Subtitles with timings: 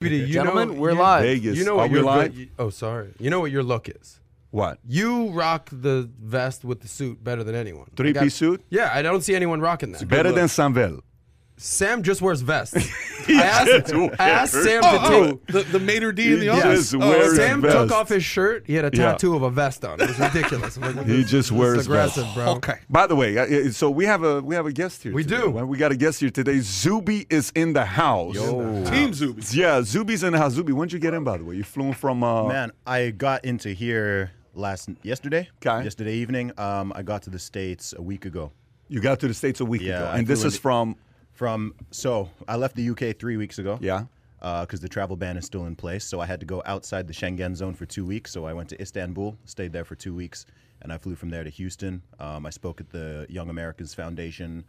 [0.00, 1.22] Beauty, you Gentlemen, know, we're you- live.
[1.24, 1.58] Vegas.
[1.58, 2.34] You know Are what we your live?
[2.34, 3.12] good- oh, sorry.
[3.18, 4.18] You know what your look is.
[4.50, 4.78] What?
[4.88, 7.84] You rock the vest with the suit better than anyone.
[7.96, 8.64] Three-piece suit?
[8.70, 10.08] Yeah, I don't see anyone rocking that.
[10.08, 11.00] Better than Sanvel.
[11.62, 12.74] Sam just wears vests.
[13.28, 16.48] I asked, I asked Sam to Oh, oh, the, the Mater D in the He
[16.48, 16.90] office.
[16.90, 17.36] just Oh, wears.
[17.36, 17.76] Sam vest.
[17.76, 18.64] took off his shirt.
[18.66, 19.12] He had a Yeah.
[19.12, 20.00] tattoo of a vest on.
[20.00, 20.78] It was ridiculous.
[20.78, 22.34] I'm like, He this- just this wears is aggressive, vests.
[22.34, 22.46] bro.
[22.54, 22.74] Okay.
[22.88, 25.12] By the way, so we have a we have a guest here.
[25.12, 25.42] We today.
[25.42, 25.50] do.
[25.50, 26.60] Well, We got a guest here today.
[26.60, 28.36] Zuby is in the house.
[28.88, 29.42] Team Zuby.
[29.50, 30.54] Yeah, Zuby's in the house.
[30.54, 31.24] Zuby, when'd you get in?
[31.24, 32.24] By the way, you flew in from.
[32.24, 35.48] Uh, Man, I got into here last yesterday.
[35.60, 35.84] 'Kay.
[35.84, 36.52] Yesterday evening.
[36.58, 38.50] Um, I got to the states a week ago.
[38.88, 40.60] You got to the states a week Yeah, ago, I and this flew is in-
[40.62, 40.96] from.
[41.40, 43.78] From so I left the UK three weeks ago.
[43.80, 44.04] Yeah.
[44.40, 47.14] Because the travel ban is still in place, so I had to go outside the
[47.14, 48.30] Schengen zone for two weeks.
[48.30, 50.44] So I went to Istanbul, stayed there for two weeks,
[50.82, 52.02] and I flew from there to Houston.
[52.18, 54.66] Um, I spoke at the Young America's Foundation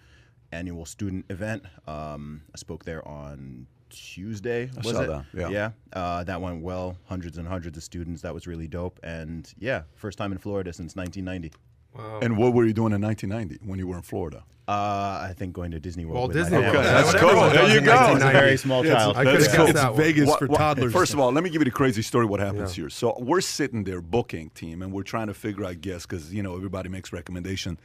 [0.53, 1.63] annual student event.
[1.87, 4.69] Um, I spoke there on Tuesday.
[4.73, 5.07] I was saw it?
[5.07, 5.49] that, yeah.
[5.49, 5.71] Yeah.
[5.91, 6.95] Uh, that went well.
[7.03, 8.21] Hundreds and hundreds of students.
[8.21, 8.97] That was really dope.
[9.03, 11.51] And yeah, first time in Florida since 1990.
[11.97, 14.43] And what were you doing in 1990 when you were in Florida?
[14.67, 16.15] Uh, I think going to Disney World.
[16.17, 16.57] Walt with Disney.
[16.59, 16.75] World.
[16.75, 17.49] Okay, that's cool.
[17.49, 17.91] There you go.
[17.91, 19.17] I was a very small child.
[19.17, 19.67] I could've That's cool.
[19.67, 19.97] It's.
[19.97, 20.93] Vegas What- for what- toddlers.
[20.93, 22.25] First of all, let me give you the crazy story.
[22.25, 22.89] What happens here?
[22.89, 26.41] So we're sitting there booking team, and we're trying to figure out guests because you
[26.43, 27.77] know everybody makes recommendation.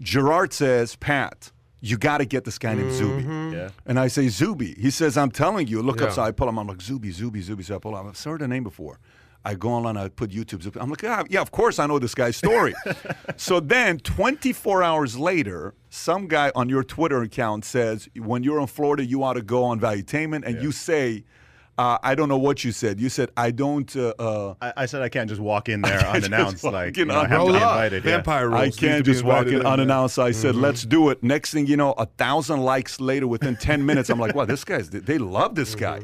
[0.00, 1.50] Gerard says, "Pat,
[1.80, 3.70] you got to get this guy named Zuby." Yeah.
[3.84, 4.74] And I say Zuby.
[4.80, 6.58] He says, "I'm telling you, look up." So I pull him.
[6.58, 7.64] I'm like Zuby, Zuby, Zuby.
[7.64, 8.06] So I pull him.
[8.06, 8.98] I've heard the name before.
[9.44, 9.96] I go online.
[9.96, 10.62] I put YouTube.
[10.62, 10.78] Zuby.
[10.80, 12.74] I'm like, yeah, yeah, of course I know this guy's story.
[13.36, 18.66] so then, 24 hours later, some guy on your Twitter account says, when you're in
[18.66, 21.24] Florida, you ought to go on Valuetainment, and you say.
[21.78, 23.00] Uh, I don't know what you said.
[23.00, 23.96] You said I don't.
[23.96, 26.62] Uh, uh, I, I said I can't just walk in there just unannounced.
[26.64, 27.62] like in you know, I have to be Roll up.
[27.62, 28.04] invited.
[28.04, 28.10] yeah.
[28.16, 28.60] Vampire rules.
[28.60, 29.66] I can't just walk in there.
[29.66, 30.18] unannounced.
[30.18, 30.60] I said, Mm-hmm.
[30.62, 31.22] let's do it.
[31.22, 34.62] Next thing you know, a thousand likes later, within 10 minutes, I'm like, wow, this
[34.62, 36.00] guy's, they love this guy.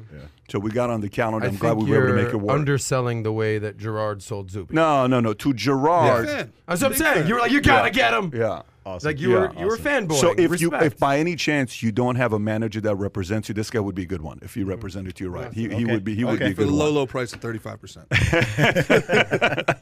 [0.49, 1.49] So we got on the calendar.
[1.49, 1.65] Mm-hmm.
[1.67, 2.55] I I'm glad we were able to make it work.
[2.57, 4.75] underselling the way that Gerard sold Zuby.
[4.75, 5.33] no, no, no.
[5.35, 6.29] To Gerard.
[6.29, 6.53] Fan.
[6.69, 7.15] That's what I'm Big saying.
[7.19, 7.27] fan.
[7.27, 8.31] You were like, you gotta get him.
[8.35, 8.63] Yeah.
[8.85, 9.09] Awesome.
[9.09, 10.21] Like you were, Yeah, you were fanboy.
[10.21, 13.55] So if you, if by any chance you don't have a manager that represents you,
[13.57, 14.39] this guy would be a good one.
[14.43, 15.85] If he represented you right, he, he Okay.
[15.87, 16.45] would be he would Okay.
[16.47, 16.95] be a For good the low, one.
[16.95, 18.07] low price of 35%.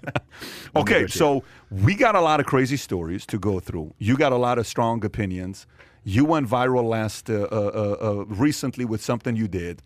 [0.76, 3.94] Okay, so we got a lot of crazy stories to go through.
[3.98, 5.66] You got a lot of strong opinions.
[6.02, 9.82] You went viral last uh, uh, uh, uh, recently with something you did.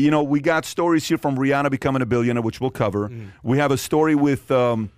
[0.00, 3.10] You know, we got stories here from Rihanna becoming a billionaire, which we'll cover.
[3.42, 4.90] We have a story with um,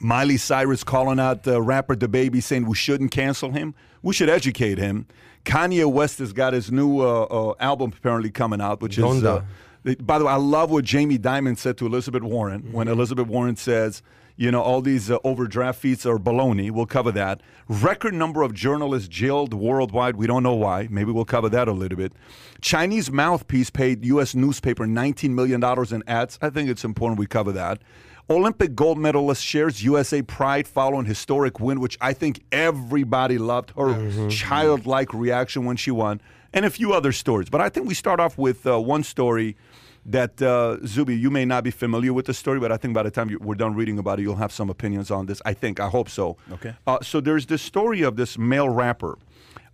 [0.00, 3.74] Miley Cyrus calling out the rapper DaBaby, saying we shouldn't cancel him.
[4.02, 5.06] We should educate him.
[5.44, 9.04] Kanye West has got his new uh, uh, album apparently coming out, which is.
[9.04, 9.44] Donda.
[9.86, 12.72] Uh, by the way, I love what Jamie Dimon said to Elizabeth Warren Mm-hmm.
[12.72, 14.02] when Elizabeth Warren says,
[14.36, 16.70] you know, all these uh, overdraft fees are baloney.
[16.70, 17.40] We'll cover that.
[17.68, 20.16] Record number of journalists jailed worldwide.
[20.16, 20.88] We don't know why.
[20.90, 22.12] Maybe we'll cover that a little bit.
[22.60, 24.34] Chinese mouthpiece paid U.S.
[24.34, 26.38] newspaper $19 million in ads.
[26.42, 27.80] I think it's important we cover that.
[28.28, 34.28] Olympic gold medalist shares USA pride following historic win, which I think everybody loved her
[34.28, 36.20] childlike reaction when she won,
[36.52, 37.48] and a few other stories.
[37.48, 39.56] But I think we start off with uh, one story
[40.06, 43.02] that uh, Zuby, you may not be familiar with the story, but I think by
[43.02, 45.42] the time you, we're done reading about it, you'll have some opinions on this.
[45.44, 46.36] I think, I hope so.
[46.52, 46.74] Okay.
[46.86, 49.18] Uh, so there's this story of this male rapper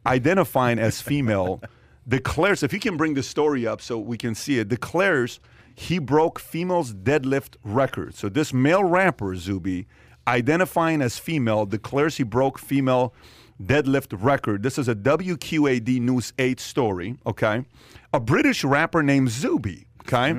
[0.07, 1.61] identifying as female
[2.09, 5.39] declares, if you can bring the story up so we can see it, declares
[5.75, 8.15] he broke female's deadlift record.
[8.15, 9.87] So this male rapper, Zuby,
[10.27, 13.15] identifying as female, declares he broke female
[13.63, 14.63] deadlift record.
[14.63, 17.65] This is a WQAD News 8 story, okay?
[18.13, 20.33] A British rapper named Zuby, okay?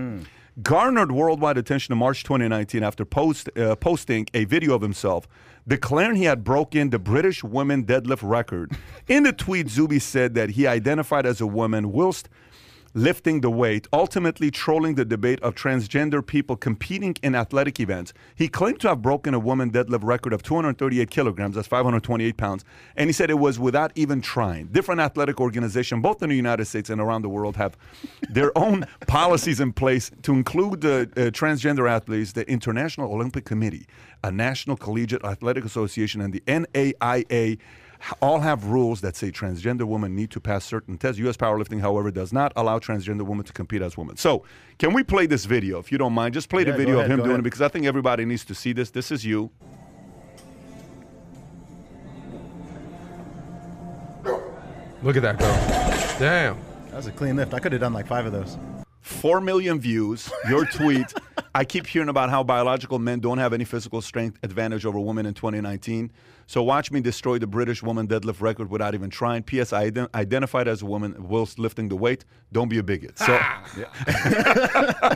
[0.62, 5.28] Garnered worldwide attention in March 2019 after post, uh, posting a video of himself
[5.68, 8.72] declaring he had broken the British women deadlift record.
[9.07, 12.29] In the tweet, Zuby said that he identified as a woman whilst
[12.93, 18.13] lifting the weight, ultimately trolling the debate of transgender people competing in athletic events.
[18.35, 22.63] He claimed to have broken a woman deadlift record of 238 kilograms, that's 528 pounds,
[22.95, 24.67] and he said it was without even trying.
[24.67, 27.77] Different athletic organizations, both in the United States and around the world, have
[28.29, 33.88] their own policies in place to include the uh, transgender athletes, the International Olympic Committee,
[34.23, 37.59] a National Collegiate Athletic Association, and the NAIA
[38.21, 41.19] all have rules that say transgender women need to pass certain tests.
[41.19, 41.38] U.S.
[41.38, 44.17] powerlifting, however, does not allow transgender women to compete as women.
[44.17, 44.44] So,
[44.77, 46.33] can we play this video, if you don't mind?
[46.33, 47.39] Just play the Yeah, go video ahead, of him doing ahead.
[47.39, 48.89] it because I think everybody needs to see this.
[48.91, 49.50] This is you.
[55.01, 55.53] look at that girl.
[56.19, 56.57] Damn.
[56.89, 57.53] That was a clean lift.
[57.53, 58.57] I could have done like five of those.
[59.01, 60.31] Four million views.
[60.47, 61.13] Your tweet.
[61.56, 65.25] I keep hearing about how biological men don't have any physical strength advantage over women
[65.25, 66.11] in 2019.
[66.48, 69.44] So watch me destroy the British woman deadlift record without even trying.
[69.44, 69.74] P.S.
[69.74, 72.25] I ident- identified as a woman whilst lifting the weight.
[72.51, 73.18] Don't be a bigot.
[73.18, 73.25] So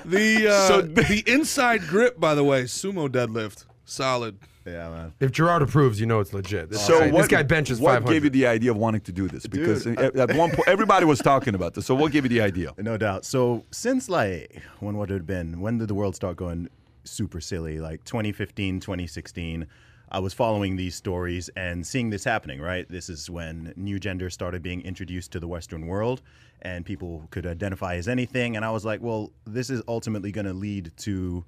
[0.06, 4.38] The uh, So- the inside grip, by the way, sumo deadlift, solid.
[4.66, 5.14] Yeah, man.
[5.22, 6.70] If Gerard approves, you know it's legit.
[6.70, 8.12] This, So guy, what, this guy benches what 500.
[8.14, 9.48] gave you the idea of wanting to do this?
[9.48, 11.86] Because at, at one point everybody was talking about this.
[11.86, 12.74] So what gave you the idea?
[12.78, 13.24] No doubt.
[13.24, 15.62] So since like when would it have been?
[15.62, 16.68] When did the world start going
[17.06, 17.80] super silly?
[17.80, 19.68] Like 2015, 2016.
[20.10, 22.88] I was following these stories and seeing this happening, right?
[22.88, 26.22] This is when new gender started being introduced to the Western world
[26.62, 28.56] and people could identify as anything.
[28.56, 31.46] And I was like, well, this is ultimately going to lead to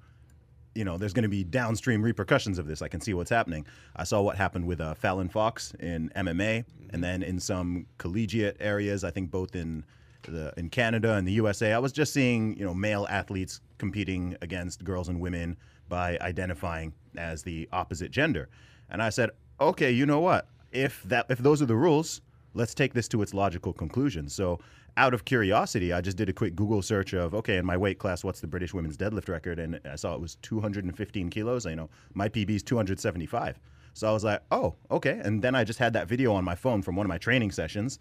[0.74, 2.80] you know, there's going to be downstream repercussions of this.
[2.80, 3.66] I can see what's happening.
[3.96, 8.56] I saw what happened with uh, Fallon Fox in MMA, and then in some collegiate
[8.60, 9.84] areas, I think both in
[10.22, 11.72] the in Canada and the USA.
[11.72, 15.56] I was just seeing, you know, male athletes competing against girls and women
[15.90, 18.48] by identifying as the opposite gender.
[18.88, 20.48] And I said, okay, you know what?
[20.72, 22.22] If that if those are the rules,
[22.54, 24.28] let's take this to its logical conclusion.
[24.28, 24.60] So,
[24.96, 27.98] out of curiosity, I just did a quick Google search of, okay, in my weight
[27.98, 29.58] class, what's the British women's deadlift record?
[29.58, 31.66] And I saw it was 215 kilos.
[31.66, 33.60] I know my PB is 275.
[33.94, 35.20] So I was like, oh, okay.
[35.22, 37.50] And then I just had that video on my phone from one of my training
[37.52, 37.98] sessions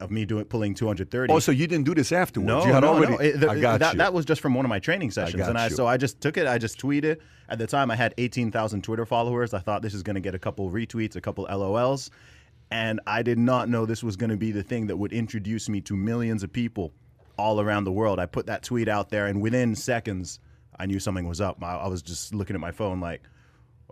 [0.00, 1.32] of me doing pulling 230.
[1.32, 2.48] Oh, so you didn't do this afterwards?
[2.48, 3.12] No, you had no, already.
[3.12, 3.18] no.
[3.18, 3.98] It- the- I got that, you.
[3.98, 5.74] that was just from one of my training sessions, got and I you.
[5.74, 6.46] so I just took it.
[6.46, 7.18] I just tweeted.
[7.48, 9.54] At the time, I had eighteen thousand Twitter followers.
[9.54, 12.10] I thought this is going to get a couple retweets, a couple LOLs,
[12.70, 15.68] and I did not know this was going to be the thing that would introduce
[15.68, 16.92] me to millions of people
[17.38, 18.18] all around the world.
[18.18, 20.40] I put that tweet out there, and within seconds,
[20.78, 21.62] I knew something was up.
[21.62, 23.22] I, I was just looking at my phone like,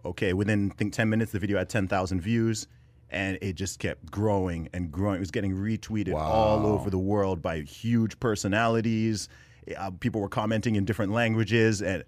[0.04, 0.32] okay.
[0.34, 2.66] Within I think ten minutes, the video had ten thousand views.
[3.10, 5.16] And it just kept growing and growing.
[5.16, 9.28] It was getting retweeted all over the world by huge personalities.
[9.76, 12.04] Uh, people were commenting in different languages, and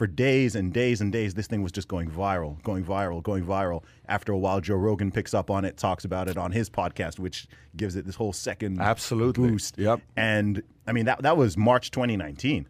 [0.00, 3.44] for days and days and days, this thing was just going viral, going viral, going
[3.44, 3.84] viral.
[4.08, 7.18] After a while, Joe Rogan picks up on it, talks about it on his podcast,
[7.18, 7.46] which
[7.76, 9.50] gives it this whole second Absolutely.
[9.50, 9.76] boost.
[9.76, 10.00] Yep.
[10.16, 12.66] And I mean that that was March 2019.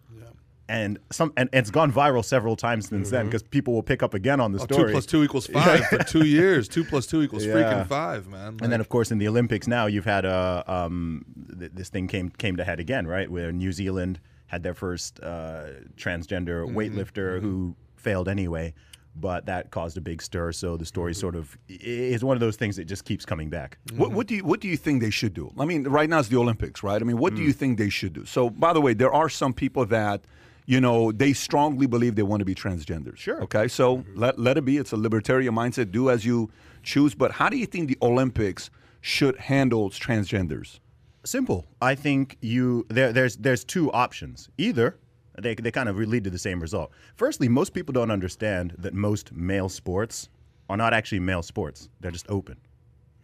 [0.70, 4.14] And some and it's gone viral several times since then because people will pick up
[4.14, 4.86] again on the Oh, story.
[4.86, 6.68] two plus two equals five for two years.
[6.68, 7.54] Two plus two equals Yeah.
[7.54, 8.56] freaking five, man.
[8.62, 11.24] And then, of course, in the Olympics now, you've had a um,
[11.58, 13.28] th- this thing came came to head again, right?
[13.30, 15.64] Where New Zealand had their first uh,
[15.96, 16.76] transgender Mm-hmm.
[16.78, 18.72] weightlifter who failed anyway,
[19.16, 20.52] but that caused a big stir.
[20.52, 21.20] So the story Mm-hmm.
[21.20, 23.78] sort of is one of those things that just keeps coming back.
[23.96, 25.52] What, what do you What do you think they should do?
[25.58, 27.00] I mean, right now it's the Olympics, right?
[27.02, 28.24] I mean, what do you think they should do?
[28.24, 30.20] So, by the way, there are some people that,
[30.66, 33.16] you know, they strongly believe they want to be transgenders.
[33.16, 33.42] Sure.
[33.42, 33.68] Okay.
[33.68, 34.18] So mm-hmm.
[34.18, 34.76] let let it be.
[34.76, 35.90] It's a libertarian mindset.
[35.90, 36.50] Do as you
[36.82, 37.14] choose.
[37.14, 38.70] But how do you think the Olympics
[39.00, 40.78] should handle transgenders?
[41.24, 41.66] Simple.
[41.82, 43.12] I think you there.
[43.12, 44.48] There's there's two options.
[44.56, 44.98] Either
[45.38, 46.90] they they kind of lead to the same result.
[47.16, 50.28] Firstly, most people don't understand that most male sports
[50.68, 51.88] are not actually male sports.
[52.00, 52.56] They're just open,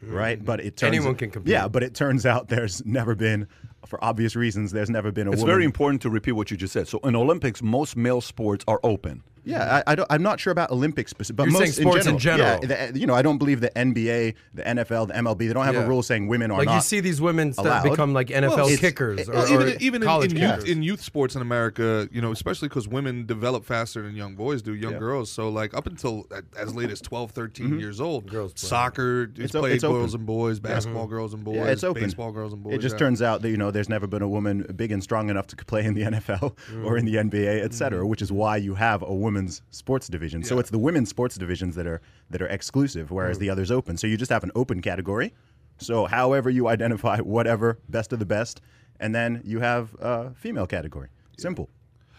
[0.02, 0.36] right?
[0.36, 0.44] Mm-hmm.
[0.44, 1.52] But it turns Anyone can compete.
[1.52, 3.48] Yeah, but it turns out there's never been,
[3.84, 5.52] for obvious reasons, there's never been a It's woman.
[5.54, 6.88] very important to repeat what you just said.
[6.88, 9.22] So, in Olympics, most male sports are open.
[9.46, 12.14] Yeah, I, I don't, I'm not sure about Olympics, but You're most saying sports in
[12.14, 12.58] in general.
[12.64, 15.64] Yeah, the, you know, I don't believe the NBA, the NFL, the MLB, they don't
[15.64, 15.84] have Yeah.
[15.84, 16.58] a rule saying women are not.
[16.58, 16.74] like not.
[16.74, 19.82] you see these women that become like NFL it's- kickers it- or, Well, or even
[19.82, 20.40] even in, in, kickers.
[20.40, 24.34] youth, in youth sports in America, you know, especially because women develop faster than young
[24.34, 25.30] boys do, young girls.
[25.30, 26.26] So, like, up until
[26.58, 27.78] as late as 12, 13 mm-hmm.
[27.78, 28.68] years old, Girls play.
[28.68, 29.42] soccer is Mm-hmm.
[29.44, 30.00] It's o- played it's open.
[30.00, 31.10] girls and boys, basketball mm-hmm.
[31.14, 32.02] girls and boys, Yeah, it's open.
[32.02, 32.74] baseball girls and boys.
[32.74, 32.98] It just yeah.
[32.98, 35.56] turns out that you know there's never been a woman big and strong enough to
[35.56, 36.98] play in the NFL or mm.
[36.98, 38.08] in the NBA, et cetera, mm-hmm.
[38.08, 40.42] which is why you have a women's sports division.
[40.42, 42.00] So it's the women's sports divisions that are
[42.30, 43.52] that are exclusive, whereas the mm.
[43.52, 43.96] others open.
[43.96, 45.34] So you just have an open category.
[45.78, 48.62] So however you identify, whatever best of the best,
[48.98, 51.08] and then you have a female category.
[51.36, 51.68] Simple.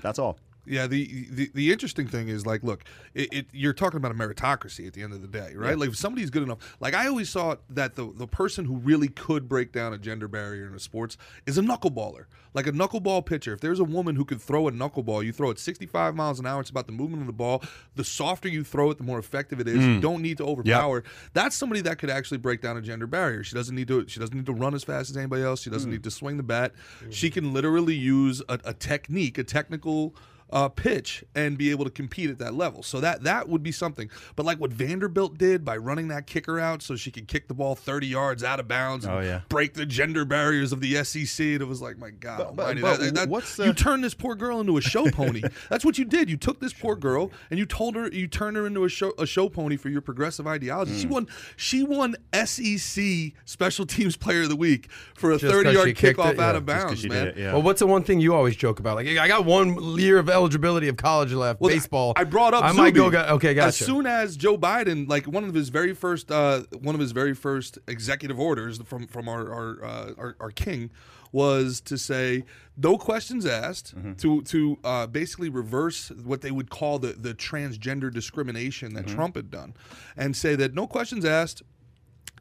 [0.02, 0.38] That's all.
[0.70, 2.84] Yeah, the, the the interesting thing is like, look,
[3.14, 5.78] it, it you're talking about a meritocracy at the end of the day, right?
[5.78, 9.08] Like, if somebody's good enough, like I always thought that the the person who really
[9.08, 13.26] could break down a gender barrier in a sports is a knuckleballer, like a knuckleball
[13.26, 13.54] pitcher.
[13.54, 16.46] If there's a woman who could throw a knuckleball, you throw it 65 miles an
[16.46, 16.62] hour.
[16.62, 17.64] It's about the movement of the ball.
[17.96, 19.76] The softer you throw it, the more effective it is.
[19.76, 20.02] You mm.
[20.02, 21.04] don't need to overpower.
[21.34, 23.44] That's somebody that could actually break down a gender barrier.
[23.44, 24.08] She doesn't need to.
[24.08, 25.62] She doesn't need to run as fast as anybody else.
[25.62, 25.94] She doesn't mm.
[25.94, 26.74] need to swing the bat.
[27.10, 27.34] She mm.
[27.34, 30.16] can literally use a, a technique, a technical
[30.50, 32.82] uh, pitch and be able to compete at that level.
[32.84, 34.10] So that that would be something.
[34.36, 37.54] But like what Vanderbilt did by running that kicker out so she could kick the
[37.54, 39.42] ball 30 yards out of bounds and Oh, yeah.
[39.50, 41.46] break the gender barriers of the SEC.
[41.46, 42.82] And it was like, my God But- but- almighty.
[42.82, 45.42] but that- that- what's you turned this poor girl into a show pony.
[45.70, 46.30] That's what you did.
[46.30, 49.14] You took this poor girl and you told her you turned her into a show
[49.18, 50.94] a show pony for your progressive ideology.
[50.94, 51.00] Hmm.
[51.00, 51.28] She won
[51.58, 55.96] she won SEC special teams player of the week for a Just 'cause 30 yard
[55.96, 56.40] kicked kickoff it?
[56.40, 57.28] out Yeah, of bounds, man.
[57.28, 57.54] it, yeah.
[57.54, 58.96] Well, what's the one thing you always joke about?
[58.96, 61.60] Like, I got one year of eligibility of college left.
[61.62, 62.14] Well, baseball.
[62.16, 62.64] I brought up.
[62.64, 63.08] I might go.
[63.08, 63.68] Okay, gotcha.
[63.68, 67.12] As soon as Joe Biden, like one of his very first, uh, one of his
[67.12, 70.90] very first executive orders from from our our, uh, our our king
[71.34, 72.44] was to say
[72.78, 74.14] no questions asked Mm-hmm.
[74.14, 79.16] to to uh, basically reverse what they would call the the transgender discrimination that Mm-hmm.
[79.16, 79.74] Trump had done,
[80.16, 81.64] and say that no questions asked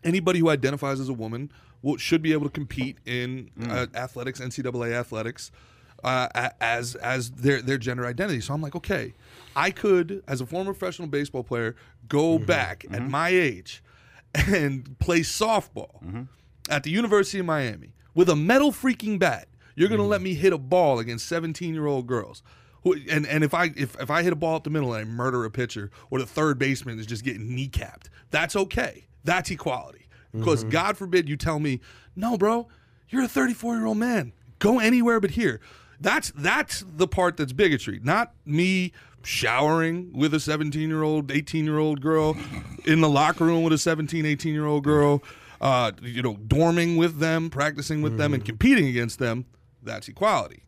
[0.04, 1.50] anybody who identifies as a woman
[1.82, 3.70] will, should be able to compete in Mm.
[3.70, 5.50] uh, athletics, NCAA athletics,
[6.04, 8.40] uh, as as their their gender identity.
[8.40, 9.14] So I'm like, okay,
[9.54, 11.74] I could, as a former professional baseball player,
[12.08, 12.44] go Mm-hmm.
[12.46, 13.82] back at my age
[14.34, 16.22] and play softball Mm-hmm.
[16.70, 19.48] at the University of Miami with a metal freaking bat.
[19.74, 19.96] You're Mm-hmm.
[19.98, 22.42] gonna let me hit a ball against 17 year old girls.
[22.82, 25.00] Who, and and if I if, if I hit a ball up the middle and
[25.08, 29.06] I murder a pitcher or the third baseman is just getting kneecapped, that's okay.
[29.24, 30.06] That's equality.
[30.32, 30.70] Because Mm-hmm.
[30.70, 31.80] God forbid you tell me,
[32.14, 32.68] no, bro,
[33.08, 34.32] you're a 34 year old man.
[34.58, 35.60] Go anywhere but here.
[36.00, 41.64] That's that's the part that's bigotry, not me showering with a 17 year old, 18
[41.64, 42.36] year old girl
[42.84, 45.22] in the locker room with a 17, 18 year old girl,
[45.60, 49.46] uh, you know, dorming with them, practicing with them, and competing against them.
[49.82, 50.64] That's equality.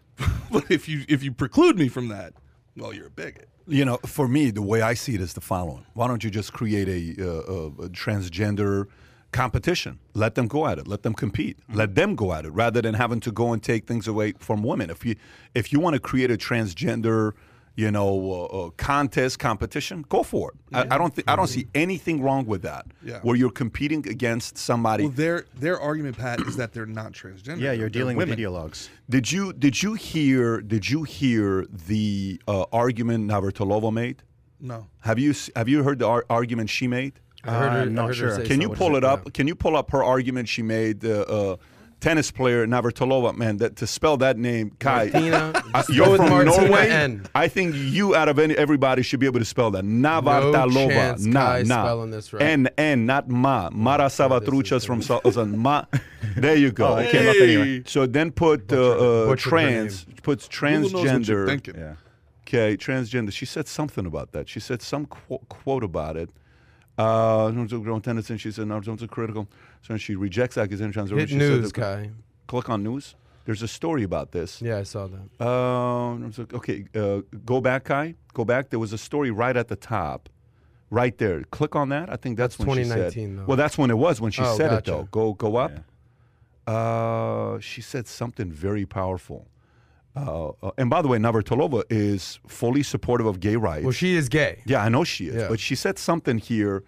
[0.50, 2.34] but if you if you preclude me from that,
[2.76, 3.48] well, you're a bigot.
[3.66, 6.30] You know, for me, the way I see it is the following: Why don't you
[6.30, 8.88] just create a, uh, a, a transgender
[9.32, 9.98] competition?
[10.14, 10.86] Let them go at it.
[10.86, 11.58] Let them compete.
[11.72, 14.62] Let them go at it, rather than having to go and take things away from
[14.62, 14.90] women.
[14.90, 15.16] If you
[15.54, 17.32] if you want to create a transgender,
[17.74, 20.58] you know, uh, uh, contest competition, go for it.
[20.74, 22.86] I, I don't think I don't see anything wrong with that.
[23.02, 23.20] Yeah.
[23.22, 25.04] Where you're competing against somebody.
[25.04, 27.58] Well, their their argument, Pat, is that they're not transgender.
[27.60, 28.44] Yeah, you're they're dealing with women.
[28.44, 28.88] ideologues.
[29.08, 34.22] Did you did you hear did you hear the uh, argument Navratilova made?
[34.60, 34.86] No.
[35.00, 37.14] Have you have you heard the ar- argument she made?
[37.44, 38.36] I heard her, I'm I not heard her sure.
[38.36, 38.74] say Can you so.
[38.74, 39.12] pull it Yeah.
[39.12, 39.32] up?
[39.32, 41.04] Can you pull up her argument she made?
[41.04, 41.56] Uh, uh,
[42.00, 45.10] tennis player Navratilova, man, that to spell that name, Kai.
[45.12, 46.88] Martina, uh, you're from Martina Norway.
[46.90, 47.26] N.
[47.32, 49.84] I think you, out of any everybody, should be able to spell that.
[49.84, 51.84] Navratilova, chance nah, Kai nah.
[51.84, 52.42] spelling this right.
[52.42, 53.70] N N, not ma.
[53.72, 55.84] Mara Savatruchas from Sa- uh, ma.
[56.36, 56.94] There you go.
[56.94, 57.82] Oh, it came up anyway.
[57.86, 61.46] So then put uh, uh, butchered trans, puts Google knows what you're transgender.
[61.46, 61.74] thinking.
[61.76, 61.94] Yeah.
[62.48, 63.32] Okay, transgender.
[63.32, 64.48] She said something about that.
[64.48, 66.30] She said some qu- quote about it.
[66.98, 69.48] Uh, in terms of growing tendency, she said, no, in terms critical.
[69.82, 71.06] So she rejects accusation.
[71.16, 72.10] Hit she news, said, Kai.
[72.46, 73.14] Click on news.
[73.44, 74.60] There's a story about this.
[74.62, 75.44] Yeah, I saw that.
[75.44, 78.14] Uh, in terms of- okay, uh, go back, Kai.
[78.34, 78.70] Go back.
[78.70, 80.28] There was a story right at the top,
[80.90, 81.42] right there.
[81.44, 82.08] Click on that.
[82.10, 83.38] I think that's, That's when she 2019 said.
[83.38, 83.48] though.
[83.48, 84.78] Well, that's when it was when she Oh, said gotcha.
[84.78, 85.08] it though.
[85.10, 85.72] Go go up.
[86.66, 89.48] Uh, she said something very powerful.
[90.14, 93.84] Uh, uh, and by the way, Navratilova is fully supportive of gay rights.
[93.84, 94.62] Well, she is gay.
[94.66, 95.34] Yeah, I know she is.
[95.36, 95.48] Yeah.
[95.48, 96.84] But she said something here.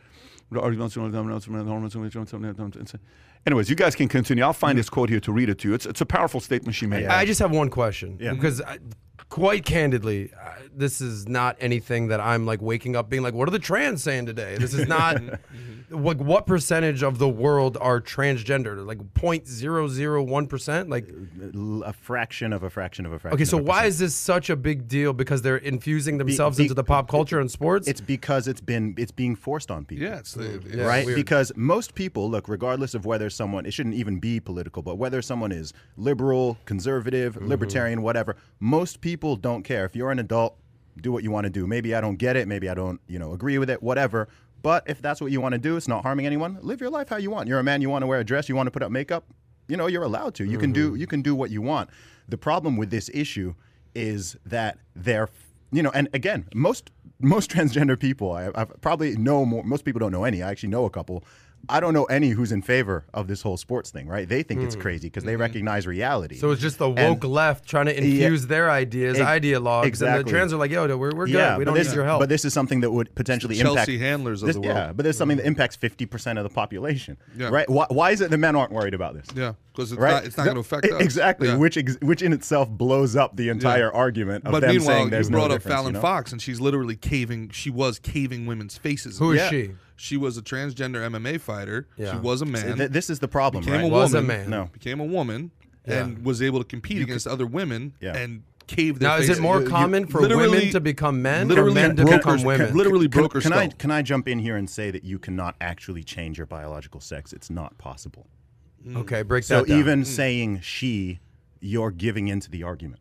[3.46, 4.44] Anyways, you guys can continue.
[4.44, 5.74] I'll find this quote here to read it to you.
[5.74, 7.06] It's, it's a powerful statement she made.
[7.06, 8.32] I just have one question Yeah.
[8.34, 8.78] because, I,
[9.28, 13.48] quite candidly, uh, this is not anything that I'm like waking up being like, "What
[13.48, 15.20] are the trans saying today?" This is not.
[15.90, 18.84] Like, what percentage of the world are transgender?
[18.84, 20.88] Like 0.001 percent.
[20.88, 21.08] Like,
[21.84, 23.34] a fraction of a fraction of a fraction.
[23.36, 25.12] okay, so why is this such a big deal?
[25.12, 27.86] Because they're infusing themselves be- into the pop culture and sports.
[27.86, 30.06] It's because it's been it's being forced on people.
[30.06, 30.84] Yeah, it's the Yeah.
[30.84, 31.04] right?
[31.06, 31.16] weird.
[31.16, 35.20] Because most people, look, regardless of whether someone, it shouldn't even be political, but whether
[35.22, 37.46] someone is liberal, conservative, Mm-hmm.
[37.48, 39.84] libertarian, whatever, most people don't care.
[39.84, 40.56] If you're an adult,
[41.00, 41.66] do what you want to do.
[41.66, 42.46] Maybe I don't get it.
[42.48, 44.28] Maybe I don't, you know, agree with it, whatever.
[44.62, 46.58] But if that's what you want to do, it's not harming anyone.
[46.62, 47.48] Live your life how you want.
[47.48, 47.82] You're a man.
[47.82, 48.48] You want to wear a dress.
[48.48, 49.24] You want to put up makeup.
[49.68, 50.44] You know, you're allowed to.
[50.44, 50.92] You can Mm-hmm.
[50.92, 50.94] do.
[50.94, 51.90] You can do what you want.
[52.28, 53.54] The problem with this issue
[53.94, 55.28] is that they're,
[55.72, 56.90] you know, and again, most
[57.20, 59.62] most transgender people, I, I probably know more.
[59.64, 60.42] Most people don't know any.
[60.42, 61.24] I actually know a couple.
[61.68, 64.06] I don't know any who's in favor of this whole sports thing.
[64.08, 64.28] Right?
[64.28, 66.34] They think it's crazy because they recognize reality.
[66.36, 66.38] Hmm.
[66.38, 66.46] Mm-hmm.
[66.48, 69.88] so it's just the woke And- left trying to infuse their ideas, Ex- ideologues, and
[69.88, 70.22] exactly.
[70.24, 71.34] the trans are like, "Yo, we're, we're good.
[71.34, 73.94] Yeah, we don't this, need your help." But this is something that would potentially Chelsea
[73.94, 74.76] impact handlers of this, the world.
[74.76, 77.16] Yeah, but there's something that impacts 50% of the population.
[77.36, 77.48] Yeah.
[77.48, 77.68] Right?
[77.68, 79.26] Why, why is it the men aren't worried about this?
[79.34, 80.12] Yeah, because it's Right?
[80.12, 81.00] not it's not going to affect us.
[81.02, 81.56] Exactly, Yeah.
[81.56, 85.04] which ex- which in itself blows up the entire argument of But them meanwhile, saying
[85.06, 86.00] you there's brought no up difference, Fallon you know?
[86.00, 87.50] Fox, and she's literally caving.
[87.50, 89.18] She was caving women's faces.
[89.18, 89.50] Who is Yeah.
[89.50, 89.70] she?
[89.96, 91.86] She was a transgender MMA fighter.
[91.96, 92.12] Yeah.
[92.12, 92.76] She was a man.
[92.78, 93.84] Th- this is the problem, became right?
[93.84, 94.36] a Was a woman.
[94.42, 94.50] man.
[94.50, 94.64] No.
[94.72, 95.50] Became a woman
[95.86, 96.04] Yeah.
[96.04, 98.16] and was able to compete against other women Yeah.
[98.16, 101.20] and cave their now, is it more You- you common for literally- women to become
[101.22, 102.74] men or literally men to broke become women?
[102.76, 103.78] Literally can, broke her can I skull.
[103.78, 107.32] can I jump in here and say that you cannot actually change your biological sex?
[107.32, 108.26] It's not possible.
[108.96, 109.78] Okay, break So that down.
[109.78, 110.06] even mm.
[110.06, 111.20] saying she,
[111.60, 113.00] you're giving into the argument.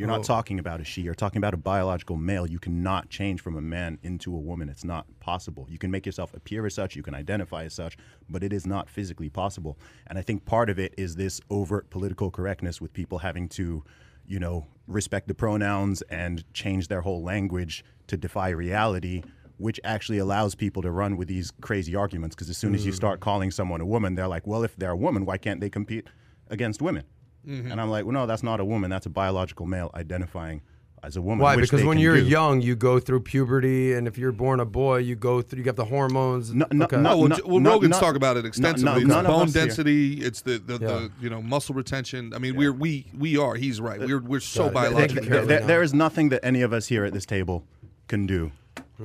[0.00, 0.16] You're Oh.
[0.16, 1.02] not talking about a she.
[1.02, 2.48] You're talking about a biological male.
[2.48, 4.70] You cannot change from a man into a woman.
[4.70, 5.66] It's not possible.
[5.68, 6.96] You can make yourself appear as such.
[6.96, 9.78] You can identify as such, but it is not physically possible.
[10.06, 13.84] And I think part of it is this overt political correctness with people having to,
[14.26, 19.22] you know, respect the pronouns and change their whole language to defy reality,
[19.58, 22.34] which actually allows people to run with these crazy arguments.
[22.34, 23.24] Because as soon as you start hmm.
[23.24, 26.06] calling someone a woman, they're like, well, if they're a woman, why can't they compete
[26.48, 27.04] against women?
[27.46, 27.72] Mm-hmm.
[27.72, 28.90] And I'm like, well, no, that's not a woman.
[28.90, 30.60] That's a biological male identifying
[31.02, 31.38] as a woman.
[31.42, 31.56] Why?
[31.56, 32.24] which Because when you're do.
[32.26, 35.58] young, you go through puberty, and if you're born a boy, you go through.
[35.60, 36.52] You got the hormones.
[36.52, 36.98] No, no, okay.
[36.98, 39.04] no, Oh, well, no, well no, Rogan's no, talk about it extensively.
[39.06, 39.64] no, it's bone us here.
[39.64, 40.14] density.
[40.20, 40.78] It's the the, Yeah.
[40.88, 42.34] the you know muscle retention.
[42.34, 43.54] I mean, we're we we are.
[43.54, 43.98] He's right.
[44.00, 44.74] We're we're so Got it.
[44.74, 45.28] Biologically.
[45.28, 47.64] There, there is nothing that any of us here at this table
[48.08, 48.52] can do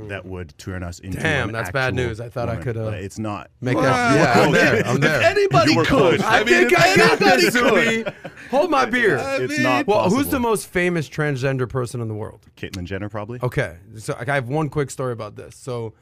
[0.07, 1.19] that would turn us into.
[1.19, 2.19] Damn, an that's bad news.
[2.19, 3.49] I thought I could, uh, it's not.
[3.61, 4.15] Make Well, that.
[4.37, 4.85] Yeah, I'm there.
[4.85, 5.21] I'm there.
[5.21, 6.21] Anybody could.
[6.21, 8.05] I, I mean, think if I got anybody this, could.
[8.05, 8.17] Zuby.
[8.51, 9.17] Hold my beer.
[9.21, 10.17] It's not well, possible.
[10.23, 12.41] who's the most famous transgender person in the world?
[12.57, 13.39] Caitlyn Jenner, probably.
[13.41, 15.55] Okay, so I have one quick story about this.
[15.55, 15.93] So,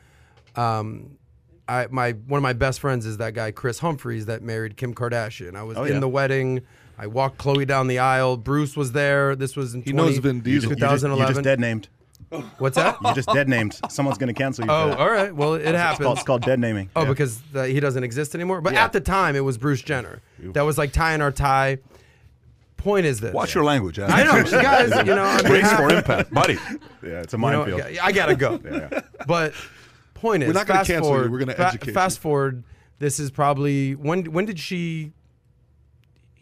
[0.55, 1.17] um,
[1.67, 4.93] I my one of my best friends is that guy Kris Humphries that married Kim
[4.93, 5.55] Kardashian.
[5.55, 5.99] I was Oh, in yeah.
[5.99, 6.61] the wedding.
[6.97, 8.37] I walked Khloé down the aisle.
[8.37, 9.35] Bruce was there.
[9.35, 10.69] This was in He 20 knows Vin Diesel.
[10.71, 11.33] You just, you 2011.
[11.35, 11.87] just dead named.
[12.57, 12.97] What's that?
[13.03, 13.79] You just dead named.
[13.89, 14.71] Someone's gonna cancel you.
[14.71, 15.33] oh, all right.
[15.35, 16.11] Well, it It's called, happens.
[16.19, 16.89] it's called dead naming.
[16.95, 17.09] Oh, Yeah.
[17.09, 18.61] because uh, he doesn't exist anymore.
[18.61, 18.85] But Yeah.
[18.85, 20.21] at the time, it was Bruce Jenner.
[20.39, 21.77] That was like tying our tie.
[22.77, 23.33] Point is this.
[23.33, 23.97] Watch your language.
[23.97, 24.13] Adam.
[24.15, 24.89] I know, you guys.
[25.07, 26.55] You know, I'm Brace for impact, buddy.
[27.01, 27.97] yeah, it's a You know, minefield.
[28.01, 28.59] I gotta go.
[29.27, 29.53] But
[30.15, 31.93] point is, We're not gonna fast cancel you, we're gonna fa- educate you.
[31.93, 32.63] Fast forward.
[32.99, 34.25] This is probably when.
[34.33, 35.13] When did she?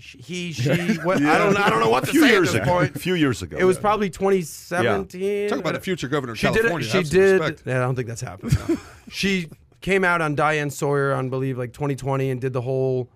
[0.02, 0.70] Sh- He, she.
[1.04, 1.56] What, I don't.
[1.58, 2.72] I don't know what A to few say years at this ago.
[2.72, 2.96] point.
[2.96, 3.58] A few years ago.
[3.58, 5.50] It was probably 2017.
[5.50, 6.88] Talk about the future governor of She did California.
[6.88, 6.92] it.
[6.92, 7.62] She did.
[7.66, 8.58] Yeah, I don't think that's happened.
[8.70, 8.78] no.
[9.10, 9.48] she
[9.82, 13.10] came out on Diane Sawyer on believe like 2020 and did the whole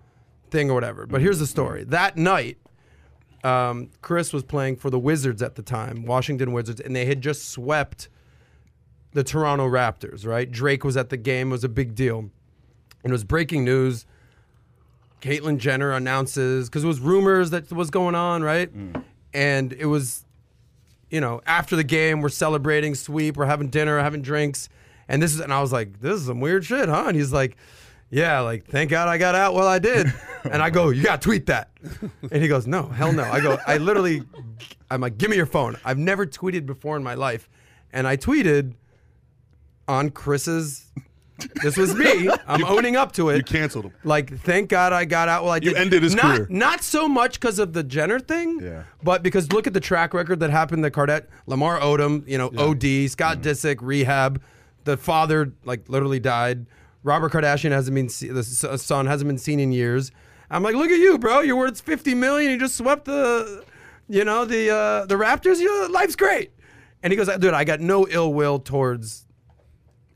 [0.50, 1.06] thing or whatever.
[1.06, 1.84] But here's the story.
[1.84, 2.58] That night,
[3.44, 7.20] um, Kris was playing for the Wizards at the time, Washington Wizards, and they had
[7.20, 8.08] just swept
[9.12, 10.26] the Toronto Raptors.
[10.26, 11.48] Right, Drake was at the game.
[11.48, 12.30] It was a big deal, and
[13.04, 14.04] it was breaking news.
[15.26, 18.72] Caitlyn Jenner announces because it was rumors that was going on, right?
[18.72, 19.02] Mm.
[19.34, 20.24] And it was
[21.10, 24.68] you know, after the game, we're celebrating, sweep, we're having dinner, having drinks,
[25.08, 27.04] and this is, and I was like, this is some weird shit, huh?
[27.06, 27.56] And he's like,
[28.10, 30.12] yeah, like thank God I got out while I did,
[30.44, 31.70] and I go, you got to tweet that,
[32.30, 33.22] and he goes, no, hell no.
[33.22, 34.22] I go, I literally,
[34.90, 35.76] I'm like, give me your phone.
[35.84, 37.48] I've never tweeted before in my life,
[37.92, 38.74] and I tweeted
[39.88, 40.90] on Kris's.
[41.62, 42.28] This was me.
[42.46, 43.36] I'm owning up to it.
[43.36, 43.92] You canceled him.
[44.04, 45.76] Like, thank God I got out while I You did.
[45.76, 46.46] ended his not, career.
[46.50, 48.84] Not so much because of the Jenner thing, Yeah.
[49.02, 52.48] but because look at the track record that happened to Cardet, Lamar Odom, you know,
[52.56, 53.48] OD, Scott Mm-hmm.
[53.48, 54.40] Disick, rehab.
[54.84, 56.66] The father, like, literally died.
[57.02, 60.10] Robert Kardashian hasn't been, se- the son hasn't been seen in years.
[60.50, 61.40] I'm like, look at you, bro.
[61.40, 62.52] You're worth 50 million.
[62.52, 63.64] You just swept the,
[64.08, 65.58] you know, the uh, the Raptors.
[65.58, 66.52] You life's great.
[67.02, 69.26] And he goes, dude, I got no ill will towards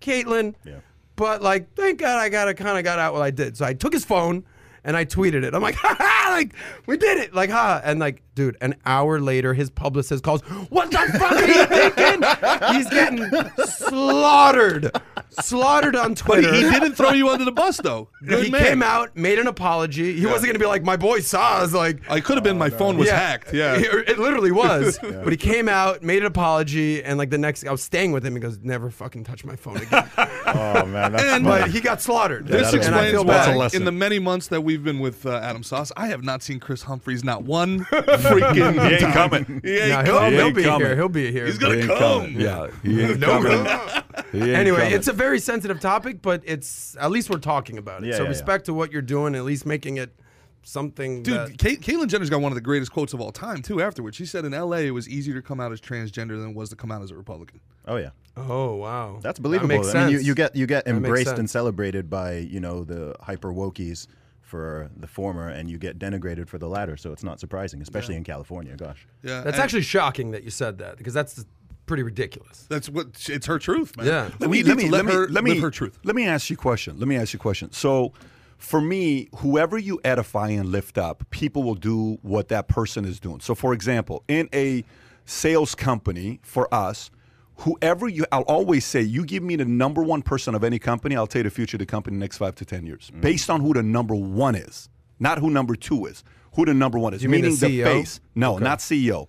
[0.01, 0.55] Caitlyn.
[0.65, 0.77] Yeah.
[1.21, 3.55] But like, thank God I got kind of got out what I did.
[3.55, 4.43] So I took his phone
[4.85, 5.55] and I tweeted it.
[5.55, 6.53] I'm like, ha ha, like
[6.87, 7.81] we did it, like ha.
[7.85, 10.41] And like, dude, an hour later, his publicist calls.
[10.71, 12.75] What the fuck are you thinking?
[12.75, 13.29] He's getting
[13.67, 14.91] slaughtered,
[15.41, 16.55] slaughtered on But Twitter.
[16.55, 18.09] he didn't throw you under the bus, though.
[18.25, 18.63] Good He man.
[18.63, 20.15] came out, made an apology.
[20.19, 22.09] He wasn't gonna be like, my boy saw us, like.
[22.11, 22.59] I could have been.
[22.59, 23.53] my phone was hacked.
[23.53, 23.79] Yeah.
[23.91, 24.99] It, it literally was.
[25.21, 28.25] But he came out, made an apology, and like the next, I was staying with
[28.25, 28.35] him.
[28.35, 31.81] He goes, "Never fucking touch my phone again." Oh man, that's And- but uh, he
[31.81, 32.47] got slaughtered.
[32.47, 33.57] This that's- and I explains why, That's a bad.
[33.59, 33.81] lesson.
[33.81, 36.61] in the many months that we've been with uh, Adam Sosa, I have not seen
[36.61, 38.55] Kris Humphries not one freaking
[38.89, 39.13] He ain't time.
[39.13, 39.61] coming.
[39.65, 40.33] He ain't No, he'll, coming.
[40.35, 40.87] he'll be coming.
[40.87, 40.97] here.
[40.97, 41.47] He'll be here.
[41.47, 41.99] He's gonna ain't come.
[41.99, 42.41] coming.
[42.41, 43.67] Yeah, he ain't No, coming.
[44.33, 44.93] He ain't Anyway, coming.
[44.95, 48.11] it's a very sensitive topic, but it's at least we're talking about it.
[48.11, 50.15] Yeah, so yeah, respect to what you're doing, at least making it
[50.63, 51.23] something.
[51.23, 53.81] Dude, that, Kate, Caitlyn Jenner's got one of the greatest quotes of all time too.
[53.81, 54.87] Afterwards, she said in L.A.
[54.87, 57.11] it was easier to come out as transgender than it was to come out as
[57.11, 57.61] a Republican.
[57.89, 58.11] oh yeah.
[58.37, 59.69] oh wow, That's That believable.
[59.69, 63.17] makes I mean, you, you get you get embraced and celebrated by you know the
[63.21, 64.07] hyper wokies
[64.51, 66.97] for the former, and you get denigrated for the latter.
[66.97, 68.75] So it's not surprising, especially in California.
[68.77, 69.07] Gosh.
[69.23, 71.45] Yeah, That's actually shocking that you said that because that's
[71.87, 72.67] pretty ridiculous.
[72.69, 74.07] that's what it's her truth, man.
[74.07, 74.31] Yeah.
[74.41, 75.99] let me let me to let her let me live her truth.
[76.05, 76.99] Let me ask you a question.
[76.99, 77.71] Let me ask you a question.
[77.73, 78.13] So,
[78.59, 83.19] for me, whoever you edify and lift up, people will do what that person is
[83.21, 83.41] doing.
[83.41, 84.85] So, for example, in a
[85.25, 87.11] sales company for us,
[87.61, 91.17] whoever you, I'll always say, you give me the number one person of any company,
[91.17, 93.11] I'll tell you the future of the company in the next five to ten years,
[93.21, 96.25] based on who the number one is, not who number two is.
[96.55, 97.23] Who the number one is?
[97.23, 97.85] You mean the Meaning the, CEO?
[97.85, 98.21] face.
[98.35, 99.29] No, not CEO.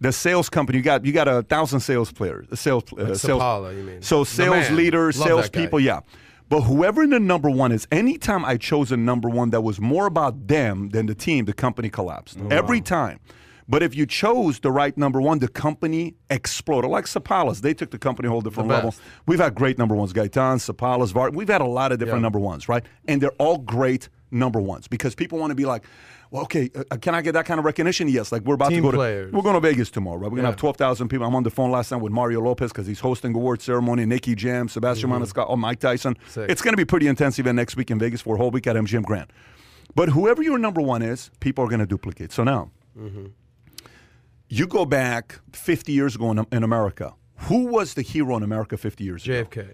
[0.00, 3.42] The sales company, you got you got a thousand sales players, sales, uh, sales.
[3.42, 4.02] Sapala, you mean.
[4.02, 6.00] So sales leaders, sales people, yeah.
[6.48, 10.06] But whoever the number one is, anytime I chose a number one that was more
[10.06, 12.38] about them than the team, the company collapsed.
[12.40, 13.18] Oh, Every time.
[13.68, 16.90] But if you chose the right number one, the company exploded.
[16.90, 18.94] Like Sapalas, they took the company a whole different level.
[19.26, 21.30] We've had great number ones, Gaetan, Sapalas, Var.
[21.30, 22.22] We've had a lot of different Yeah.
[22.22, 22.84] number ones, right?
[23.08, 25.84] And they're all great number ones because people want to be like,
[26.30, 28.08] Well, okay, uh, can I get that kind of recognition?
[28.08, 28.32] Yes.
[28.32, 29.30] Like we're about Team to go players.
[29.30, 30.16] to we're going to Vegas tomorrow.
[30.16, 30.24] Right?
[30.24, 31.24] We're going to have twelve thousand people.
[31.26, 34.04] I'm on the phone last night with Mario Lopez because he's hosting award ceremony.
[34.04, 36.14] Nicky Jam, Sebastian Maniscalco, oh Mike Tyson.
[36.14, 36.28] Mm-hmm.
[36.30, 36.50] Sick.
[36.50, 38.66] It's going to be pretty intense event next week in Vegas for a whole week
[38.66, 39.32] at MGM Grand.
[39.94, 42.30] But whoever your number one is, people are going to duplicate.
[42.32, 43.26] So now, Mm-hmm.
[44.48, 47.14] You go back 50 years ago in, in America.
[47.48, 49.44] Who was the hero in America 50 years ago?
[49.44, 49.66] JFK.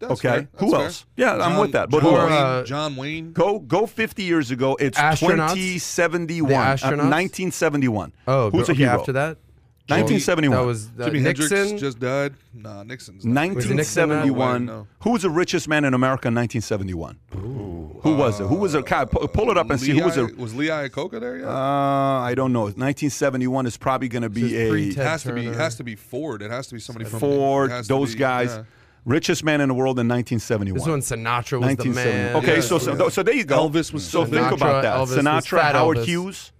[0.00, 0.28] That's Okay.
[0.28, 0.40] fair.
[0.40, 0.80] That's Who fair.
[0.86, 1.06] else?
[1.16, 1.88] Yeah, I'm with that.
[1.88, 2.30] But John, who else?
[2.30, 3.32] Wayne, Uh, John Wayne.
[3.32, 4.76] Go go 50 years ago.
[4.80, 5.54] It's Astronauts?
[5.54, 6.48] 2071.
[6.48, 8.12] The uh, 1971.
[8.26, 8.98] Oh, who's bro- a okay, hero?
[9.00, 9.38] after that?
[9.88, 10.56] 1971.
[10.58, 11.56] That was uh, Jimi Nixon.
[11.56, 12.34] Hendrix just died.
[12.54, 13.24] Nah, Nixon's.
[13.24, 13.54] not.
[13.54, 14.86] Was it Nixon 1971.
[15.00, 17.18] Who was the richest man in America in 1971?
[18.02, 18.46] Who was it?
[18.46, 18.84] Who was it?
[18.86, 20.30] Kai, Pull it up and see who was it.
[20.38, 21.46] I- Was Lee Iacocca there yet?
[21.48, 22.62] Uh, I don't know.
[22.64, 25.46] 1971 is probably going to be a pre-Ted it has to be.
[25.46, 26.42] It has to be Ford.
[26.42, 27.70] It has to be somebody from Ford.
[27.70, 28.50] it has to Those be- guys.
[28.56, 28.62] yeah.
[29.06, 30.78] Richest man in the world in 1971.
[30.78, 32.36] This one, Sinatra was the man.
[32.36, 32.60] Okay, Yeah.
[32.62, 33.68] so, so so there you go.
[33.68, 34.96] Elvis was so still think about that.
[34.96, 36.04] Elvis Sinatra, Howard Elvis.
[36.06, 36.52] Hughes.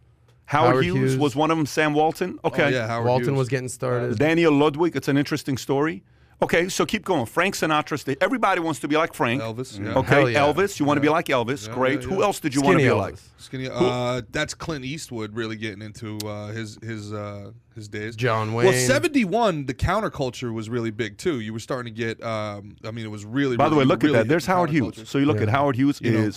[0.46, 1.16] Howard, Howard Hughes, Hughes.
[1.16, 1.66] was one of them.
[1.66, 2.38] Sam Walton.
[2.44, 2.64] Okay.
[2.64, 3.38] Oh, yeah, Howard Walton Hughes.
[3.38, 4.18] was getting started.
[4.18, 4.94] Daniel Ludwig.
[4.96, 6.02] It's an interesting story.
[6.42, 7.24] Okay, so keep going.
[7.26, 7.98] Frank Sinatra.
[7.98, 8.16] Stay.
[8.20, 9.40] Everybody wants to be like Frank.
[9.40, 9.83] Elvis.
[9.83, 9.94] Yeah.
[9.94, 10.40] Okay, yeah.
[10.40, 10.78] Elvis.
[10.78, 11.68] You want to be like Elvis.
[11.68, 12.02] Yeah, Great.
[12.02, 12.98] yeah, Who else did you want to be Elvis.
[13.00, 13.14] like?
[13.38, 13.68] Skinny.
[13.72, 18.16] Uh, that's Clint Eastwood really getting into uh, his his uh, his days.
[18.16, 18.66] John Wayne.
[18.66, 21.40] Well, seventy one, the counterculture was really big too.
[21.40, 22.22] You were starting to get.
[22.22, 23.57] Um, I mean, it was really.
[23.57, 24.28] By the way, look really at that.
[24.28, 24.70] There's Howard.
[24.70, 25.09] Hughes.
[25.09, 26.30] So you look at Howard Hughes You know.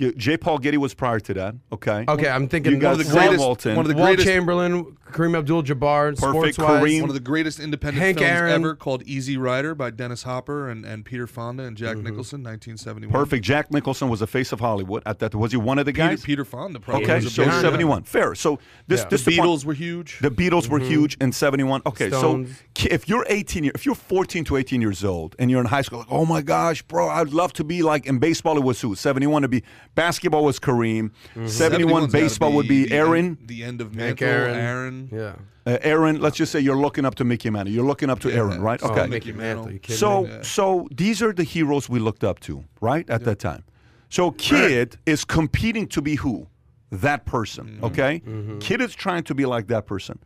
[0.00, 0.14] Is.
[0.16, 0.36] J.
[0.36, 1.54] Paul Getty was prior to that.
[1.72, 2.04] Okay.
[2.08, 3.76] Okay, I'm thinking You got One of the Sam greatest- Walton.
[3.76, 6.20] one of the Walt greatest- Chamberlain, Kareem Abdul-Jabbar, Perfect,
[6.54, 6.82] sports-wise.
[6.82, 7.00] Kareem.
[7.00, 8.52] One of the greatest independent Hank films Aaron.
[8.52, 11.84] ever, called Easy Rider by Dennis Hopper and, and Peter Fonda and Mm-hmm.
[11.84, 13.12] Jack Nicholson, 1971.
[13.12, 13.44] Perfect.
[13.44, 15.34] Jack Nicholson was the face of Hollywood at that.
[15.34, 16.22] Was he one of the guys?
[16.22, 16.80] Peter Fonda.
[16.80, 18.02] Probably Okay, was so big- 71.
[18.04, 18.34] Fair.
[18.34, 19.08] So this Yeah.
[19.08, 20.18] this The the point- Beatles were huge.
[20.20, 21.82] The Beatles were huge in 71.
[21.86, 22.62] Okay, Stones.
[22.76, 25.66] so if you're 18 year, if you're 14 to 18 years old and you're in
[25.66, 28.64] high school, like, oh my gosh, bro, I'd love to be like in baseball it
[28.64, 28.94] was who?
[28.94, 29.62] 71 to be
[29.94, 31.10] basketball was Kareem.
[31.46, 33.26] 71 71's gotta baseball would be the Aaron.
[33.26, 34.54] End, the end of Hank Mantle, Aaron.
[34.58, 34.97] Aaron.
[35.12, 35.34] Yeah.
[35.66, 37.72] Uh, Aaron, let's just say you're looking up to Mickey Mantle.
[37.74, 38.36] You're looking up to Yeah.
[38.36, 38.80] Aaron, right?
[38.82, 39.06] Oh, Okay.
[39.06, 39.64] Mickey Mickey Mantle.
[39.64, 39.72] Mantle.
[39.74, 40.28] You kidding So me?
[40.30, 40.42] Yeah.
[40.42, 43.08] so these are the heroes we looked up to, right?
[43.10, 43.64] At that time.
[44.08, 46.46] So kid is competing to be who?
[46.90, 47.66] That person.
[47.82, 47.84] Mm-hmm.
[47.84, 48.22] Okay?
[48.60, 50.18] Kid is trying to be like that person.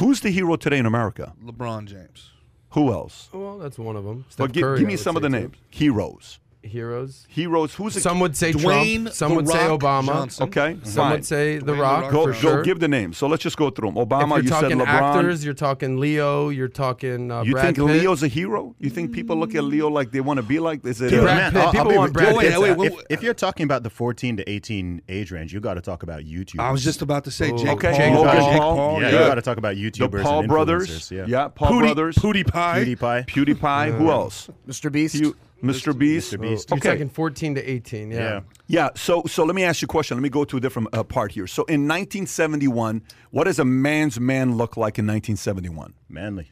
[0.00, 1.32] Who's the hero today in America?
[1.44, 2.30] LeBron James.
[2.70, 3.28] Who else?
[3.32, 4.16] Well, that's one of them.
[4.16, 5.42] Well, Steph gi- Curry, give I me some of say, the too.
[5.44, 5.56] names.
[5.70, 6.38] Heroes.
[6.68, 7.26] Heroes.
[7.28, 7.74] Heroes.
[7.74, 9.14] Who's a Some would say Dwayne Trump.
[9.14, 10.06] Some The would say Obama.
[10.06, 10.44] Johnson.
[10.48, 11.10] Okay, Some fine.
[11.12, 12.62] would say The Dwayne The Rock Rock Go, for go sure.
[12.62, 13.16] give the names.
[13.18, 13.98] So let's just go through them.
[13.98, 14.86] if Obama, you're you said LeBron.
[14.86, 16.48] actors, you're talking Leo.
[16.50, 17.86] You're talking uh, you Brad think Pitt.
[18.02, 18.74] Leo's a hero?
[18.78, 20.84] You think people look at Leo like they want to be like?
[20.84, 21.10] Is it?
[21.10, 21.60] Dude, Brad Pitt.
[21.60, 22.58] I'll- I'll People want Brad Pitt.
[22.60, 25.60] wait, to- wait, if, if you're talking about the 14 to 18 age range, you
[25.60, 26.60] got to talk about YouTube.
[26.60, 27.90] I was just about to say Jake okay.
[27.90, 27.98] Paul.
[27.98, 28.76] Jake Paul.
[28.76, 29.02] Paul.
[29.02, 29.12] yeah, yeah.
[29.22, 30.10] you got to talk about YouTubers.
[30.18, 30.88] the Paul and brothers.
[30.88, 31.48] influencers, Yeah.
[31.48, 32.16] Paul Pootie, brothers.
[32.16, 32.84] Pootie Pie.
[32.84, 33.26] PewDiePie.
[33.26, 33.96] PewDiePie.
[33.98, 34.48] Who else?
[34.68, 34.90] Mr.
[34.92, 35.22] Beast.
[35.60, 35.96] You, Mr.
[35.98, 36.32] Beast.
[36.32, 36.40] Mr.
[36.40, 36.70] Beast.
[36.70, 36.90] You're Okay.
[36.90, 38.10] talking 14 to 18.
[38.10, 38.18] Yeah.
[38.18, 38.40] Yeah.
[38.66, 38.88] Yeah.
[38.94, 40.16] So, so let me ask you a question.
[40.16, 41.46] Let me go to a different uh, part here.
[41.46, 45.94] So, in 1971, what does a man's man look like in 1971?
[46.08, 46.50] Manly.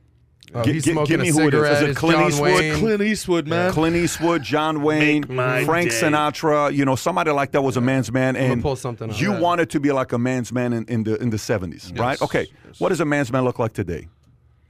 [0.55, 1.83] Oh, Gi- he's gi- smoking give me a who it is.
[1.83, 2.53] Is it Clint John Eastwood?
[2.55, 2.75] Wayne.
[2.79, 3.73] Clint Eastwood, man.
[3.73, 5.97] Clint Eastwood, John Wayne, Frank day.
[6.01, 6.73] Sinatra.
[6.73, 9.41] You know, somebody like that was a man's man, and pull something you Yeah.
[9.41, 12.21] wanted to be like a man's man in, in the in the 70s, right?
[12.23, 12.47] Okay.
[12.79, 14.07] What does a man's man look like today?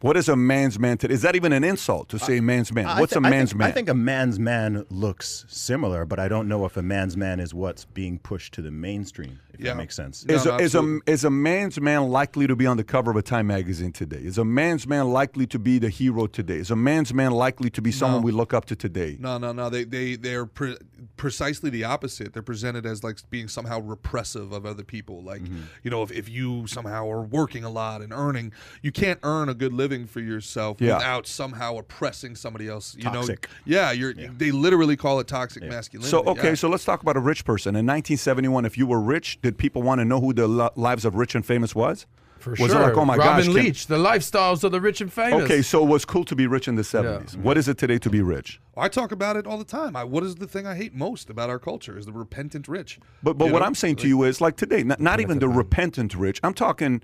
[0.01, 1.15] What is a man's man today?
[1.15, 2.99] Is that even an insult to say man's man?
[2.99, 3.69] What's thi- a I man's think, man?
[3.71, 7.41] I think a man's man looks similar, but I don't know if a man's man
[7.41, 9.41] is what's being pushed to the mainstream.
[9.59, 9.73] If Yeah.
[9.73, 10.25] that makes sense.
[10.29, 10.37] Yeah.
[10.37, 13.11] is, No, a, is, a, is a man's man likely to be on the cover
[13.11, 14.19] of a Time magazine today?
[14.23, 16.57] Is a man's man likely to be the hero today?
[16.57, 19.17] Is a man's man likely to be someone we look up to today?
[19.21, 19.69] No, no, no.
[19.71, 20.77] They they they're pre-
[21.17, 22.33] precisely the opposite.
[22.33, 25.23] They're presented as like being somehow repressive of other people.
[25.23, 25.61] Like Mm-hmm.
[25.83, 29.49] you know, if, if you somehow are working a lot and earning, you can't earn
[29.49, 30.95] a good living for yourself Yeah.
[30.97, 32.95] without somehow oppressing somebody else.
[32.97, 33.43] You Toxic.
[33.43, 33.93] know, yeah.
[33.93, 36.11] You're they literally call it toxic masculinity.
[36.11, 36.55] So okay, yeah.
[36.55, 37.71] so let's talk about a rich person.
[37.77, 41.05] In 1971, if you were rich, did people want to know who the li- lives
[41.05, 42.05] of rich and famous was?
[42.41, 42.69] For was sure.
[42.69, 45.45] it like, oh my Robin gosh, Kim- Leach, the lifestyles of the rich and famous.
[45.45, 47.37] Okay, so it was cool to be rich in the 70s.
[47.37, 48.61] What is it today to be rich?
[48.77, 49.97] I talk about it all the time.
[49.97, 51.97] I, what is the thing I hate most about our culture?
[51.97, 52.99] Is the repentant rich.
[53.23, 53.67] But but You what know?
[53.67, 56.39] I'm saying to you is like today, not, not even the repentant rich.
[56.43, 57.03] I'm talking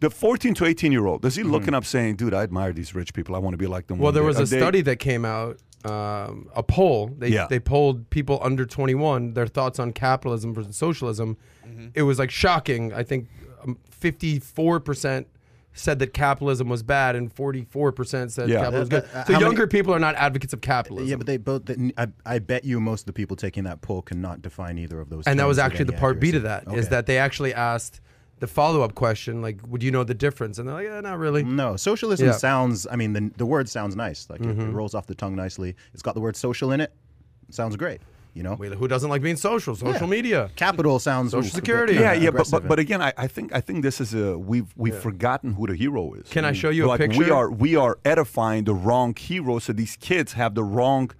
[0.00, 1.24] the 14 to 18 year old.
[1.26, 3.34] Is he looking up saying, "Dude, I admire these rich people.
[3.36, 3.98] I want to be like them"?
[3.98, 7.10] Well, one there day." was a Are they- study that came out, um, a poll.
[7.18, 7.46] They Yeah.
[7.48, 11.36] they polled people under 21 their thoughts on capitalism versus socialism.
[11.94, 12.92] It was like shocking.
[12.92, 13.28] I think
[13.64, 15.26] um, 54 percent
[15.72, 18.64] said that capitalism was bad, and 44 percent said Yeah.
[18.64, 19.04] capitalism was Uh, good.
[19.04, 21.08] uh, so how many- younger people are not advocates of capitalism.
[21.08, 21.66] Yeah, but they both.
[21.66, 25.00] they- I, I bet you most of the people taking that poll cannot define either
[25.00, 25.24] of those.
[25.26, 26.64] and that was actually the any part B to accuracy.
[26.66, 26.90] that is Okay.
[26.96, 28.00] that they actually asked
[28.40, 30.58] the follow up question, like, would you know the difference?
[30.58, 31.42] And they're like, eh, not really.
[31.44, 32.32] No, socialism Yeah.
[32.32, 32.86] sounds.
[32.90, 34.28] I mean, the the word sounds nice.
[34.30, 34.70] Like Mm-hmm.
[34.70, 35.76] it, rolls off the tongue nicely.
[35.92, 36.92] It's got the word social in it.
[37.50, 38.00] Sounds great.
[38.40, 39.76] You know, Wait, who doesn't like being social?
[39.76, 40.06] Social Yeah.
[40.06, 40.50] media.
[40.56, 41.94] capital sounds Social oof, a bit, security.
[41.96, 44.72] Yeah, yeah, but but, but again, I, I think I think this is a we've
[44.76, 46.26] we've forgotten who the hero is.
[46.30, 49.74] Can I show you a like We are we are edifying the wrong hero, so
[49.74, 51.10] these kids have the wrong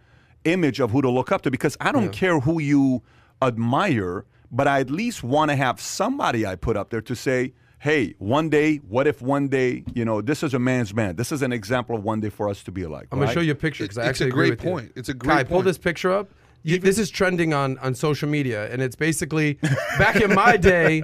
[0.44, 1.50] image of who to look up to.
[1.50, 3.02] Because I don't care who you
[3.42, 7.52] admire, but I at least want to have somebody I put up there to say,
[7.80, 11.16] "Hey, one day, what if one day, you know, this is a man's man.
[11.16, 13.08] This is an example of one day for us to be like.
[13.12, 14.70] I'm gonna show you a picture because I It's a actually agree great with you.
[14.70, 14.92] point.
[14.96, 15.66] It's a great Kai, pull point.
[15.66, 16.30] this picture up.
[16.62, 19.54] You, this is trending on, on social media, and it's basically
[19.98, 21.00] back in my day.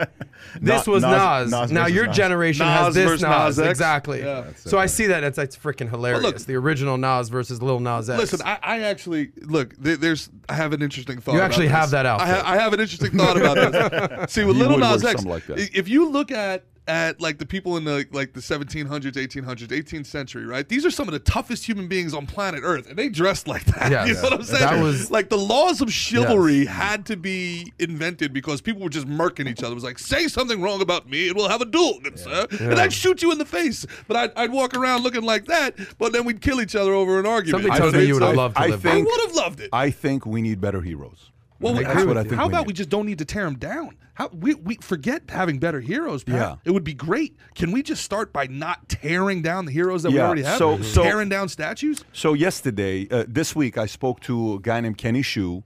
[0.60, 1.50] This Na- was Nas.
[1.50, 2.16] Nas- Nas now your Nas.
[2.16, 4.20] generation Nas has this Nas, Nas exactly.
[4.20, 4.44] Yeah.
[4.56, 6.44] So, I see that it's it's freaking hilarious.
[6.44, 8.18] the original Nas versus Lil Nas X.
[8.20, 9.74] Listen, I, I actually look.
[9.76, 10.28] There, there's.
[10.48, 11.32] I have an interesting thought.
[11.32, 11.76] You about actually this.
[11.76, 12.20] have that out.
[12.20, 14.32] I, ha- I have an interesting thought about this.
[14.34, 17.76] See, with You Little Nas X, like if you look at at like the people
[17.76, 20.68] in the like the 1700s, 1800s, 18th century, right?
[20.68, 23.64] These are some of the toughest human beings on planet Earth, and they dressed like
[23.66, 23.90] that.
[23.90, 24.06] Yes.
[24.08, 24.60] You know what I'm saying?
[24.60, 29.06] That was- like the laws of chivalry had to be invented because people were just
[29.08, 29.72] murking each other.
[29.72, 32.46] It was like, say something wrong about me, and we'll have a duel, good sir.
[32.60, 35.74] And I'd shoot you in the face, but I'd, I'd walk around looking like that,
[35.98, 37.64] but then we'd kill each other over an argument.
[37.64, 39.20] Something I tells me think- you would have loved to I live think- I would
[39.26, 39.70] have loved it.
[39.72, 41.30] I think we need better heroes.
[41.58, 42.66] Well, I how, agree with I think how we about need.
[42.68, 43.96] we just don't need to tear them down?
[44.16, 46.24] How we, we forget having better heroes.
[46.26, 46.56] Yeah.
[46.64, 47.36] It would be great.
[47.54, 50.56] Can we just start by not tearing down the heroes that we already have?
[50.58, 52.02] so- so- tearing down statues?
[52.12, 55.62] So yesterday, uh, this week, I spoke to a guy named Kenny Xu,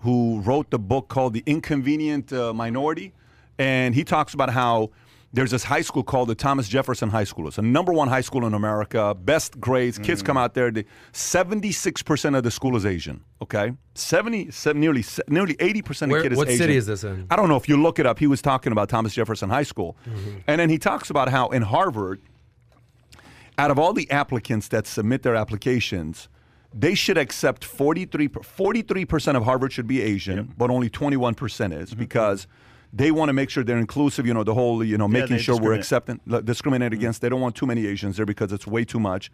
[0.00, 3.14] who wrote the book called The Inconvenient uh, Minority,
[3.58, 4.90] and he talks about how
[5.34, 7.48] there's this high school called the Thomas Jefferson High School.
[7.48, 9.98] It's a number one high school in America, best grades.
[9.98, 10.70] Kids come out there.
[11.12, 13.20] 76% of the school is Asian.
[13.42, 16.36] Okay, 70, se- nearly nearly 80% Where- of kids.
[16.36, 16.58] what Asian.
[16.58, 17.26] city is this in?
[17.30, 18.18] I don't know if you look it up.
[18.20, 19.96] He was talking about Thomas Jefferson High School,
[20.46, 22.20] and then he talks about how in Harvard
[23.58, 26.28] out of all the applicants that submit their applications,
[26.72, 31.82] they should accept 43 percent of Harvard should be Asian, but only 21 percent Mm-hmm.
[31.82, 32.46] is because
[32.94, 34.26] they want to make sure they're inclusive.
[34.26, 37.20] You know, the whole you know making sure we're accepting like, discriminate against.
[37.20, 39.30] They don't want too many Asians there because it's way too much.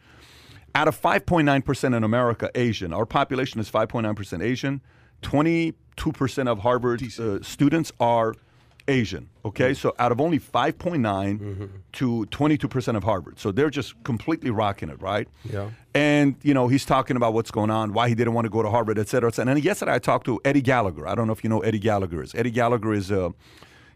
[0.74, 2.92] Out of 5.9 percent in America, Asian.
[2.92, 4.80] Our population is 5.9 percent Asian.
[5.22, 8.34] 22 percent of Harvard uh, students are
[8.90, 9.28] Asian.
[9.44, 14.50] Okay, so out of only 5.9 to 22 percent of Harvard, so they're just completely
[14.50, 15.28] rocking it, right?
[15.44, 15.70] Yeah.
[15.94, 18.62] And you know he's talking about what's going on, why he didn't want to go
[18.62, 19.54] to Harvard, et cetera, et cetera.
[19.54, 21.06] And yesterday I talked to Eddie Gallagher.
[21.06, 22.34] I don't know if you know Eddie Gallagher is.
[22.34, 23.30] Eddie Gallagher is uh,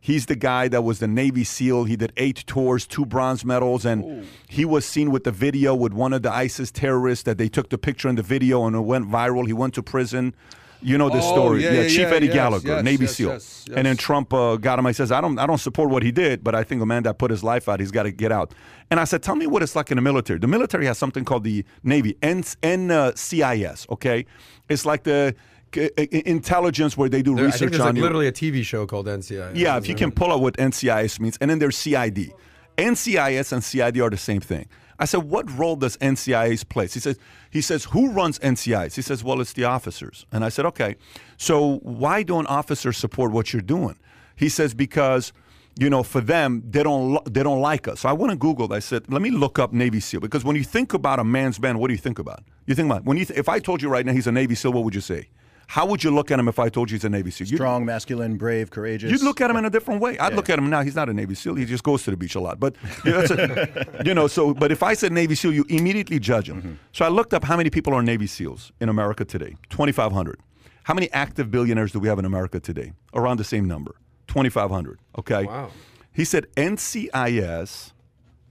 [0.00, 1.84] he's the guy that was the Navy SEAL.
[1.84, 5.92] He did eight tours, two bronze medals, and he was seen with the video with
[5.92, 8.80] one of the ISIS terrorists that they took the picture in the video and it
[8.80, 9.46] went viral.
[9.46, 10.34] He went to prison.
[10.84, 13.16] You know this Oh, story, yeah, yeah, Chief yeah, Eddie yes, Gallagher, yes, Navy yes,
[13.16, 13.74] SEAL.
[13.76, 13.96] And then.
[13.96, 14.84] Trump uh, got him.
[14.86, 17.02] I says, I don't, I don't support what he did, but I think a man
[17.04, 18.52] that put his life out, he's got to get out.
[18.90, 20.38] And I said, tell me what it's like in the military.
[20.38, 23.88] The military has something called the Navy, NCIS.
[23.90, 24.26] Okay,
[24.68, 25.34] it's like the
[25.76, 28.02] uh, uh, intelligence where they do There- research there's on like you.
[28.02, 29.52] literally a TV show called NCI.
[29.54, 32.32] Yeah, if you can pull out what NCIS means, and then there's CID.
[32.76, 34.66] NCIS and CID are the same thing.
[34.98, 36.86] I said, what role does NCIS play?
[36.86, 37.18] He says,
[37.50, 38.94] he says, who runs NCIS?
[38.94, 40.26] He says, well, it's the officers.
[40.30, 40.96] And I said, okay,
[41.36, 43.96] so why don't officers support what you're doing?
[44.36, 45.32] He says, because,
[45.78, 48.00] you know, for them, they don't, they don't like us.
[48.00, 48.72] So I went and Googled.
[48.72, 51.60] I said, let me look up Navy SEAL because when you think about a man's
[51.60, 52.44] man, what do you think about?
[52.66, 54.54] You think about when you th- if I told you right now he's a Navy
[54.54, 55.28] SEAL, what would you say?
[55.66, 57.46] How would you look at him if I told you he's a Navy SEAL?
[57.46, 59.10] You'd- Strong, masculine, brave, courageous.
[59.10, 60.18] You'd look at him in a different way.
[60.18, 60.82] I'd look at him now.
[60.82, 61.54] He's not a Navy SEAL.
[61.56, 62.60] He just goes to the beach a lot.
[62.60, 66.18] But you know, a- you know, so but if I said Navy SEAL, you immediately
[66.18, 66.60] judge him.
[66.62, 66.72] Mm-hmm.
[66.92, 69.56] So I looked up how many people are Navy SEAls in America today.
[69.70, 70.38] Twenty five hundred.
[70.84, 72.92] How many active billionaires do we have in America today?
[73.14, 73.94] Around the same number.
[74.26, 74.98] Twenty five hundred.
[75.18, 75.44] Okay.
[75.44, 75.70] Wow.
[76.12, 77.92] He said NCIS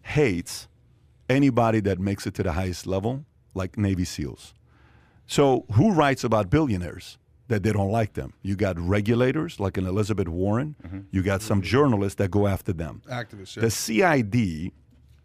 [0.02, 0.68] hates
[1.30, 4.54] anybody that makes it to the highest level, like Navy SEALs.
[5.26, 8.34] So who writes about billionaires that they don't like them?
[8.42, 10.76] You got regulators like an Elizabeth Warren.
[10.86, 11.00] Mm-hmm.
[11.12, 13.02] You got some journalists that go after them.
[13.10, 13.62] Activists, yeah.
[13.62, 14.72] The CID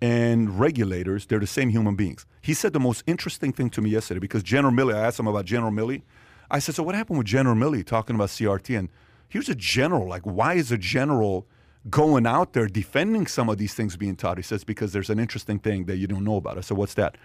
[0.00, 2.24] and regulators, they're the same human beings.
[2.40, 5.26] He said the most interesting thing to me yesterday because General Milley, I asked him
[5.26, 6.02] about General Milley.
[6.50, 8.78] I said, so what happened with General Milley talking about CRT?
[8.78, 8.88] And
[9.28, 10.08] here's a general.
[10.08, 11.46] Like, why is a general
[11.90, 14.38] going out there defending some of these things being taught?
[14.38, 16.56] He says, because there's an interesting thing that you don't know about.
[16.56, 17.16] I said, what's that?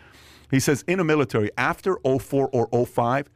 [0.54, 3.30] He says, in the military, after 04 or 05,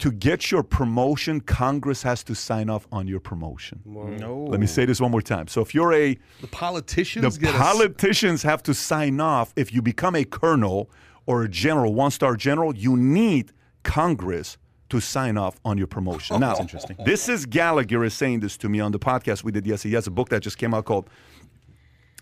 [0.00, 3.80] to get your promotion, Congress has to sign off on your promotion.
[3.86, 4.44] No.
[4.48, 5.48] Let me say this one more time.
[5.48, 9.52] So if you're a The politicians the get a s- politicians have to sign off.
[9.56, 10.90] If you become a colonel
[11.26, 13.52] or a general, one star general, you need
[13.82, 14.58] Congress
[14.90, 16.38] to sign off on your promotion.
[16.46, 16.96] now, interesting.
[17.04, 19.90] this is Gallagher is saying this to me on the podcast we did yesterday.
[19.90, 21.08] He has a book that just came out called.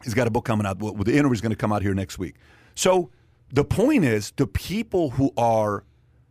[0.05, 0.79] He's got a book coming out.
[0.79, 2.37] Well, the interview is going to come out here next week.
[2.75, 3.11] So
[3.53, 5.85] the point is, the people who are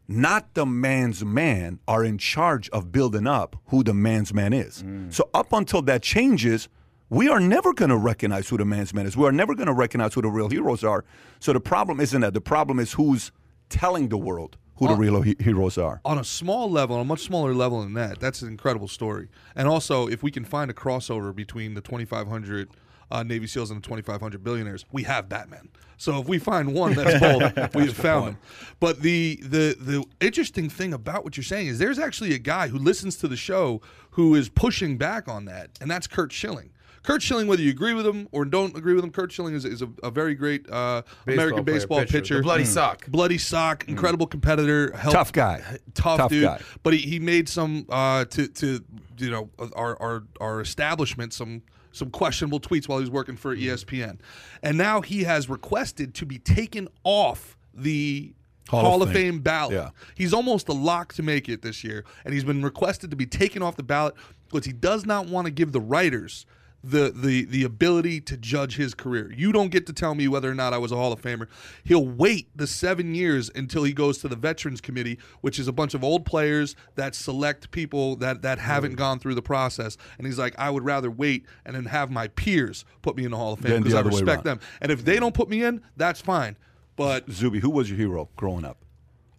[0.08, 4.84] not the man's man, are in charge of building up who the man's man is.
[4.84, 5.14] Mm.
[5.14, 6.70] So up until that changes,
[7.10, 9.18] we are never going to recognize who the man's man is.
[9.18, 11.06] We are never going to recognize who the real heroes are.
[11.40, 12.34] So the problem isn't that.
[12.34, 13.32] The problem is who's
[13.70, 16.02] telling the world who the real he- heroes are.
[16.04, 19.30] on a small level, on a much smaller level than that, that's an incredible story.
[19.56, 22.70] And also, if we can find a crossover between the 2,500
[23.12, 25.70] uh, Navy SEALs and the 2,500 billionaires, we have Batman.
[25.98, 28.38] So if we find one that's bold, we have found him.
[28.82, 32.68] But the the the interesting thing about what you're saying is there's actually a guy
[32.68, 36.72] who listens to the show who is pushing back on that, and that's Curt Schilling.
[37.04, 39.64] Curt Schilling, whether you agree with him or don't agree with him, Curt Schilling is,
[39.64, 42.38] is a, a very great uh, American player, baseball pitcher.
[42.38, 43.06] The bloody sock.
[43.08, 45.62] bloody sock, incredible competitor, helped- Tough guy.
[45.94, 46.44] tough, Tough dude.
[46.44, 46.60] guy.
[46.84, 48.84] But he, he made some uh, to to
[49.20, 51.62] you know our our our establishment some
[51.96, 53.64] some questionable tweets while he was working for mm-hmm.
[53.64, 54.20] E ESPN,
[54.62, 58.34] and now he has requested to be taken off the.
[58.68, 59.34] Hall, Hall of of Fame.
[59.34, 59.74] Fame ballot.
[59.74, 59.90] Yeah.
[60.16, 63.28] He's almost a lock to make it this year, and he's been requested to be
[63.28, 64.16] taken off the ballot
[64.50, 66.48] because he does not want to give the writers
[66.86, 69.32] the the the ability to judge his career.
[69.36, 71.48] You don't get to tell me whether or not I was a Hall of Famer.
[71.84, 75.72] He'll wait the seven years until he goes to the Veterans Committee, which is a
[75.72, 79.98] bunch of old players that select people that that haven't gone through the process.
[80.18, 83.32] And he's like, I would rather wait and then have my peers put me in
[83.32, 84.60] the Hall of Fame because I respect them.
[84.80, 86.56] And if they don't put me in, that's fine.
[86.96, 88.78] But Zuby, who was your hero growing up?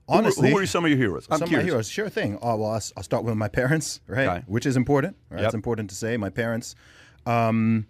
[0.09, 1.27] Who were- Honestly, who were, some of your heroes?
[1.31, 1.63] I'm some curious.
[1.63, 2.39] of my heroes, sure thing.
[2.41, 4.29] Oh, well, I'll, I'll start with my parents, right?
[4.29, 4.45] Okay.
[4.47, 5.17] Which is important.
[5.31, 5.41] Right?
[5.41, 5.47] Yep.
[5.47, 6.17] It's important to say.
[6.17, 6.75] My parents.
[7.27, 7.87] Um,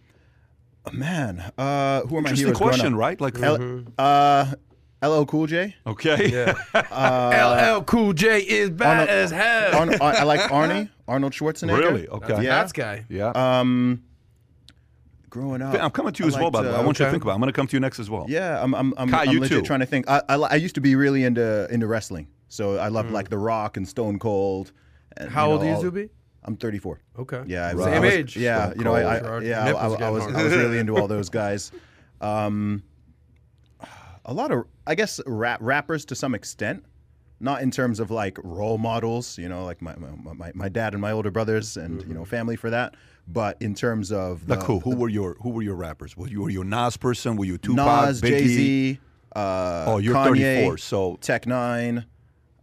[0.93, 2.59] man, uh, who are my Interesting heroes?
[2.59, 2.99] growing question, up?
[3.01, 3.21] right?
[3.21, 4.55] Like, L- uh,
[5.03, 5.75] LL Cool J.
[5.87, 6.29] okay.
[6.31, 6.55] Yeah.
[6.91, 9.75] Uh, LL Cool J is bad Arnold- as hell.
[9.79, 11.79] Arn- Ar- I like Arnie, Arnold Schwarzenegger.
[11.79, 12.09] Really?
[12.09, 12.35] Okay.
[12.43, 12.57] Yeah.
[12.61, 13.05] That's guy.
[13.09, 13.33] Yeah.
[13.35, 14.03] Um,
[15.29, 16.75] growing up, I'm coming to you I as well, liked, by the way.
[16.77, 17.35] I uh, want you to think about it.
[17.35, 18.25] I'm going to come to you next as well.
[18.29, 18.75] Yeah, I'm.
[18.75, 18.95] I'm.
[18.97, 19.63] I'm, Kai, I'm you legit too.
[19.67, 20.09] trying to think.
[20.09, 23.39] I, I, I used to be really into into wrestling, so I loved like The
[23.39, 24.73] Rock and Stone Cold.
[25.19, 26.09] And, How you old know, are you, all- Zuby?
[26.47, 27.01] I'm 34.
[27.19, 27.43] Okay.
[27.47, 28.37] Yeah, I Same was, I was- age.
[28.37, 30.23] Yeah, Stone you know, I, I yeah, I, I, I was.
[30.27, 31.73] I was really into all those guys.
[32.21, 32.83] Um,
[34.25, 36.85] a lot of I guess rap rappers to some extent,
[37.41, 40.95] not in terms of like role models, you know, like my my, my, my dad
[40.95, 42.95] and my older brothers and you know family for that,
[43.29, 44.81] but in terms of the, Like who?
[44.81, 46.17] Who were your Who were your rappers?
[46.17, 47.37] Were you Were you a Nas person?
[47.37, 48.07] Were you a Tupac?
[48.07, 49.01] Nas, Jay Z,
[49.35, 52.05] uh, Oh, you're Kanye, 34, so Tech N9ne.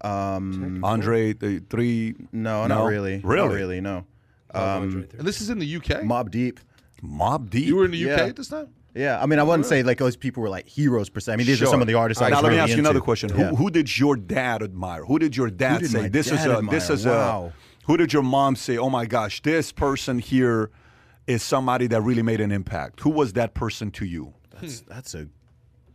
[0.04, 2.16] Um, Andre the three.
[2.32, 2.80] no, No?
[2.80, 3.22] not really.
[3.24, 3.48] Really?
[3.48, 3.82] Not really.
[3.82, 4.06] No.
[4.54, 6.04] Um, and this is in the UK.
[6.04, 6.60] Mobb Deep.
[7.04, 7.66] Mobb Deep.
[7.66, 8.26] you were in the UK Yeah.
[8.26, 8.68] at this time.
[8.96, 11.34] Yeah, I mean, I wouldn't say like those people were like heroes per se.
[11.34, 12.74] I mean, these are some of the artists I now was let me really ask
[12.78, 13.30] you another question.
[13.30, 13.50] Yeah.
[13.50, 15.04] Who, who did your dad admire?
[15.06, 16.80] Who did your dad did say my this is dad a admire?
[16.80, 17.54] this is Wow.
[17.56, 17.86] a?
[17.88, 18.78] Who did your mom say?
[18.78, 20.70] Oh my gosh, this person here
[21.26, 23.00] is somebody that really made an impact.
[23.00, 24.36] Who was that person to you?
[24.52, 25.28] That's that's a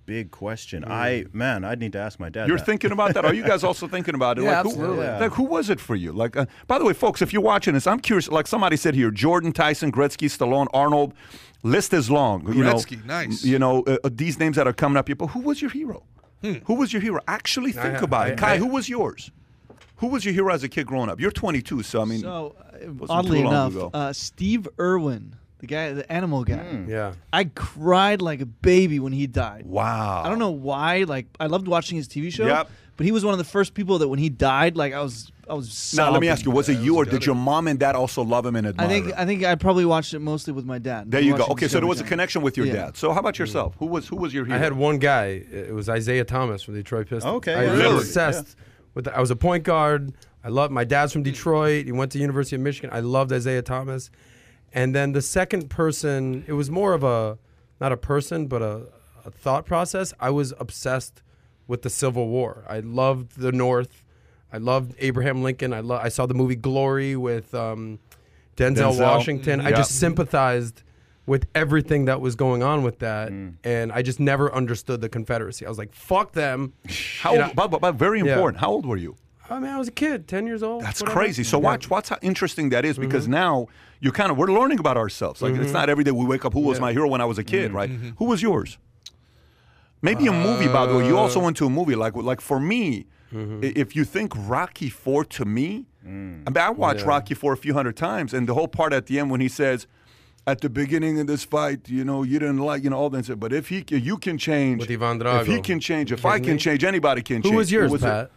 [0.09, 0.85] big question.
[0.87, 2.49] I man, I'd need to ask my dad.
[2.49, 2.65] You're that.
[2.65, 3.25] thinking about that?
[3.27, 4.45] Are you guys also thinking about it?
[4.45, 5.05] Yeah, like, who, absolutely.
[5.05, 5.19] Yeah.
[5.19, 6.13] like, who was it for you?
[6.13, 8.29] Like, uh, by the way, folks, if you're watching this, I'm curious.
[8.29, 11.13] Like somebody said here, Jordan, Tyson, Gretzky, Stallone, Arnold.
[11.63, 12.51] List is long.
[12.55, 13.45] you know, Gretzky, nice.
[13.45, 15.17] You know uh, uh, these names that are coming up here.
[15.17, 16.05] But who was your hero?
[16.41, 17.21] Who was your hero?
[17.29, 18.39] Actually, think I- about I- it.
[18.39, 19.31] Kai, I- who was yours?
[19.97, 21.21] Who was your hero as a kid growing up?
[21.21, 23.91] You're 22, so I mean, So, uh, wasn't oddly long enough, ago.
[23.93, 26.89] uh, Steve Irwin, the guy, the animal guy, Hmm.
[26.91, 27.13] Yeah.
[27.33, 29.67] I cried like a baby when he died.
[29.67, 30.23] wow.
[30.25, 31.05] I don't know why.
[31.05, 32.47] Like, I loved watching his TV show.
[32.47, 32.71] Yep.
[32.97, 35.31] But he was one of the first people that when he died, like I was,
[35.49, 35.95] I was.
[35.97, 37.79] Now let me ask you: Was it Yeah, it you, or did your mom and
[37.79, 39.15] dad also love him and admire I think him?
[39.17, 41.09] I think I probably watched it mostly with my dad.
[41.09, 41.39] there you go.
[41.39, 42.73] watched it Okay, so there was a connection with your Yeah.
[42.73, 42.97] dad.
[42.97, 43.77] So how about yourself?
[43.79, 44.59] Who was who was your hero?
[44.59, 45.27] I had one guy.
[45.49, 47.33] It was Isaiah Thomas from the Detroit Pistons.
[47.37, 47.71] Okay, I yeah.
[47.71, 47.97] was Really?
[47.99, 48.57] obsessed
[48.95, 49.05] with.
[49.05, 50.13] The, I was a point guard.
[50.43, 50.73] I loved.
[50.73, 51.87] My dad's from Detroit.
[51.87, 52.91] He went to University of Michigan.
[52.93, 54.11] I loved Isaiah Thomas.
[54.73, 57.39] And then the second person, it was more of a,
[57.81, 58.83] not a person, but a,
[59.25, 60.13] a thought process.
[60.21, 61.23] I was obsessed
[61.67, 62.65] with the Civil War.
[62.69, 64.05] I loved the North.
[64.53, 65.73] I loved Abraham Lincoln.
[65.75, 67.99] I lo- I saw the movie Glory with um,
[68.57, 69.01] Denzel, Denzel.
[69.03, 69.61] Washington.
[69.61, 70.83] I just sympathized
[71.27, 75.67] with everything that was going on with that, and I just never understood the Confederacy.
[75.67, 76.73] I was like, "Fuck them."
[77.21, 78.33] How You know- but, but, but very Yeah.
[78.33, 78.61] important.
[78.61, 79.15] How old were you?
[79.51, 80.83] I mean, I was a kid, ten years old.
[80.83, 81.19] That's whatever.
[81.21, 81.43] crazy.
[81.45, 81.65] So Yeah.
[81.65, 83.33] watch, watch how interesting that is because Mm-hmm.
[83.33, 83.67] now
[84.01, 85.41] you kind of we're learning about ourselves.
[85.43, 86.53] Like it's not every day we wake up.
[86.53, 87.91] Who was my hero when I was a kid, right?
[87.91, 88.11] Mm-hmm.
[88.19, 88.79] Who was yours?
[90.03, 91.07] Maybe a movie, by the way.
[91.07, 91.95] You Uh, also went to a movie.
[91.97, 93.61] Like like for me, Mm-hmm.
[93.63, 97.09] if you think Rocky Four to me, I mean I watched Yeah.
[97.09, 99.49] Rocky Four a few hundred times, and the whole part at the end when he
[99.49, 99.87] says.
[100.47, 103.39] At the beginning of this fight, you know, you didn't like, you know, all that.
[103.39, 104.81] But if he, you can change.
[104.81, 106.59] With Ivan If he can change, if You I can me?
[106.59, 107.53] change, anybody can Who change.
[107.53, 108.31] Who was It yours, a- Pat?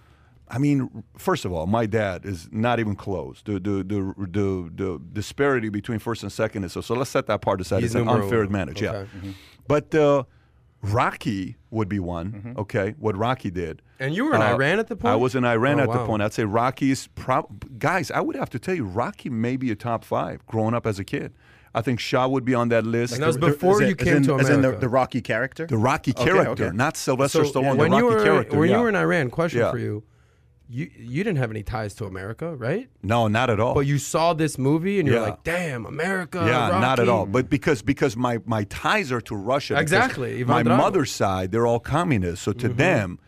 [0.53, 3.41] I mean, first of all, my dad is not even close.
[3.45, 6.81] The the the the, the disparity between first and second is so.
[6.81, 7.81] So let's set that part aside.
[7.83, 8.43] He's it's an unfair uno.
[8.47, 8.81] advantage.
[8.81, 9.33] Yeah, Okay.
[9.67, 10.23] but uh,
[10.81, 12.55] Rocky would be one.
[12.57, 13.81] Okay, what Rocky did.
[13.99, 15.13] And you were in Uh, Iran at the point?
[15.13, 16.23] I was in Iran Oh, at the point.
[16.23, 17.47] I'd say Rocky's pro-
[17.77, 18.09] guys.
[18.11, 20.45] I would have to tell you, Rocky may be a top five.
[20.47, 21.33] Growing up as a kid,
[21.75, 23.13] I think Shaw would be on that list.
[23.13, 24.79] And that was before As in- you as came in- to as in the, America.
[24.81, 25.67] the Rocky character.
[25.67, 26.75] the Rocky character, okay.
[26.75, 27.77] not Sylvester So Stallone.
[27.77, 28.57] when the you Rocky were character.
[28.59, 28.75] when yeah.
[28.77, 29.71] you were in Iran, question Yeah.
[29.71, 30.03] for you.
[30.73, 32.87] You you didn't have any ties to America, right?
[33.03, 33.73] no, not at all.
[33.73, 35.23] But you saw this movie and you're Yeah.
[35.31, 37.25] like, "Damn, America!" Yeah, not at all.
[37.25, 39.77] But because because my my ties are to Russia.
[39.77, 40.77] Exactly, My Drago.
[40.77, 42.45] mother's side, they're all communists.
[42.45, 42.77] So to Mm-hmm.
[42.77, 43.19] them,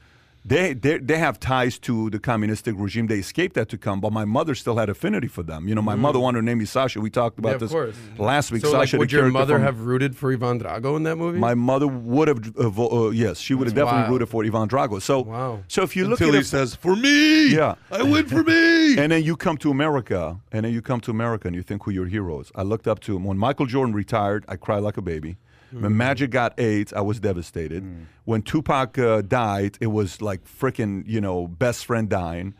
[0.45, 3.07] they, they they have ties to the communistic regime.
[3.07, 5.67] They escaped that to come, but my mother still had affinity for them.
[5.69, 6.99] You know, my mother wanted to name me Sasha.
[6.99, 7.49] We talked about.
[7.49, 7.95] Yeah, of this course.
[8.17, 8.61] last week.
[8.61, 11.39] So, like, Sasha, would your mother from- have rooted for Ivan Drago in that movie?
[11.39, 14.11] My mother would have, uh, vo- uh, yes, she would have definitely wild.
[14.11, 15.01] rooted for Ivan Drago.
[15.01, 15.59] So, Wow.
[15.69, 17.75] so if you look Until at he it, says, "For me, Yeah.
[17.91, 21.11] I win for me." and then you come to America, and then you come to
[21.11, 22.51] America, and you think who your heroes.
[22.53, 24.43] I looked up to him when Michael Jordan retired.
[24.49, 25.37] I cried like a baby.
[25.81, 27.83] When Magic got AIDS, I was devastated.
[28.25, 32.53] When Tupac uh, died, it was like freaking, you know, best friend dying.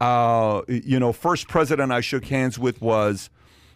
[0.00, 3.30] Uh, you know, first president I shook hands with was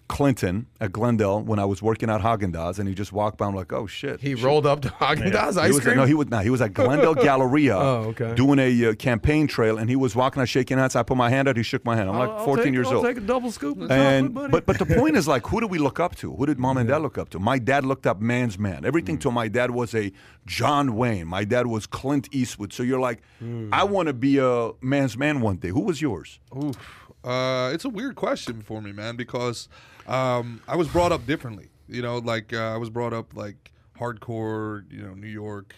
[0.08, 3.46] Clinton at Glendale when I was working at Haagen Dazs, and he just walked by.
[3.46, 4.20] I'm like, oh shit.
[4.20, 5.96] he rolled up to Haagen Dazs He ice was cream.
[5.96, 6.44] No, he was not.
[6.44, 8.34] He was at Glendale Galleria Oh, okay.
[8.34, 10.96] doing a uh, campaign trail, and he was walking out shaking hands.
[10.96, 11.56] I put my hand out.
[11.56, 12.08] He shook my hand.
[12.08, 13.06] I'm like I'll- I'll 14 take- years I'll old.
[13.06, 13.78] take a double scoop.
[13.90, 16.34] And chocolate, but but the point is like, who do we look up to?
[16.34, 17.38] Who did mom and dad look up to?
[17.38, 18.84] My dad looked up man's man.
[18.84, 19.22] Everything Mm.
[19.22, 20.10] to my dad was a
[20.46, 21.26] John Wayne.
[21.26, 22.72] My dad was Clint Eastwood.
[22.72, 23.68] So you're like, Mm.
[23.72, 25.68] I want to be a man's man one day.
[25.68, 26.40] Who was yours?
[26.56, 26.76] Oof.
[27.24, 29.68] Uh, it's a weird question for me, man, because
[30.08, 31.68] um, I was brought up differently.
[31.88, 34.84] You know, like uh, I was brought up like hardcore.
[34.90, 35.74] You know, New York.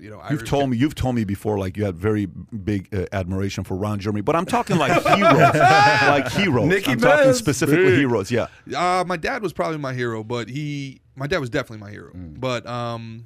[0.00, 2.88] You know, You've Irish- told me you've told me before like you had very big
[2.94, 6.68] uh, admiration for Ron Jeremy, but I'm talking like heroes, like heroes.
[6.68, 7.98] Nicky I'm talking specifically Big.
[7.98, 8.30] heroes.
[8.30, 8.46] Yeah.
[8.76, 12.12] Uh, my dad was probably my hero, but he, my dad was definitely my hero.
[12.14, 13.24] But um,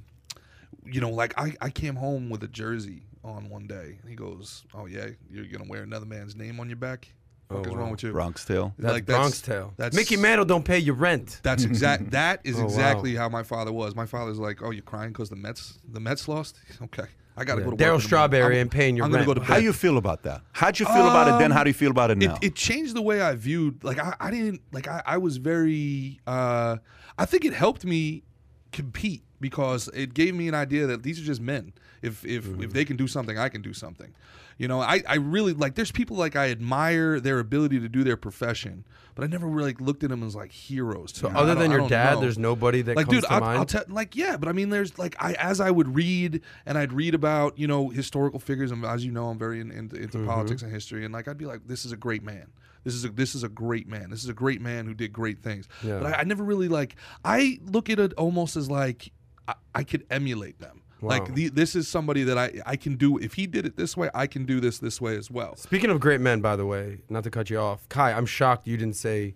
[0.86, 4.16] you know, like I, I came home with a jersey on one day, and he
[4.16, 7.12] goes, "Oh yeah, you're gonna wear another man's name on your back?
[7.58, 8.74] What is wrong with you?" Bronx Tale.
[8.78, 9.74] that's like, Bronx that's- Tale.
[9.76, 11.40] that's- Mickey Mantle don't pay your rent.
[11.42, 12.10] That's exact.
[12.10, 12.64] That is Oh, wow.
[12.66, 13.94] exactly how my father was.
[13.94, 16.58] My father's like, "Oh, you're crying because the Mets, the Mets lost.
[16.82, 17.04] Okay,
[17.36, 17.64] I gotta Yeah.
[17.66, 18.00] go to Darryl in the morning.
[18.06, 19.26] Strawberry I'm- ain't paying your I'm gonna rent.
[19.28, 19.46] go to bed.
[19.48, 20.42] How you feel about that?
[20.52, 21.50] How'd you feel about it then?
[21.50, 22.32] How do you feel about it now?
[22.32, 23.82] Um, it, it changed the way I viewed.
[23.84, 24.88] Like I, I didn't like.
[24.88, 26.20] I, I was very.
[26.26, 26.76] Uh,
[27.18, 28.22] I think it helped me
[28.72, 31.72] compete because it gave me an idea that these are just men.
[32.00, 32.62] If if Mm-hmm.
[32.64, 34.12] if they can do something, I can do something.
[34.62, 35.74] You know, I, I really like.
[35.74, 38.84] There's people like I admire their ability to do their profession,
[39.16, 41.10] but I never really looked at them as like heroes.
[41.16, 41.28] So.
[41.28, 42.20] I other than your dad, know.
[42.20, 43.44] there's nobody that like comes dude to I'll.
[43.58, 46.78] I'll tell like yeah but i mean there's like i as i would read and
[46.78, 49.96] i'd read about you know historical figures and as you know i'm very in, into,
[49.96, 50.26] into Mm-hmm.
[50.28, 52.46] politics and history and like i'd be like this is a great man
[52.84, 55.12] this is a this is a great man this is a great man who did
[55.12, 55.98] great things Yeah.
[55.98, 56.94] but I, I never really like
[57.24, 59.10] i look at it almost as like
[59.48, 61.08] i, I could emulate them Wow.
[61.08, 63.96] like the, this is somebody that I, I can do if he did it this
[63.96, 66.64] way i can do this this way as well Speaking of great men, by the
[66.64, 69.34] way, not to cut you off, Kai, I'm shocked you didn't say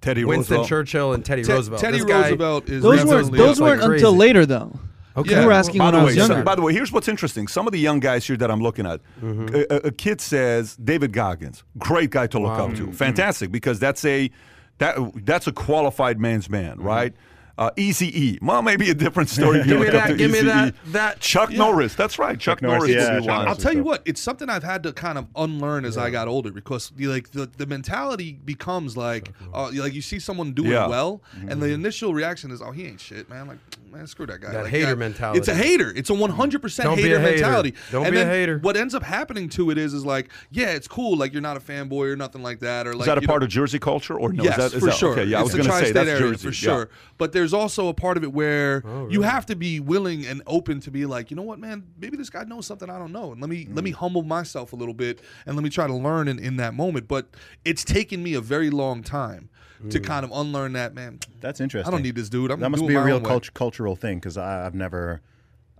[0.00, 0.68] Teddy Winston Roosevelt.
[0.68, 1.80] Churchill and Teddy Te- Roosevelt.
[1.80, 4.78] teddy This guy- roosevelt is Those weren't those up weren't like until later though.
[5.16, 5.30] Okay.
[5.40, 5.58] You were Yeah.
[5.58, 6.44] asking By when the I way, was so- younger.
[6.44, 7.48] by the way, here's what's interesting.
[7.48, 9.52] Some of the young guys here that I'm looking at, mm-hmm.
[9.52, 12.68] a, a- a kid says David Goggins, great guy to look Wow.
[12.68, 14.30] up to, fantastic because that's a
[14.78, 16.86] that that's a qualified man's man, mm-hmm.
[16.86, 17.14] right?
[17.58, 19.58] Uh, Easy E, well, maybe a different story.
[19.58, 20.16] if Give me that.
[20.16, 20.44] Give me Eazy-E.
[20.46, 20.74] that.
[20.86, 21.20] That.
[21.20, 22.38] Chuck Norris, that's right.
[22.38, 23.48] Chuck, Norris, Norris, yeah, Chuck.
[23.48, 26.28] I'll tell you what, it's something I've had to kind of unlearn as I got
[26.28, 30.70] older because like the, the mentality becomes like uh, you- like you see someone doing
[30.70, 30.86] Yeah.
[30.86, 33.58] well and the initial reaction is oh he ain't shit man like
[33.90, 35.38] man screw that guy That Like, hater yeah, mentality.
[35.40, 38.58] it's a hater it's a 100% hater, mentality Don't and be a hater.
[38.58, 41.56] what ends up happening to it is is like yeah it's cool like you're not
[41.56, 43.78] a fanboy or nothing like that or like Is that a part know- of Jersey
[43.80, 44.44] culture or no?
[44.44, 45.12] yes, is that, is for that, sure.
[45.12, 46.88] Okay, yeah, I was going to say tri-state that's area Jersey for sure.
[47.16, 50.42] But there's also a part of it where Oh, you have to be willing and
[50.46, 53.12] open to be like, you know what, man, maybe this guy knows something I don't
[53.12, 53.96] know, and let me let me Mm.
[53.96, 57.08] humble myself a little bit and let me try to learn in, in that moment.
[57.08, 57.28] But
[57.64, 59.48] it's taken me a very long time
[59.82, 59.90] Mm.
[59.92, 61.20] to kind of unlearn that, man.
[61.40, 61.86] That's interesting.
[61.86, 62.50] I don't need this dude.
[62.50, 65.20] I'm that must doing be a real cult- cultural thing because I've never,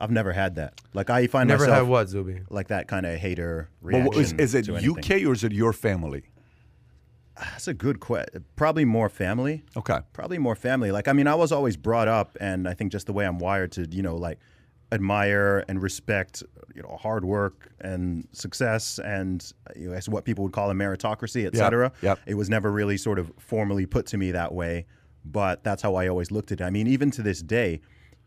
[0.01, 0.81] I've never had that.
[0.95, 2.43] Like I find Never myself had what, Zuby?
[2.49, 4.07] like that kind of hater reaction.
[4.07, 4.77] what- is, is it to.
[4.77, 6.23] UK or is it your family?
[7.41, 8.45] That's a good question.
[8.57, 9.65] Probably more family.
[9.77, 9.99] Okay.
[10.13, 10.91] Probably more family.
[10.93, 13.39] Like I mean, I was always brought up, and I think just the way I'm
[13.39, 14.39] wired to, you know, like
[14.91, 16.43] admire and respect,
[16.75, 20.75] you know, hard work and success, and you know, as what people would call a
[20.75, 21.93] meritocracy, et Yeah, cetera.
[22.03, 22.19] yep.
[22.27, 24.87] It was never really sort of formally put to me that way,
[25.25, 26.65] but that's how I always looked at it.
[26.65, 27.81] I mean, even to this day,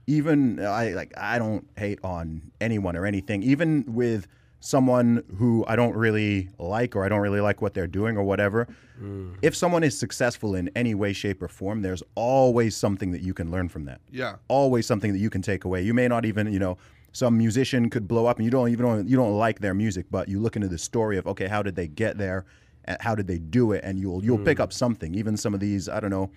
[0.07, 3.43] even I like I don't hate on anyone or anything.
[3.43, 4.27] Even with
[4.61, 8.23] someone who I don't really like or I don't really like what they're doing or
[8.23, 8.67] whatever,
[9.01, 9.35] mm.
[9.41, 13.33] if someone is successful in any way, shape, or form, there's always something that you
[13.33, 13.99] can learn from that.
[14.11, 14.35] Yeah.
[14.47, 15.81] Always something that you can take away.
[15.81, 16.77] You may not even, you know,
[17.11, 20.29] some musician could blow up and you don't even you don't like their music, but
[20.29, 22.45] you look into the story of okay, how did they get there?
[22.85, 23.83] And how did they do it?
[23.83, 24.63] And you'll you'll pick mm.
[24.63, 25.13] up something.
[25.15, 26.31] Even some of these, I don't know,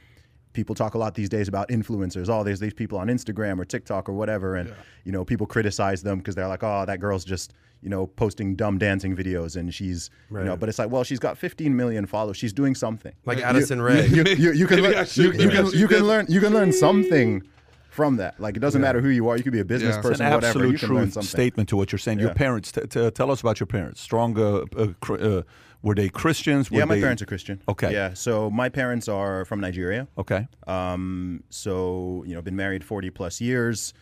[0.55, 2.29] people talk a lot these days about influencers.
[2.29, 6.03] Oh, there's these people on Instagram or TikTok or whatever, and you know people criticize
[6.03, 7.53] them because they're like, oh, that girl's just
[7.85, 11.19] you know posting dumb dancing videos and she's you know, but it's like, well, she's
[11.21, 12.37] got 15 million followers.
[12.39, 13.13] She's doing something.
[13.27, 14.07] Like You- Addison Rae.
[14.07, 16.53] You, you, you can learn, you, you maybe I can you can learn you can
[16.53, 17.43] learn something
[17.91, 18.41] from that.
[18.41, 19.37] Like it doesn't matter who you are.
[19.37, 19.99] You could be a business Yeah.
[20.01, 20.49] It's It's person, an whatever.
[20.49, 21.29] absolute You can learn truth something.
[21.29, 22.19] statement to what you're saying.
[22.19, 24.01] Your parents, t- t- tell us about your parents.
[24.01, 25.43] Strong, uh, uh, uh,
[25.83, 26.71] were they Christians?
[26.71, 27.61] Were Yeah, my they- parents are Christian.
[27.69, 27.93] Okay.
[27.93, 30.09] Yeah, so my parents are from Nigeria.
[30.19, 30.49] Okay.
[30.67, 33.93] Um, so you know, been married forty plus years.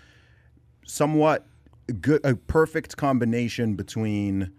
[0.86, 1.46] Somewhat
[2.00, 4.52] good, a perfect combination between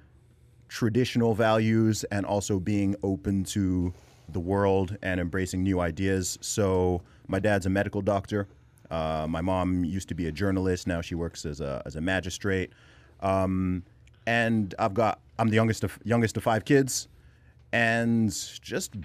[0.67, 3.93] traditional values and also being open to
[4.29, 6.37] the world and embracing new ideas.
[6.41, 8.47] So my dad's a medical doctor.
[8.89, 10.87] Uh, my mom used to be a journalist.
[10.87, 12.71] Now she works as a as a magistrate.
[13.21, 13.83] Um,
[14.27, 17.07] and I've got I'm the youngest of youngest of five kids,
[17.71, 18.95] and just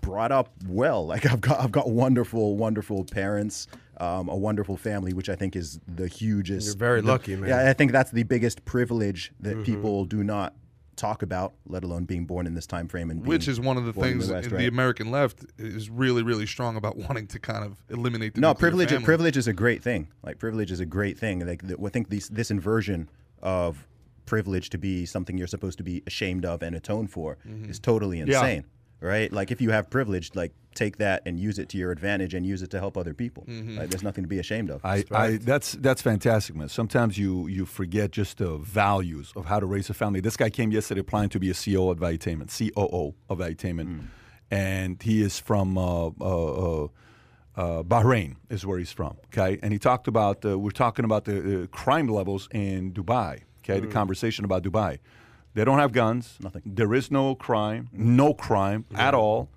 [0.00, 1.06] brought up well.
[1.06, 3.66] Like I've got I've got wonderful wonderful parents,
[3.98, 6.66] um, a wonderful family, which I think is the hugest.
[6.66, 7.48] You're very the- lucky, man.
[7.50, 10.54] Yeah, I think that's the biggest privilege that people do not
[10.96, 13.76] talk about, let alone being born in this time frame and being Which is one
[13.76, 14.68] of the things West, the right?
[14.68, 18.88] American left is really, really strong about wanting to kind of eliminate the no privilege.
[18.88, 19.04] family.
[19.04, 20.08] Privilege is a great thing.
[20.24, 21.46] Like privilege is a great thing.
[21.46, 23.08] Like the, I think these, this inversion
[23.40, 23.86] of
[24.26, 27.70] privilege to be something you're supposed to be ashamed of and atone for Mm-hmm.
[27.70, 28.64] is totally insane.
[29.00, 29.32] Right?
[29.32, 32.46] Like if you have privilege, like take that and use it to your advantage and
[32.46, 33.44] use it to help other people.
[33.48, 33.78] Mm-hmm.
[33.78, 34.84] Like, there's nothing to be ashamed of.
[34.84, 36.68] I, I that's that's fantastic, man.
[36.68, 40.20] Sometimes you you forget just the values of how to raise a family.
[40.20, 44.06] This guy came yesterday applying to be a CEO at Valuetainment, COO of Valuetainment,
[44.50, 46.88] and he is from uh, uh, uh,
[47.56, 49.16] uh, Bahrain, is where he's from.
[49.26, 53.42] Okay, and he talked about uh, we're talking about the uh, crime levels in Dubai.
[53.60, 54.98] Okay, the conversation about Dubai.
[55.54, 56.36] They don't have guns.
[56.40, 56.62] Nothing.
[56.64, 59.48] There is no crime, no crime at all.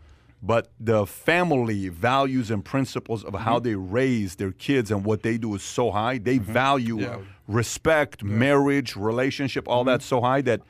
[0.44, 3.64] But the family values and principles of how mm-hmm.
[3.64, 6.18] they raise their kids and what they do is so high.
[6.18, 6.52] They mm-hmm.
[6.52, 9.90] value respect, marriage, relationship, all mm-hmm.
[9.90, 10.62] that so high that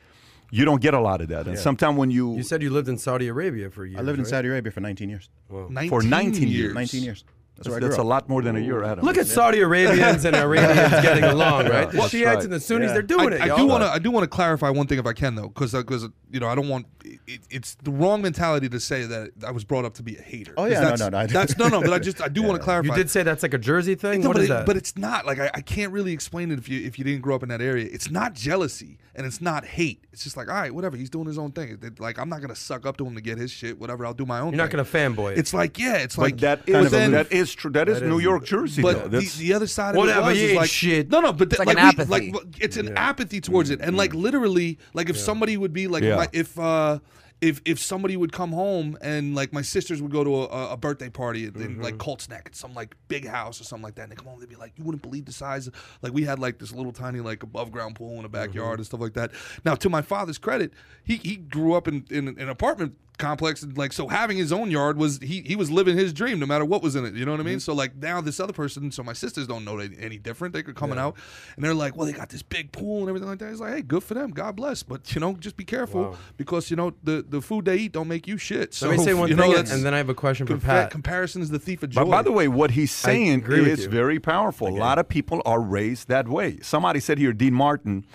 [0.52, 1.48] you don't get a lot of that.
[1.48, 4.00] And sometimes when you, You said you lived in Saudi Arabia for years.
[4.00, 4.26] I lived in?
[4.26, 5.30] Saudi Arabia for 19 years.
[5.50, 6.74] 19 for 19 years.
[6.74, 7.24] 19 years.
[7.58, 9.06] That's, that's, that's a lot more than a year, Adam.
[9.06, 11.92] Look at Saudi Arabians and Iranians getting along, right?
[11.92, 12.44] The That's Shiites right.
[12.46, 12.94] and the Sunnis, Yeah.
[12.94, 13.42] they're doing I, it.
[13.52, 13.90] I do want to.
[13.90, 16.40] I do want to clarify one thing if I can though, because because uh, you
[16.40, 16.88] know I don't want.
[17.28, 20.22] It, it's the wrong mentality to say that I was brought up to be a
[20.22, 20.54] hater.
[20.58, 21.82] Oh yeah, no, that's, no, no, I- That's no, no.
[21.82, 22.96] But I just I do want to clarify.
[22.96, 24.22] You did say that's like a Jersey thing.
[24.22, 24.66] No, what but, is it- that?
[24.66, 27.22] but it's not like I, I can't really explain it if you if you didn't
[27.22, 27.88] grow up in that area.
[27.92, 30.06] It's not jealousy and it's not hate.
[30.12, 30.98] It's just like all right, whatever.
[30.98, 31.78] He's doing his own thing.
[31.82, 33.78] It- like I'm not gonna suck up to him to get his shit.
[33.80, 34.04] Whatever.
[34.08, 34.54] I'll do my own.
[34.54, 35.38] You're not gonna fanboy.
[35.38, 35.98] It's like yeah.
[35.98, 37.72] It's but like that kind is of a- that is true.
[37.72, 38.82] That is That New is- York, Jersey.
[38.82, 39.20] But though.
[39.20, 41.10] the, the other side of Whatever, it was is like shit.
[41.10, 43.98] no, no, but th- like like, an we- like it's an apathy towards it, and
[43.98, 44.22] like mm.
[44.22, 46.12] literally, like if somebody would be like, Yeah.
[46.12, 47.00] if, my, if uh,
[47.42, 50.78] if if somebody would come home and like my sisters would go to a, a
[50.78, 51.98] birthday party in, in like mm-hmm.
[51.98, 54.40] Colts Neck at some like big house or something like that, and they come home,
[54.40, 55.68] they'd be like, you wouldn't believe the size.
[55.68, 55.74] Of,
[56.04, 58.80] like we had like this little tiny like above ground pool in the backyard mm-hmm.
[58.80, 59.32] and stuff like that.
[59.66, 60.72] Now, to my father's credit,
[61.04, 64.70] he he grew up in in an apartment complex and like so having his own
[64.72, 67.24] yard was he he was living his dream no matter what was in it you
[67.26, 67.60] know what i mean mm-hmm.
[67.60, 70.64] so like now this other person so my sisters don't know any, any different they
[70.64, 71.16] could coming out
[71.56, 73.74] and they're like well they got this big pool and everything like that it's like
[73.76, 76.18] hey good for them god bless but you know just be careful Wow.
[76.38, 79.04] because you know the the food they eat don't make you shit so Let me
[79.06, 80.92] say one you thing, know, and- and then I have a question for compa- Pat.
[80.92, 83.86] comparison is the thief of joy But by the way, what he's saying agree is
[83.86, 84.68] very powerful.
[84.68, 86.60] A lot of people are raised that way.
[86.62, 88.06] Somebody said here, Dean Martin.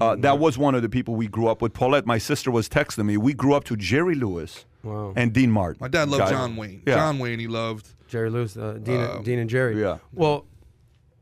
[0.00, 1.72] Uh, that was one of the people we grew up with.
[1.72, 3.16] Paulette, my sister, was texting me.
[3.16, 5.12] We grew up to Jerry Lewis Wow.
[5.16, 5.78] and Dean Martin.
[5.80, 6.32] my dad loved Okay?
[6.32, 6.94] john wayne Yeah.
[6.96, 9.80] john wayne he loved Jerry Lewis, uh, Dean, Um, Dean and Jerry.
[9.80, 9.98] yeah.
[10.12, 10.46] Well,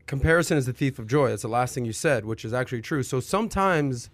[0.05, 1.29] comparison is the thief of joy.
[1.29, 3.03] That's the last thing you said, which is actually true.
[3.03, 4.09] So sometimes,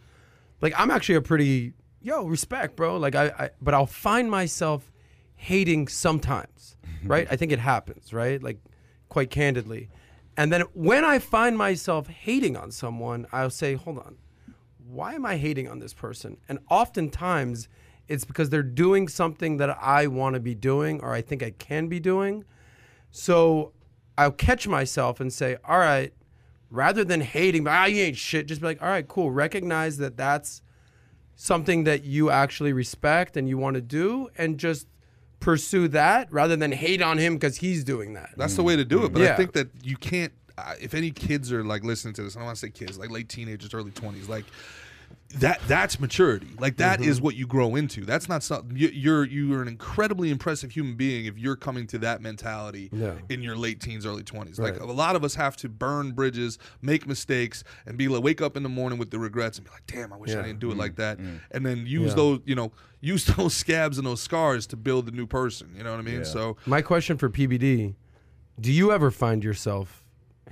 [0.61, 2.97] like I'm actually a pretty yo respect, bro.
[2.97, 4.91] Like I, I but I'll find myself
[5.35, 7.27] hating sometimes, right?
[7.31, 8.41] I think it happens, right?
[8.41, 8.59] Like
[9.09, 9.89] quite candidly.
[10.37, 14.15] And then when I find myself hating on someone, I'll say, hold on,
[14.89, 16.37] why am I hating on this person?
[16.47, 17.67] And oftentimes
[18.07, 21.51] it's because they're doing something that I want to be doing or I think I
[21.51, 22.43] can be doing.
[23.11, 23.73] So
[24.17, 26.11] I'll catch myself and say, all right,
[26.71, 29.31] rather than hating, ah, you ain't shit, just be like, all right, cool.
[29.31, 30.61] Recognize that that's
[31.35, 34.87] something that you actually respect and you want to do and just
[35.39, 38.31] pursue that rather than hate on him because he's doing that.
[38.35, 39.13] That's the way to do it.
[39.13, 40.33] But I think that you can't.
[40.67, 42.97] Uh, if any kids are like listening to this, I don't want to say kids,
[42.97, 44.45] like late teenagers, early twenties, like
[45.39, 46.47] that that's maturity.
[46.59, 47.09] Like that Mm-hmm.
[47.09, 48.03] is what you grow into.
[48.03, 51.99] That's not something you, you're you're an incredibly impressive human being if you're coming to
[51.99, 53.13] that mentality Yeah.
[53.29, 54.59] in your late teens, early twenties.
[54.59, 58.41] Like a lot of us have to burn bridges, make mistakes, and be like wake
[58.41, 60.39] up in the morning with the regrets and be like, damn, I wish Yeah.
[60.39, 61.19] I didn't do it like that.
[61.51, 62.15] And then use Yeah.
[62.15, 65.69] those you know use those scabs and those scars to build the new person.
[65.77, 66.17] You know what I mean?
[66.19, 66.23] Yeah.
[66.23, 67.93] So My question for PBD:
[68.59, 69.98] Do you ever find yourself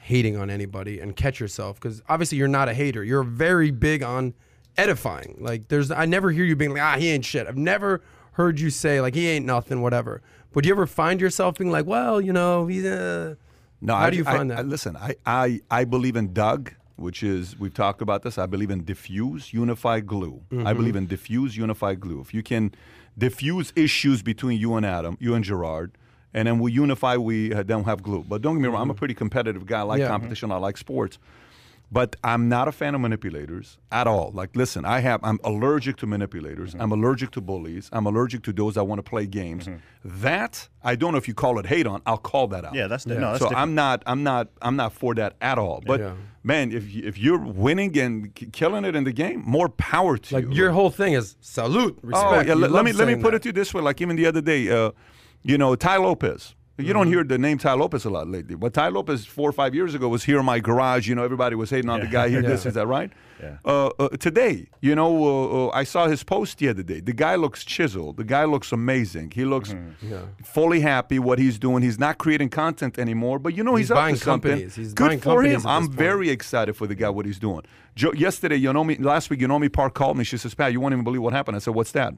[0.07, 1.79] hating on anybody and catch yourself?
[1.79, 3.03] Because obviously you're not a hater.
[3.03, 4.33] You're very big on
[4.77, 5.35] edifying.
[5.39, 7.45] Like there's, I never hear you being like, ah, he ain't shit.
[7.47, 8.01] I've never
[8.33, 10.21] heard you say like he ain't nothing, whatever.
[10.53, 13.35] But do you ever find yourself being like, well, you know, he's uh
[13.81, 14.67] No, How I, do you find I- that?
[14.67, 18.37] listen, I, I, I believe in DUG, which is we've talked about this.
[18.37, 20.41] I believe in diffuse, unify, glue.
[20.51, 20.65] Mm-hmm.
[20.67, 22.21] I believe in diffuse, unify, glue.
[22.21, 22.71] If you can
[23.17, 25.91] diffuse issues between you and Adam, you and Gerard,
[26.34, 28.23] and then we unify, we uh, then have glue.
[28.28, 29.80] But don't get me wrong, I'm a pretty competitive guy.
[29.80, 30.01] I like Mm-hmm.
[30.03, 30.07] Yeah.
[30.09, 30.51] competition.
[30.51, 31.17] I like sports.
[31.89, 34.32] But I'm not a fan of manipulators at all.
[34.34, 36.71] Like, listen, I have I'm allergic to manipulators.
[36.73, 36.82] Mm-hmm.
[36.82, 37.89] I'm allergic to bullies.
[37.93, 39.69] I'm allergic to those that want to play games.
[40.03, 42.01] That I don't know if you call it hate on.
[42.05, 42.73] I'll call that out.
[42.75, 43.61] Yeah, that's- no, that's so different.
[43.61, 45.82] I'm not I'm not I'm not for that at all.
[45.86, 46.13] But Yeah.
[46.43, 50.17] man, if you, if you're winning and k- killing it in the game, more power
[50.17, 50.41] to you.
[50.41, 50.61] like you.
[50.61, 52.28] your whole thing is salute, respect.
[52.34, 53.36] Oh yeah, let, let me let me put that.
[53.38, 53.82] it to you this way.
[53.82, 54.91] Like even the other day, uh,
[55.47, 56.53] you know, Tai Lopez.
[56.79, 56.93] You Mm-hmm.
[56.93, 59.73] don't hear the name Tai Lopez a lot lately, but Tai Lopez four or five
[59.73, 61.07] years ago was here in my garage.
[61.09, 62.41] You know, everybody was hating on the guy here.
[62.53, 63.11] This is that right?
[63.39, 63.57] Yeah.
[63.63, 67.01] Uh, uh, today, you know, uh, uh, I saw his post the other day.
[67.01, 68.17] The guy looks chiseled.
[68.17, 69.29] The guy looks amazing.
[69.35, 70.11] He looks Mm-hmm.
[70.11, 70.21] Yeah.
[70.43, 71.83] fully happy what he's doing.
[71.83, 74.51] He's not creating content anymore, but you know he's, He's up buying to something.
[74.51, 74.75] companies.
[74.75, 75.67] He's Good buying for companies him.
[75.67, 75.93] I'm point.
[75.99, 77.61] very excited for the guy what he's doing.
[77.95, 80.23] Joe, yesterday, Yeonmi, last week, you Yeonmi Park called me.
[80.23, 82.13] She says, "Pat, you won't even believe what happened." I said, "What's that?"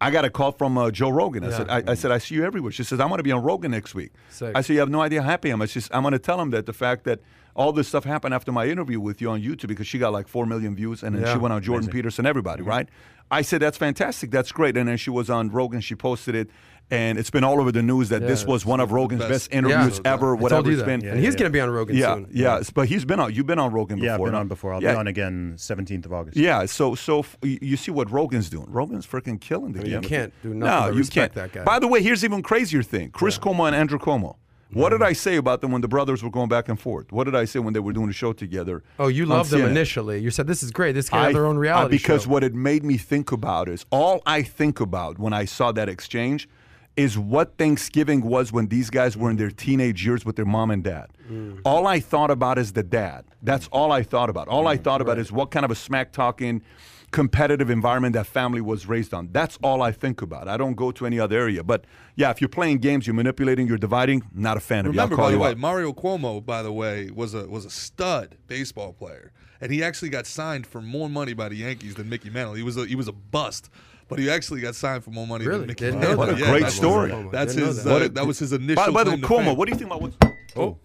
[0.00, 1.44] I got a call from uh, Joe Rogan.
[1.44, 1.56] I Yeah.
[1.56, 2.70] said, I, I said, I see you everywhere.
[2.72, 4.12] She says, I'm going to be on Rogan next week.
[4.30, 4.52] Sick.
[4.54, 5.62] I said, you have no idea how happy I am.
[5.62, 7.20] I says, I'm going to tell him that the fact that
[7.54, 10.28] all this stuff happened after my interview with you on YouTube because she got like
[10.28, 11.32] 4 million views and then Yeah.
[11.32, 12.68] she went on Jordan Peterson, everybody, Mm-hmm.
[12.70, 12.88] right?
[13.30, 14.30] I said, that's fantastic.
[14.30, 14.76] That's great.
[14.76, 15.80] And then she was on Rogan.
[15.80, 16.50] She posted it.
[16.88, 19.52] And it's been all over the news that this was one of Rogan's best- best,
[19.52, 20.12] interviews Yeah.
[20.12, 21.04] ever, I whatever you it's been.
[21.04, 21.38] and he's yeah.
[21.38, 22.28] gonna be on Rogan yeah, soon.
[22.30, 23.34] yeah, But he's been on.
[23.34, 24.06] You've been on Rogan Before.
[24.06, 24.72] Yeah, I've been on before.
[24.72, 24.92] I'll yeah.
[24.92, 26.36] be on again 17th of August.
[26.36, 28.70] Yeah, so so f- you you see what Rogan's doing.
[28.70, 30.02] Rogan's freaking killing the you game.
[30.02, 31.32] can't do nothing No, you can't.
[31.34, 31.64] that guy.
[31.64, 34.36] By the way, here's even crazier thing: Chris Cuomo and Andrew Cuomo.
[34.72, 35.06] What did mm.
[35.06, 37.12] I say about them when the brothers were going back and forth?
[37.12, 38.82] What did I say when they were doing the show together?
[38.98, 39.70] Oh, you loved them CNN?
[39.70, 40.20] initially.
[40.20, 40.92] You said this is great.
[40.92, 42.30] This can have their own reality because show.
[42.30, 45.88] what it made me think about is all I think about when I saw that
[45.88, 46.48] exchange
[46.96, 50.70] is what Thanksgiving was when these guys were in their teenage years with their mom
[50.70, 51.08] and dad.
[51.30, 51.60] Mm.
[51.64, 53.24] All I thought about is the dad.
[53.42, 54.48] That's all I thought about.
[54.48, 56.62] All I thought about is what kind of a smack talking
[57.10, 59.28] competitive environment that family was raised on.
[59.32, 60.48] That's all I think about.
[60.48, 61.62] I don't go to any other area.
[61.62, 61.84] But
[62.14, 65.00] yeah, if you're playing games, you're manipulating, you're dividing, not a fan of you.
[65.00, 65.58] Remember, call by the way, out.
[65.58, 70.10] Mario Cuomo, by the way, was a was a stud baseball player, and he actually
[70.10, 72.54] got signed for more money by the Yankees than Mickey Mantle.
[72.54, 73.70] He was a, he was a bust,
[74.08, 75.60] but he actually got signed for more money Really?
[75.60, 76.26] than Mickey Didn't know Mantle.
[76.26, 76.32] that.
[76.32, 77.28] What a Yeah, great that's- story.
[77.32, 77.84] That's his.
[77.84, 78.02] that.
[78.02, 78.76] Uh, that was his initial.
[78.86, 80.16] By, by the way, Cuomo, what do you think about what's.
[80.56, 80.76] Oh.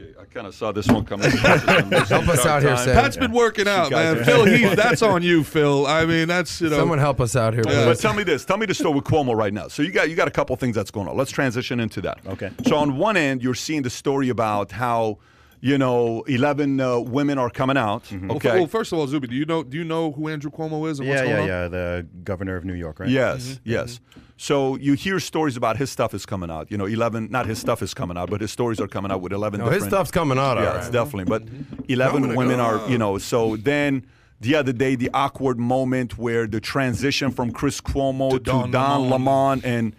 [0.00, 1.28] Okay, I kind of saw this one coming.
[1.28, 2.94] Help us out here, Sam.
[2.94, 4.22] Pat's been working out, man.
[4.24, 5.86] Phil Heath, that's on you, Phil.
[5.88, 6.76] I mean, that's you know.
[6.76, 7.64] Someone help us out here.
[7.66, 7.84] Yeah.
[7.86, 8.44] But tell me this.
[8.44, 9.66] Tell me the story with Cuomo right now.
[9.66, 11.16] So you got you got a couple things that's going on.
[11.16, 12.20] Let's transition into that.
[12.26, 12.50] Okay.
[12.68, 15.18] So on one end, you're seeing the story about how
[15.60, 18.10] you know 11 uh, women are coming out.
[18.12, 18.58] Well, f- Okay.
[18.58, 21.00] Well, first of all, Zuby, do you know do you know who Andrew Cuomo is
[21.00, 21.48] and what's Yeah, going yeah, on?
[21.48, 21.68] yeah.
[21.68, 23.08] The governor of New York, right?
[23.08, 23.70] Yes, Mm-hmm.
[23.70, 24.00] yes.
[24.40, 26.70] So you hear stories about his stuff is coming out.
[26.70, 29.20] You know, 11, not his stuff is coming out, but his stories are coming out
[29.20, 30.58] with 11 No, his stuff's coming out.
[30.58, 31.24] Yeah, all it's definitely.
[31.24, 31.82] But Mm-hmm.
[31.88, 32.82] 11 women up.
[32.82, 34.06] are, you know, so then
[34.40, 39.10] the other day, the awkward moment where the transition from Chris Cuomo to, Don Don,
[39.10, 39.24] Lemon.
[39.24, 39.96] Lemon, and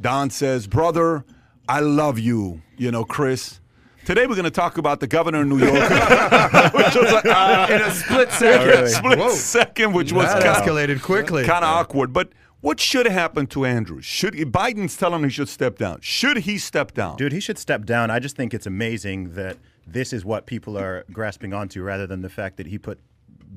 [0.00, 1.24] Don says, Brother,
[1.68, 3.60] I love you, you know, Chris.
[4.06, 5.72] Today we're going to talk about the governor of New York,
[6.74, 8.66] which was like, uh, In a split second.
[8.68, 8.88] really?
[8.88, 9.30] split Whoa.
[9.30, 11.44] second, which was That escalated quickly.
[11.44, 12.12] kind of awkward.
[12.12, 12.28] But
[12.60, 14.04] what should happen to Andrews?
[14.04, 15.98] Should Biden's telling him he should step down?
[16.02, 17.16] Should he step down?
[17.16, 18.12] Dude, he should step down.
[18.12, 22.22] I just think it's amazing that this is what people are grasping onto rather than
[22.22, 23.00] the fact that he put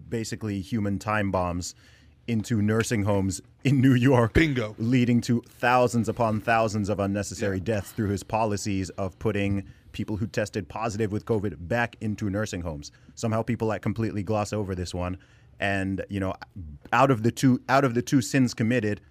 [0.10, 1.76] basically human time bombs
[2.28, 4.34] into nursing homes in New York.
[4.34, 4.76] Bingo.
[4.80, 10.28] Leading to thousands upon thousands of unnecessary deaths through his policies of putting people who
[10.28, 12.92] tested positive with COVID back into nursing homes.
[13.16, 15.18] Somehow people like completely gloss over this one.
[15.60, 16.34] And, you know,
[16.94, 19.02] out of the two out of the two sins committed,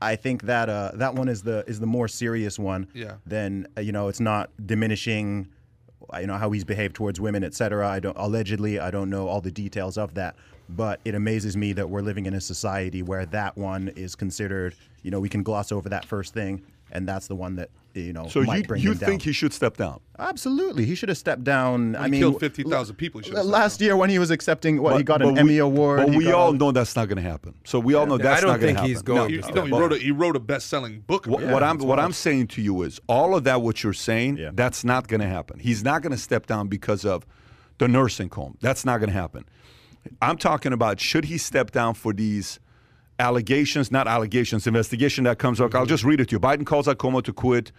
[0.00, 2.88] I think that uh, that one is the is the more serious one.
[2.94, 3.14] Yeah.
[3.24, 5.48] Then uh, you know it's not diminishing,
[6.12, 7.88] uh, you know how he's behaved towards women, etc.
[7.88, 10.36] I don't allegedly I don't know all the details of that,
[10.68, 14.74] but it amazes me that we're living in a society where that one is considered.
[15.02, 16.62] You know we can gloss over that first thing,
[16.92, 19.26] and that's the one that you know So might you bring you him think down.
[19.26, 20.00] he should step down?
[20.18, 21.96] Absolutely, he should have stepped down.
[21.96, 24.30] I he mean, killed w- 50,000 people, he should have Last year when he was
[24.30, 26.00] accepting what he got an but Emmy we, award.
[26.06, 27.54] But we all all- know that's not going to happen.
[27.64, 28.90] So we all know Yeah, that's I don't going think to happen.
[28.90, 29.48] he's going No, You, to.
[29.48, 31.26] you know, he but- wrote a he wrote a best selling book.
[31.26, 31.98] What, about what I'm what.
[31.98, 34.50] I'm saying to you is all of that what you're saying Yeah.
[34.52, 35.58] that's not going to happen.
[35.58, 37.24] He's not going to step down because of
[37.78, 38.56] the nursing home.
[38.60, 39.44] That's not going to happen.
[40.22, 42.60] I'm talking about should he step down for these
[43.18, 45.74] allegations, not allegations, investigation that comes up.
[45.74, 46.40] I'll just read it to you.
[46.40, 47.72] Biden calls out Cuomo to quit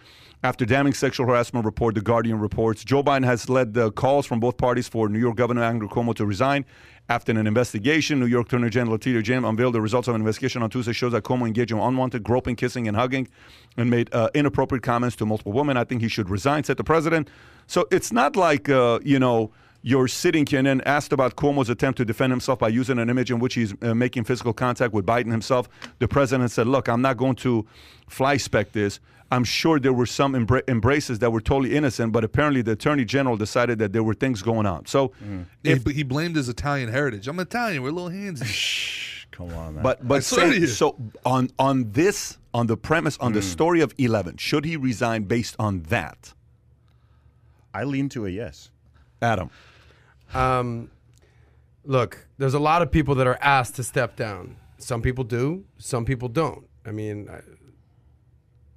[0.44, 1.96] after damning sexual harassment report.
[1.96, 5.36] The Guardian reports Joe Biden has led the calls from both parties for New York
[5.36, 6.66] Governor Andrew Cuomo to resign.
[7.10, 10.62] After an investigation, New York Attorney General Letitia James unveiled the results of an investigation
[10.62, 13.30] on Tuesday shows that Cuomo engaged in unwanted groping, kissing, and hugging,
[13.78, 15.78] and made uh, inappropriate comments to multiple women.
[15.78, 17.30] I think he should resign," said the president.
[17.66, 19.52] So it's not like uh, you know
[19.82, 23.10] you're sitting here and then asked about Cuomo's attempt to defend himself by using an
[23.10, 25.70] image in which he's uh, making physical contact with Biden himself.
[26.00, 27.66] The president said, "Look, I'm not going to
[28.08, 29.00] fly spec this."
[29.30, 33.04] I'm sure there were some embra- embraces that were totally innocent, but apparently the attorney
[33.04, 34.86] general decided that there were things going on.
[34.86, 35.12] So,
[35.64, 37.28] Yeah, if but he blamed his Italian heritage.
[37.28, 37.84] I'm Italian.
[37.84, 38.46] We're a little handsy.
[38.46, 39.84] Shh, Come on, man.
[39.84, 44.38] But but say, so on on this on the premise on the story of eleven,
[44.38, 46.34] should he resign based on that?
[47.74, 48.72] I lean to a yes.
[49.22, 49.50] Adam,
[50.34, 50.92] Um,
[51.84, 54.58] look, there's a lot of people that are asked to step down.
[54.78, 56.66] Some people do, some people don't.
[56.86, 57.40] I mean, I,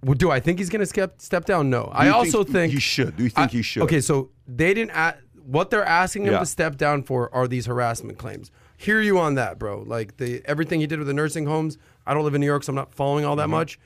[0.02, 1.68] well, do I think he's going to step step down?
[1.70, 1.90] No.
[1.92, 3.16] I also think think he should?
[3.16, 3.82] Do you think I- he should?
[3.84, 4.92] Okay, so they didn't.
[4.92, 6.38] a what they're asking him Yeah.
[6.40, 8.50] to step down for are these harassment claims.
[8.76, 9.82] Hear you on that, bro.
[9.86, 11.76] Like the everything he did with the nursing homes.
[12.06, 13.50] I don't live in New York, so I'm not following all that Mm-hmm.
[13.52, 13.78] much.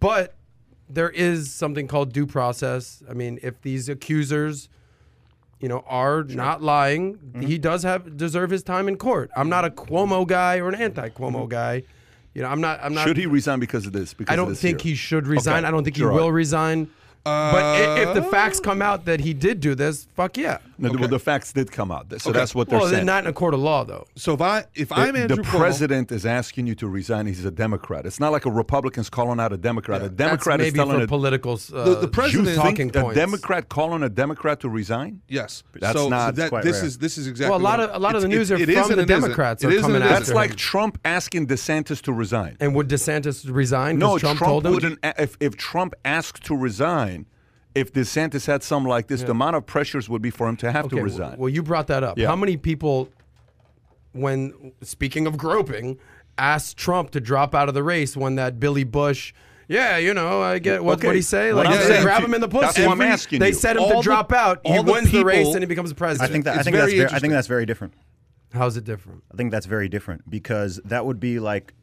[0.00, 0.34] But
[0.88, 3.02] there is something called due process.
[3.08, 4.68] I mean, if these accusers,
[5.60, 7.40] you know, are not lying, Mm-hmm.
[7.42, 9.30] he does have deserve his time in court.
[9.36, 11.82] I'm not a Cuomo guy or an anti-Cuomo guy.
[12.34, 12.78] You know, I'm not.
[12.82, 13.00] I'm not.
[13.00, 13.08] Mm-hmm.
[13.10, 14.14] should he resign because of this?
[14.14, 15.58] Because I don't this think he should resign.
[15.58, 16.88] Okay, I don't think he will resign.
[17.52, 20.58] But i- if the facts come out that he did do this, fuck yeah.
[20.80, 22.98] No, Well, the facts did come out, so that's what they're Well, saying.
[22.98, 24.06] then not in a court of law, though.
[24.14, 27.26] So if I if The- I'm Andrew the Cuomo, president is asking you to resign.
[27.26, 28.06] He's a Democrat.
[28.06, 30.02] It's not like a Republican's calling out a Democrat.
[30.02, 31.54] a Democrat That's is maybe telling for a political.
[31.74, 33.16] Uh, The- the president- you talking think a points.
[33.16, 35.20] Democrat calling a Democrat to resign?
[35.28, 36.84] yes, That's so, not- so that, quite this rare.
[36.86, 37.50] is this is exactly.
[37.50, 38.90] Well, a lot what- of- a lot of the news it- are it is from
[38.92, 39.20] and the it isn't.
[39.22, 40.32] Democrats It are is and coming it after That's isn't.
[40.36, 40.36] him.
[40.36, 42.56] like Trump asking DeSantis to resign.
[42.60, 43.98] and would DeSantis resign?
[43.98, 44.74] No, Trump, Trump, told him.
[44.74, 44.98] wouldn't.
[45.02, 47.17] a- If, if Trump asked to resign,
[47.80, 50.72] if DeSantis had something like this, the amount of pressures would be for him to
[50.72, 51.36] have to resign.
[51.38, 52.18] Well, you brought that up.
[52.18, 52.28] Yeah.
[52.28, 53.08] How many people,
[54.12, 55.98] when speaking of groping,
[56.36, 59.32] asked Trump to drop out of the race when that Billy Bush?
[59.68, 61.08] Yeah, you know, I get what Okay.
[61.08, 61.52] what he say.
[61.52, 62.66] Like, I'm they saying grab him in the pussy.
[62.66, 63.54] that's what I'm asking They you.
[63.54, 64.60] set him All to the- drop out.
[64.64, 66.32] He the wins the race people- and he becomes I president.
[66.32, 67.92] think that I think that's very I think that's very different.
[68.54, 69.24] How's it different?
[69.32, 71.74] I think that's very different because that would be like,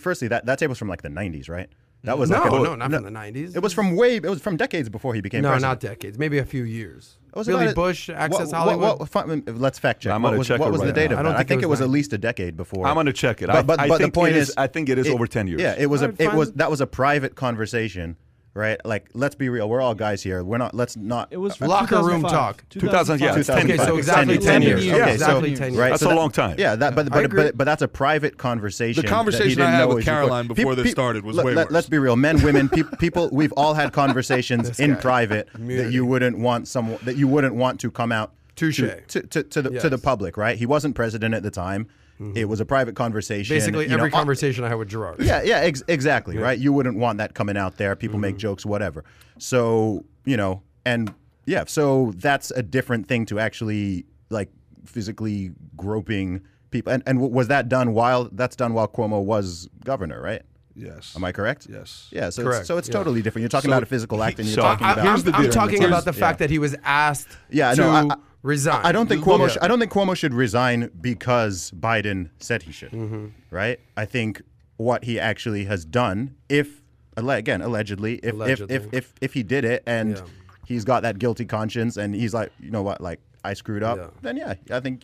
[0.00, 1.68] firstly, that that was from like the '90s, right?
[2.04, 3.56] That was No, like a, no, not from the '90s.
[3.56, 4.16] It was from way.
[4.16, 5.70] It was from decades before he became no, president.
[5.70, 6.18] not decades.
[6.18, 7.18] Maybe a few years.
[7.28, 8.98] It was Billy a- Bush, Access what, Hollywood.
[9.00, 10.12] What, what, um, let's fact check.
[10.12, 11.14] I'm what gonna was, check what it was the right date now.
[11.14, 11.28] of I that?
[11.30, 12.86] don't I think think it it was was at least a decade before.
[12.86, 13.48] I'm going to check it.
[13.48, 15.60] But, but, I but think the point is, I think it is over 10 years.
[15.60, 18.16] Yeah, it was a it was that was a private conversation,
[18.56, 18.84] right?
[18.84, 19.68] Like, let's be real.
[19.68, 20.42] We're all guys here.
[20.42, 20.74] We're not.
[20.74, 21.28] Let's not.
[21.30, 22.64] It was Locker room talk.
[22.70, 23.98] 2000, yeah, it's 10 Okay, so years.
[24.08, 24.84] exactly 10 years.
[24.84, 24.96] years.
[24.96, 25.80] Yeah, Okay, exactly so, 10 years.
[25.80, 26.56] Right, That's so a that- long time.
[26.58, 27.42] Yeah, that, but I but, agree.
[27.44, 28.96] but but that's a private conversation.
[28.96, 30.54] The that he conversation didn't I had know with Caroline recorded.
[30.56, 31.72] before Peop- this started was let, way let, worse.
[31.74, 33.28] Let's be real, men, women, peop people.
[33.30, 35.00] We've all had conversations in guy.
[35.00, 38.78] private that you wouldn't want some that you wouldn't want to come out Touche.
[38.78, 40.36] to to, to, to the to the public.
[40.36, 40.56] Right?
[40.56, 41.88] He wasn't president at the time.
[42.18, 43.54] It was a private conversation.
[43.54, 45.20] Basically, you know, every on- conversation I had with Gerard.
[45.20, 46.58] yeah, yeah, ex- exactly, right?
[46.58, 47.94] You wouldn't want that coming out there.
[47.94, 48.40] People make mm-hmm.
[48.40, 49.04] jokes, whatever.
[49.38, 51.12] So, you know, and
[51.44, 54.50] yeah, so that's a different thing to actually like
[54.84, 56.92] physically groping people.
[56.92, 60.42] And and was that done while that's done while Cuomo was governor, right?
[60.76, 61.14] Yes.
[61.16, 61.66] Am I correct?
[61.70, 62.08] Yes.
[62.12, 62.92] Yeah, so Correct, it's, so it's yeah.
[62.92, 63.42] totally different.
[63.42, 65.04] You're talking So about a physical act, and you're so talking I, about.
[65.06, 65.50] am Here's the deal.
[65.50, 66.46] talking about the fact yeah.
[66.46, 68.84] that he was asked Yeah, to no, I- I- resign.
[68.84, 69.46] I don't think Cuomo.
[69.46, 72.92] at- Sh- I don't think Cuomo should resign because Biden said he should.
[72.92, 73.26] Mm-hmm.
[73.50, 73.80] Right?
[73.96, 74.42] I think
[74.76, 76.82] what he actually has done, if
[77.16, 78.74] again allegedly, if Allegedly.
[78.76, 80.22] if if if if he did it and Yeah.
[80.66, 83.96] he's got that guilty conscience and he's like, you know what, like I screwed up,
[83.98, 84.06] Yeah.
[84.22, 85.02] then yeah, I think.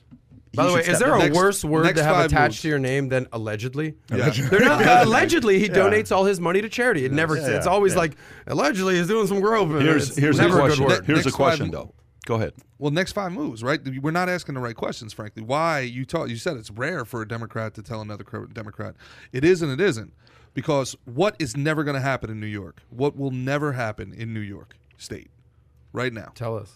[0.53, 1.21] He By the way, is there down.
[1.21, 2.63] a Next- worse word to have attached moves.
[2.63, 3.95] to your name than allegedly?
[4.11, 4.29] Yeah.
[4.31, 7.05] They're not uh, allegedly he donates all his money to charity.
[7.07, 7.37] It never.
[7.37, 7.99] Yeah, it's yeah, always yeah.
[8.01, 9.81] like allegedly he's doing some groping.
[9.81, 10.85] Here's, It's here's a question.
[10.85, 11.07] a good word.
[11.07, 11.95] Here's a question, five- though.
[12.25, 12.53] Go ahead.
[12.79, 13.81] Well, next five moves, right?
[14.01, 15.43] We're not asking the right questions, frankly.
[15.43, 16.29] Why you taught?
[16.31, 18.95] You said it's rare for a Democrat to tell another Democrat.
[19.33, 20.13] It is and it isn't,
[20.55, 22.83] because what is never going to happen in New York?
[22.91, 25.31] What will never happen in New York State,
[25.93, 26.31] right now?
[26.37, 26.75] Tell us.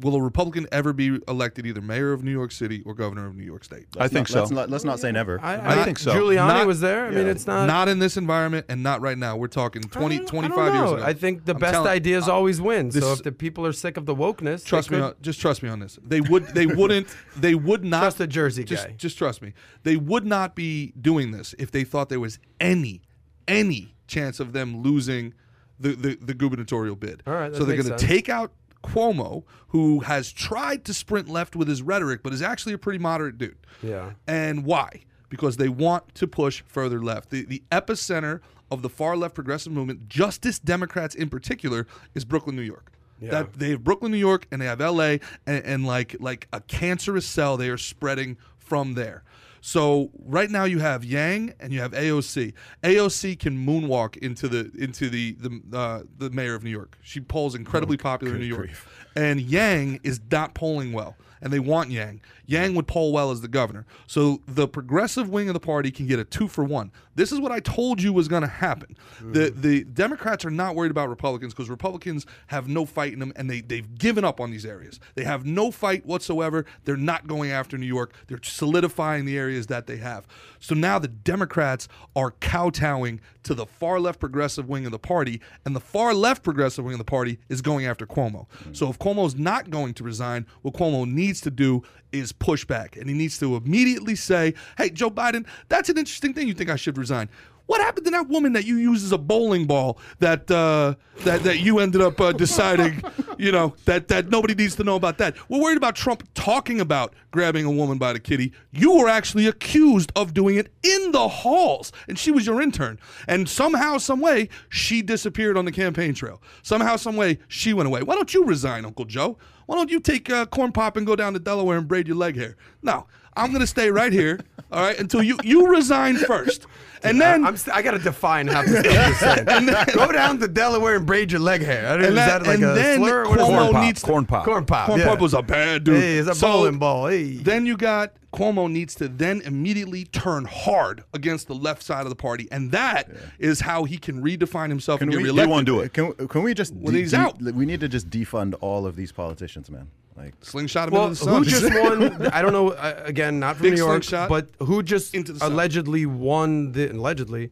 [0.00, 3.34] Will a Republican ever be elected either mayor of New York City or governor of
[3.34, 3.86] New York State?
[3.98, 4.54] I think Let's so.
[4.54, 5.40] let's, let's not say never.
[5.42, 6.12] I, I think so.
[6.12, 7.06] Giuliani Not- was there.
[7.06, 7.66] I mean, it's not.
[7.66, 9.36] not in this environment and not right now.
[9.36, 10.96] We're talking 20, I 25 I don't years know.
[10.98, 11.04] ago.
[11.04, 12.92] I think the I'm best telling- ideas always win.
[12.92, 15.62] So if the people are sick of the wokeness, Trust me, could- on, just trust
[15.62, 15.98] me on this.
[16.04, 18.94] They would, they wouldn't, they would not Trust the Jersey just, guy.
[18.96, 19.54] Just trust me.
[19.82, 23.02] They would not be doing this if they thought there was any,
[23.48, 25.34] any chance of them losing
[25.80, 27.22] the the, the gubernatorial bid.
[27.26, 28.52] All right, that so they're going to take out
[28.84, 32.98] Cuomo, who has tried to sprint left with his rhetoric, but is actually a pretty
[32.98, 33.56] moderate dude.
[33.82, 34.12] Yeah.
[34.26, 35.04] And why?
[35.28, 37.30] Because they want to push further left.
[37.30, 42.56] The, the epicenter of the far left progressive movement, Justice Democrats in particular, is Brooklyn,
[42.56, 42.92] New York.
[43.20, 43.30] Yeah.
[43.30, 45.20] That they have Brooklyn, New York, and they have L.A.
[45.46, 49.22] and, and like like a cancerous cell, they are spreading from there.
[49.66, 52.52] So right now you have Yang and you have AOC.
[52.82, 56.98] AOC can moonwalk into the into the the uh, the mayor of New York.
[57.00, 58.68] She polls incredibly popular in New York,
[59.16, 62.20] and Yang is not polling well, and they want Yang.
[62.46, 63.86] Yang would poll well as the governor.
[64.06, 66.92] So the progressive wing of the party can get a two for one.
[67.14, 68.96] This is what I told you was going to happen.
[69.20, 69.62] The mm.
[69.62, 73.48] the Democrats are not worried about Republicans because Republicans have no fight in them, and
[73.48, 75.00] they they've given up on these areas.
[75.14, 76.66] They have no fight whatsoever.
[76.84, 78.14] They're not going after New York.
[78.26, 80.26] They're solidifying the areas that they have.
[80.58, 85.40] So now the Democrats are kowtowing to the far left progressive wing of the party,
[85.64, 88.46] and the far left progressive wing of the party is going after Cuomo.
[88.64, 88.76] Mm.
[88.76, 91.82] So if Cuomo's not going to resign, what Cuomo needs to do
[92.12, 96.34] is push back, and he needs to immediately say, "Hey, Joe Biden, that's an interesting
[96.34, 96.48] thing.
[96.48, 97.28] You think I should resign?"
[97.66, 101.44] What happened to that woman that you used as a bowling ball that uh, that
[101.44, 103.02] that you ended up uh, deciding,
[103.38, 105.36] you know, that that nobody needs to know about that?
[105.48, 108.52] We're worried about Trump talking about grabbing a woman by the kitty.
[108.70, 112.98] You were actually accused of doing it in the halls, and she was your intern.
[113.26, 116.42] And somehow, some way, she disappeared on the campaign trail.
[116.62, 118.02] Somehow, some way, she went away.
[118.02, 119.38] Why don't you resign, Uncle Joe?
[119.66, 122.16] Why don't you take uh, corn pop and go down to Delaware and braid your
[122.16, 122.56] leg hair?
[122.82, 123.06] No,
[123.36, 126.66] I'm gonna stay right here, all right, until you you resign first,
[127.02, 129.92] and then I, am st- I gotta define how this stuff is said.
[129.94, 131.86] Go down to Delaware and braid your leg hair.
[131.88, 133.28] I don't know, And is that- that like and a then slur?
[133.28, 133.72] What is Cuomo that?
[133.72, 134.44] pop, needs to- corn pop.
[134.44, 134.86] corn pop.
[134.86, 135.06] Corn yeah.
[135.08, 135.96] Pop was a bad dude.
[136.00, 137.08] Hey, it's a So, bowling ball.
[137.08, 137.34] Hey.
[137.38, 142.08] Then you got Cuomo needs to then immediately turn hard against the left side of
[142.10, 143.08] the party, and that
[143.38, 145.50] is how he can redefine himself and get we- He reelected.
[145.50, 145.92] won't do it.
[145.92, 147.40] Can, can we just When he's out.
[147.40, 149.88] we need to just defund all of these politicians, man.
[150.16, 151.42] Like Slingshot him Well, into the sun.
[151.44, 151.64] who just
[152.20, 152.26] won?
[152.32, 152.70] I don't know.
[152.70, 155.52] Uh, again, not from Big New York, slingshot but who just into the sun.
[155.52, 157.50] allegedly won the allegedly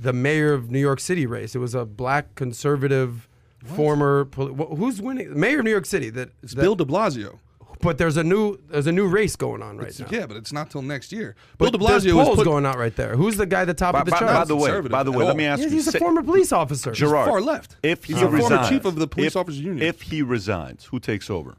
[0.00, 1.54] the mayor of New York City race?
[1.54, 3.28] It was a black conservative
[3.64, 4.24] former.
[4.26, 5.38] Poli- wh- who's winning?
[5.38, 6.08] Mayor of New York City.
[6.10, 7.38] That, It's that- Bill De Blasio.
[7.80, 10.06] But there's a new there's a new race going on right now.
[10.10, 11.36] Yeah, but it's not till next year.
[11.58, 13.14] But Bill De Blasio was polls put going out right there.
[13.14, 15.12] Who's the guy at the top By, of the by- by the way, by the
[15.12, 16.90] way, let me ask Yeah, you, he's a former police officer.
[16.90, 17.76] Gerard, far left.
[17.84, 19.86] If He's he a former chief of the police if, officers union.
[19.86, 21.56] If he resigns, who takes over?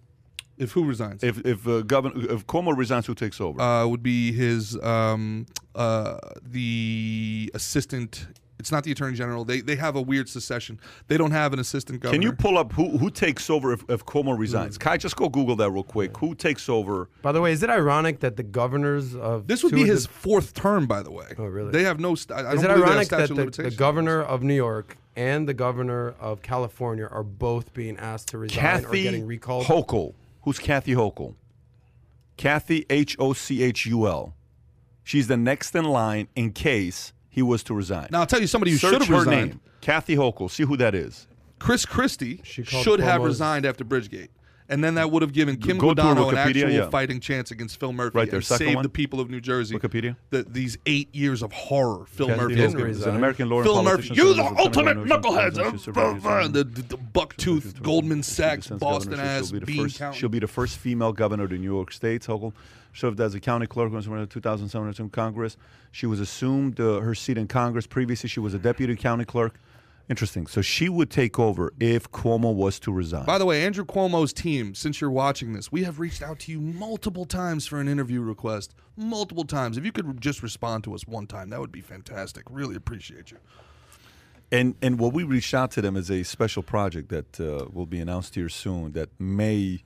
[0.60, 3.60] If who resigns, If if uh, governor if Cuomo resigns, who takes over?
[3.62, 5.46] uh, would be his um,
[5.76, 8.28] uh, the assistant.
[8.60, 9.46] It's not the attorney general.
[9.46, 10.82] They they have a weird secession.
[11.08, 12.16] They don't have an assistant governor.
[12.18, 14.78] Can you pull up who who takes over if, if Cuomo resigns?
[14.78, 14.82] Mm.
[14.82, 16.18] Kai, just go Google that real quick.
[16.18, 17.08] Who takes over?
[17.22, 19.94] By the way, is it ironic that the governors of This would be of the-
[19.94, 21.28] his fourth term, by the way.
[21.38, 21.72] Oh, really?
[21.72, 22.16] They have no.
[22.16, 23.10] St- I, I Is don't it believe they have ironic
[23.56, 27.96] that the, the governor of New York and the governor of California are both being
[27.98, 29.68] asked to resign or getting recalled?
[29.68, 30.16] Hochul.
[30.44, 31.36] Who's Kathy Hochul?
[32.38, 34.36] Kathy H O C H U L.
[35.04, 38.10] She's the next in line in case he was to resign.
[38.12, 39.50] Now I'll tell you somebody who should have her resigned.
[39.50, 39.62] name.
[39.82, 40.50] Kathy Hochul.
[40.50, 41.28] See who that is.
[41.60, 44.30] Chris Christie should have resigned after Bridgegate.
[44.70, 46.90] And then that would have given Kim Guadagno an actual yeah.
[46.90, 48.84] fighting chance against Phil Murphy Right there, and second save one.
[48.84, 49.76] the people of New Jersey.
[49.76, 50.16] Wikipedia.
[50.30, 52.88] The, these eight years of horror Phil Kathy Murphy didn't has given.
[52.88, 53.02] resign.
[53.02, 53.64] is an American lawyer.
[53.64, 58.22] Phil Murphy, you the ultimate Lieutenant Governor, knuckleheads, Massachusetts Representative, the, the, the buck-toothed Goldman
[58.22, 61.92] Sachs, be the bean first- She'll be the first female governor of the New York
[61.92, 62.22] State.
[62.22, 62.54] Hochul
[62.94, 65.58] served as a county clerk in 2007 in Congress.
[65.92, 67.88] She was assumed uh, her seat in Congress.
[67.88, 69.60] Previously, she was a deputy county clerk.
[70.10, 70.48] Interesting.
[70.48, 73.26] So she would take over if Cuomo was to resign.
[73.26, 76.52] By the way, Andrew Cuomo's team, since you're watching this, we have reached out to
[76.52, 78.74] you multiple times for an interview request.
[78.98, 79.78] Multiple times.
[79.78, 82.44] If you could just respond to us one time, that would be fantastic.
[82.50, 83.38] Really appreciate you.
[84.52, 87.86] And and what we reached out to them is a special project that uh, will
[87.86, 89.84] be announced here soon that may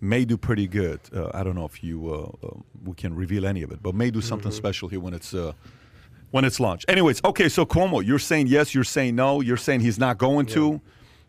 [0.00, 0.98] may do pretty good.
[1.14, 3.94] Uh, I don't know if you uh, uh, we can reveal any of it, but
[3.94, 5.52] may do something special here when it's uh,
[6.30, 6.86] when it's launched.
[6.88, 7.48] Anyways, okay.
[7.48, 10.80] So Cuomo, you're saying yes, you're saying no, you're saying he's not going to.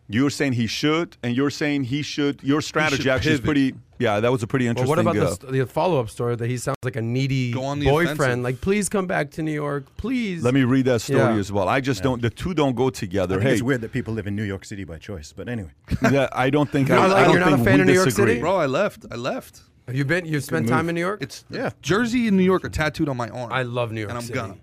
[0.08, 2.42] You're saying he should, and you're saying he should.
[2.42, 3.74] Your strategy should actually is pretty.
[3.98, 4.88] Yeah, that was a pretty Well, interesting.
[4.88, 7.62] what about uh, the, st- the follow-up story that he sounds like a needy Go
[7.62, 8.20] on the boyfriend?
[8.20, 8.42] offensive.
[8.42, 10.42] Like, please come back to New York, please.
[10.42, 11.36] Let me read that story Yeah.
[11.36, 11.68] as well.
[11.68, 12.20] I just don't.
[12.20, 13.36] The two don't go I together.
[13.36, 15.70] think Hey, it's weird that people live in New York City by choice, but anyway.
[16.10, 16.90] yeah, I don't think.
[16.90, 18.32] I, not I like- don't you're not a fan of New York disagree.
[18.32, 18.40] City?
[18.40, 19.06] Bro, I left.
[19.10, 19.62] I left.
[19.86, 20.26] Have you been?
[20.26, 21.22] You've spent time in New York.
[21.22, 21.70] It's Yeah.
[21.80, 23.52] Jersey and New York are tattooed on my arm.
[23.52, 24.34] I love New York and I'm City.
[24.38, 24.60] gone.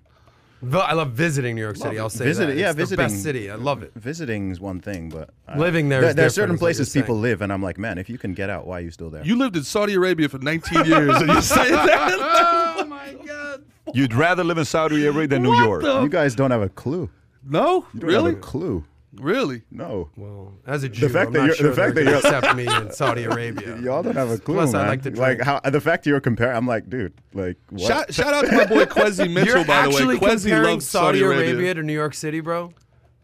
[0.62, 1.98] Vi- I love visiting New York City.
[2.00, 2.58] I'll say Visit- that.
[2.58, 3.50] yeah, it's the visiting- best city.
[3.50, 3.92] I love it.
[3.96, 6.62] Visiting is one thing, but uh, Living there There, is there are different, certain is
[6.62, 7.22] what you're places people saying.
[7.22, 9.24] live, and I'm like, man, if you can get out, why are you still there?
[9.24, 12.76] You lived in Saudi Arabia for 19 years, and you say that?
[12.80, 13.64] oh my god.
[13.94, 15.82] You'd rather live in Saudi Arabia than New York.
[15.84, 17.10] the- You guys don't have a clue.
[17.48, 18.84] no, You don't really, have a clue.
[19.20, 19.64] Really.
[19.72, 20.10] No.
[20.16, 22.18] Well, as a Jew, the fact I'm that not you're- sure the fact that gonna
[22.18, 23.78] accept me in Saudi Arabia.
[23.82, 25.44] Y'all don't have a clue, Plus, I like to like drink.
[25.44, 27.82] how the fact that you're comparing, I'm like, dude, like what?
[27.82, 29.96] Shout, shout out to my boy Quezi Mitchell, You're by the way.
[29.96, 31.74] actually comparing loves Saudi, Saudi Arabia.
[31.76, 32.72] to New York City, bro.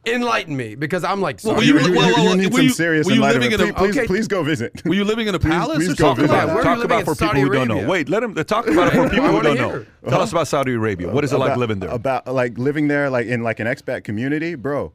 [0.08, 2.70] Enlighten me, because I'm like, Well, were you- you, well, well, you need some you-
[2.70, 3.52] serious enlightenment.
[3.54, 4.06] living in a- please, please, okay.
[4.08, 4.86] please go visit.
[4.86, 6.28] Were you living in a palace please or go something?
[6.28, 6.36] visit.
[6.36, 7.74] Yeah, where are you Talk about for people Saudi who don't know.
[7.78, 7.90] Arabia?
[7.90, 9.70] Wait, let him talk about it for people who don't know.
[9.70, 9.88] hear.
[10.08, 11.10] Tell us about Saudi Arabia.
[11.10, 11.90] What is it like living there?
[11.90, 14.94] About like living there, like in like an expat community, bro.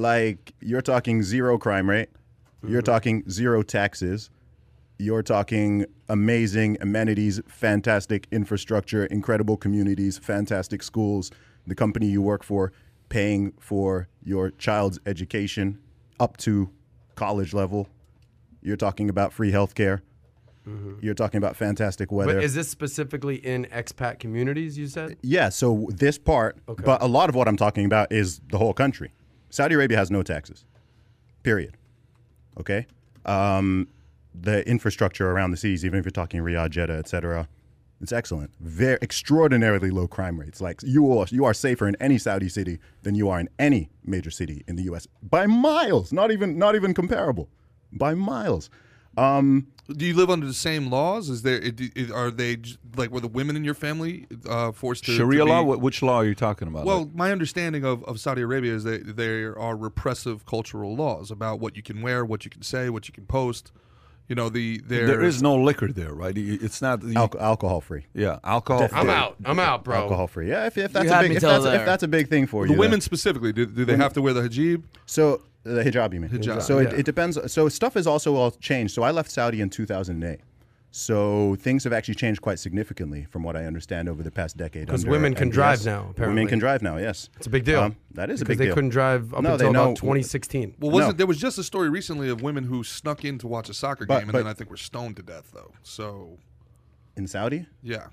[0.00, 2.08] Like you're talking zero crime rate.
[2.62, 2.86] You're mm-hmm.
[2.86, 4.30] talking zero taxes.
[4.98, 11.30] You're talking amazing amenities, fantastic infrastructure, incredible communities, fantastic schools.
[11.66, 12.72] The company you work for
[13.10, 15.78] paying for your child's education
[16.18, 16.70] up to
[17.14, 17.86] college level.
[18.62, 20.00] You're talking about free healthcare.
[20.66, 20.94] Mm-hmm.
[21.02, 22.34] You're talking about fantastic weather.
[22.34, 24.78] But is this specifically in expat communities?
[24.78, 25.18] You said.
[25.22, 26.84] Yeah, so this part, Okay.
[26.84, 29.12] but a lot of what I'm talking about is the whole country.
[29.50, 30.64] Saudi Arabia has no taxes,
[31.42, 31.76] period.
[32.58, 32.86] Okay?
[33.26, 33.88] Um,
[34.34, 37.48] the infrastructure around the cities, even if you're talking Riyadh, Jeddah, et cetera,
[38.00, 38.50] it's excellent.
[38.60, 40.60] Very extraordinarily low crime rates.
[40.60, 43.90] Like you are, you are safer in any Saudi city than you are in any
[44.04, 45.06] major city in the U.S.
[45.22, 46.12] by miles.
[46.12, 47.50] Not even, not even comparable.
[47.92, 48.70] By miles.
[49.18, 49.66] Um,
[49.96, 51.28] Do you live under the same laws?
[51.28, 51.60] Is there?
[51.62, 52.56] i- i- Are they
[52.96, 55.62] like were the women in your family uh, forced to Sharia to be- law?
[55.62, 56.84] Which law are you talking about?
[56.86, 61.30] Well, Like- my understanding of, of Saudi Arabia is that there are repressive cultural laws
[61.30, 63.72] about what you can wear, what you can say, what you can post.
[64.28, 66.38] You know, the there, there is no liquor there, right?
[66.38, 67.02] It's not.
[67.02, 68.06] you- al- alcohol free.
[68.14, 68.82] yeah, alcohol.
[68.92, 69.10] I'm free.
[69.10, 69.36] out.
[69.44, 69.96] I'm out, bro.
[70.02, 70.48] Alcohol free.
[70.50, 72.62] Yeah, if, if that's You a big, if that's, if that's a big thing for
[72.62, 72.76] the you.
[72.76, 73.52] The women then- specifically.
[73.52, 74.84] Do, do they have to wear the hijab?
[75.06, 76.30] So the hijab, you mean?
[76.30, 76.98] Hijab, So it, yeah.
[76.98, 77.38] it depends.
[77.52, 78.94] So stuff has also all changed.
[78.94, 80.40] So I left Saudi in 2008.
[80.92, 84.86] So things have actually changed quite significantly from what I understand over the past decade.
[84.86, 85.54] Because women can MBS.
[85.54, 86.26] drive now, apparently.
[86.40, 86.96] Women can drive now.
[86.96, 87.80] Yes, It's a big deal.
[87.80, 88.70] Um, that is a because big they deal.
[88.72, 90.74] They couldn't drive up No, until about 2016.
[90.80, 91.16] Well, wasn't No.
[91.18, 94.04] there was just a story recently of women who snuck in to watch a soccer
[94.04, 95.70] But- game and but- then I think were stoned to death though.
[95.84, 96.38] So
[97.16, 97.66] in Saudi.
[97.82, 98.06] yeah,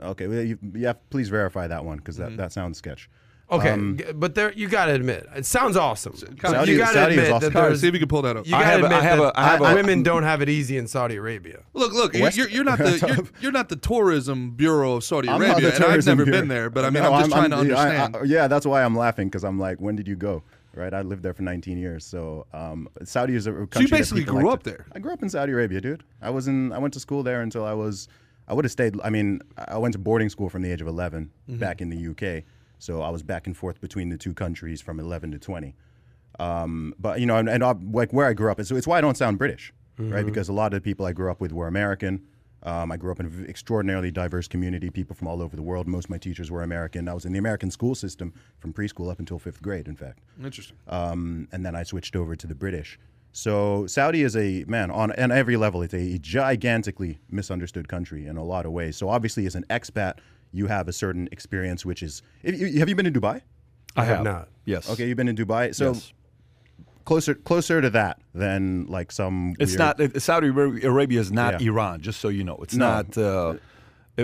[0.00, 2.36] Okay, well, you, you have, please verify that one because Mm-hmm.
[2.36, 3.10] that, that sounds sketch.
[3.52, 6.14] Okay, Um, but there you got to admit, it sounds awesome.
[6.16, 7.40] Saudi- you got to Saudi is admit awesome.
[7.40, 8.46] that Kyle, there's see if you can pull that up.
[8.46, 10.02] you I got to have a- admit I have that a- I have a- women
[10.04, 11.62] don't have it easy in Saudi Arabia.
[11.74, 15.04] Look, look, you're, West- you're, you're not the you're, you're not the tourism bureau of
[15.04, 16.40] Saudi I'm not Arabia, the and I've tourism never bureau.
[16.40, 16.70] been there.
[16.70, 18.30] But I mean, No, I'm just trying to I- I- understand.
[18.30, 20.42] yeah, that's why I'm laughing because I'm like, when did you go?
[20.72, 23.68] Right, I lived there for 19 years, so um, Saudi is a country.
[23.72, 24.86] so you that basically people grew like up to- there.
[24.94, 26.04] I grew up in Saudi Arabia, dude.
[26.22, 26.70] I was in.
[26.72, 28.06] I went to school there until I was.
[28.46, 28.94] I would have stayed.
[29.02, 31.58] I mean, I went to boarding school from the age of 11 Mm-hmm.
[31.58, 32.44] back in the UK.
[32.80, 35.76] So I was back and forth between the two countries from 11 to 20.
[36.38, 38.98] Um, but you know, and, and uh, like where I grew up, it's, it's why
[38.98, 40.24] I don't sound British, right?
[40.24, 42.22] Because a lot of the people I grew up with were American.
[42.62, 45.86] Um, I grew up in an extraordinarily diverse community, people from all over the world.
[45.86, 47.08] Most of my teachers were American.
[47.08, 50.20] I was in the American school system from preschool up until fifth grade, in fact
[50.42, 50.76] Interesting.
[50.88, 52.98] um, and then I switched over to the British.
[53.32, 55.82] So Saudi is a man on on every level.
[55.82, 58.96] It's a gigantically misunderstood country in a lot of ways.
[58.96, 60.14] So obviously, as an expat,
[60.52, 62.22] you have a certain experience, which is.
[62.42, 63.42] You, have you been to Dubai?
[63.96, 64.48] I have have not.
[64.64, 64.88] Yes.
[64.90, 65.74] Okay, you've been in Dubai.
[65.74, 66.12] So Yes.
[67.04, 69.54] closer closer to that than like some.
[69.58, 71.68] It's weird- not it- Saudi Arabia is not Yeah.
[71.68, 72.00] Iran.
[72.00, 72.86] Just so you know, it's No.
[73.02, 73.18] not.
[73.18, 73.54] Uh,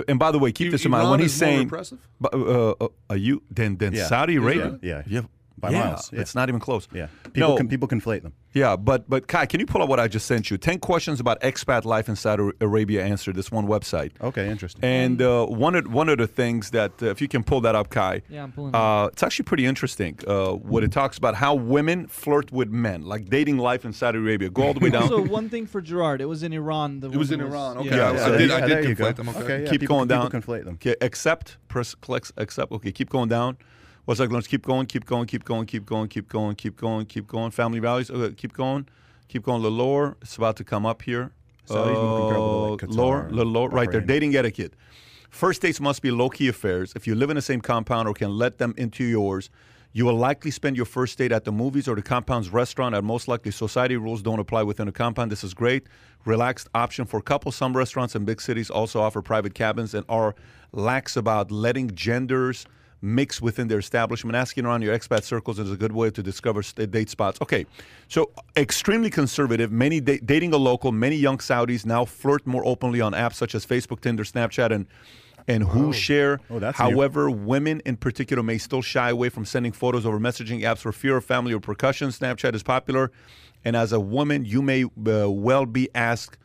[0.07, 1.99] and by the way, keep You- this in mind when he's is more saying, repressive?
[2.21, 4.05] but, uh, uh, are you then then Yeah.
[4.07, 4.79] Saudi Arabia?
[4.81, 5.01] Yeah.
[5.07, 5.21] yeah,
[5.59, 6.21] By yeah, miles, yeah.
[6.21, 6.87] It's not even close.
[6.93, 8.33] Yeah, people no, can people conflate them.
[8.53, 10.57] yeah, but but Kai, can you pull up what I just sent you?
[10.59, 13.03] Ten questions about expat life in Saudi Arabia.
[13.03, 14.11] answered this one website.
[14.21, 14.83] Okay, interesting.
[14.83, 17.73] And uh, one of one of the things that uh, if you can pull that
[17.73, 20.19] up, Kai, Yeah, I'm pulling it uh, it's actually pretty interesting.
[20.27, 24.19] Uh, what it talks about how women flirt with men, like dating life in Saudi
[24.19, 24.51] Arabia.
[24.51, 25.03] Go all the way down.
[25.11, 26.99] Also, one thing for Gerard, it was in Iran.
[26.99, 27.77] The It was in woman Iran.
[27.79, 28.49] Okay, Yeah, I, so I did.
[28.49, 29.05] you- I did there you go.
[29.05, 29.29] conflate them.
[29.29, 29.39] Okay.
[29.39, 30.41] Okay, yeah, keep people- going people down.
[30.41, 30.73] conflate them.
[30.75, 31.57] Okay, accept.
[31.67, 32.71] Press click accept.
[32.73, 33.57] Okay, keep going down.
[34.07, 34.31] What's that?
[34.31, 34.85] Let's keep going.
[34.85, 35.27] Keep going.
[35.27, 35.65] Keep going.
[35.65, 36.07] Keep going.
[36.07, 36.55] Keep going.
[36.55, 37.05] Keep going.
[37.05, 37.51] Keep going.
[37.51, 38.09] Family values.
[38.09, 38.87] Okay, keep going.
[39.27, 39.59] Keep going.
[39.59, 40.15] A little lower.
[40.21, 41.31] It's about to come up here.
[41.65, 43.29] Saudi's more comparable to, like, Uh, lower.
[43.29, 43.67] lower.
[43.69, 43.99] Right there.
[43.99, 44.75] Dating etiquette.
[45.29, 46.93] First dates must be low key affairs.
[46.95, 49.49] If you live in the same compound or can let them into yours,
[49.93, 52.93] You will likely spend your first date at the movies or the compound's restaurant.
[52.93, 55.31] At most likely, society rules don't apply within a compound.
[55.31, 55.87] This is great.
[56.23, 57.55] Relaxed option for couples.
[57.55, 60.35] Some restaurants in big cities also offer private cabins and are
[60.71, 62.67] lax about letting genders
[63.01, 64.35] mix within their establishment.
[64.35, 67.39] Asking around your expat circles is a good way to discover st- date spots.
[67.41, 67.65] Okay,
[68.07, 69.71] so extremely conservative.
[69.71, 70.91] Many da- dating a local.
[70.91, 74.87] Many young Saudis now flirt more openly on apps such as Facebook, Tinder, Snapchat, and
[75.47, 76.41] and who share.
[76.49, 76.85] Oh, that's new.
[76.85, 80.91] However, women in particular may still shy away from sending photos over messaging apps for
[80.91, 82.09] fear of family or percussion.
[82.09, 83.11] Snapchat is popular,
[83.63, 86.37] and as a woman, you may uh, well be asked.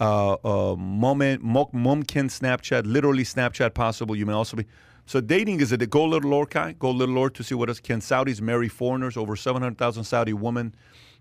[0.00, 4.16] Uh, uh, moment, mo- mumkin Snapchat, literally Snapchat possible.
[4.16, 4.66] You may also be.
[5.10, 5.90] So dating is it?
[5.90, 6.76] Go little lower, Kai.
[6.78, 7.80] Go little lower to see what else.
[7.80, 9.16] Can Saudis marry foreigners?
[9.16, 10.72] Over 700,000 Saudi women.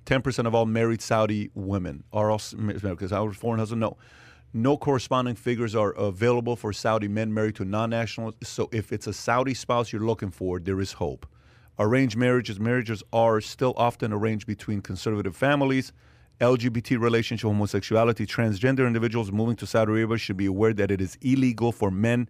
[0.06, 3.82] 10% of all married Saudi women are also because our foreign husband.
[3.82, 3.98] No.
[4.54, 8.36] No corresponding figures are available for Saudi men married to non-nationals.
[8.44, 11.26] So if it's a Saudi spouse you're looking for, there is hope.
[11.80, 15.94] Arranged marriages, marriages are still often arranged between conservative families.
[16.40, 21.18] LGBT relationship, homosexuality, transgender individuals moving to Saudi Arabia should be aware that it is
[21.24, 22.30] illegal for men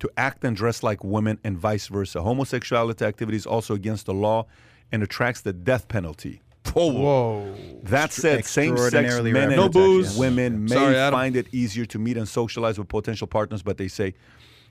[0.00, 2.22] to act and dress like women and vice versa.
[2.22, 4.46] Homosexuality activity is also against the law
[4.92, 6.42] and attracts the death penalty.
[6.74, 6.92] Whoa.
[6.92, 7.54] Whoa.
[7.84, 10.16] That said, same-sex men and No booze.
[10.18, 13.88] women may Sorry, find it easier to meet and socialize with potential partners, but they
[13.88, 14.14] say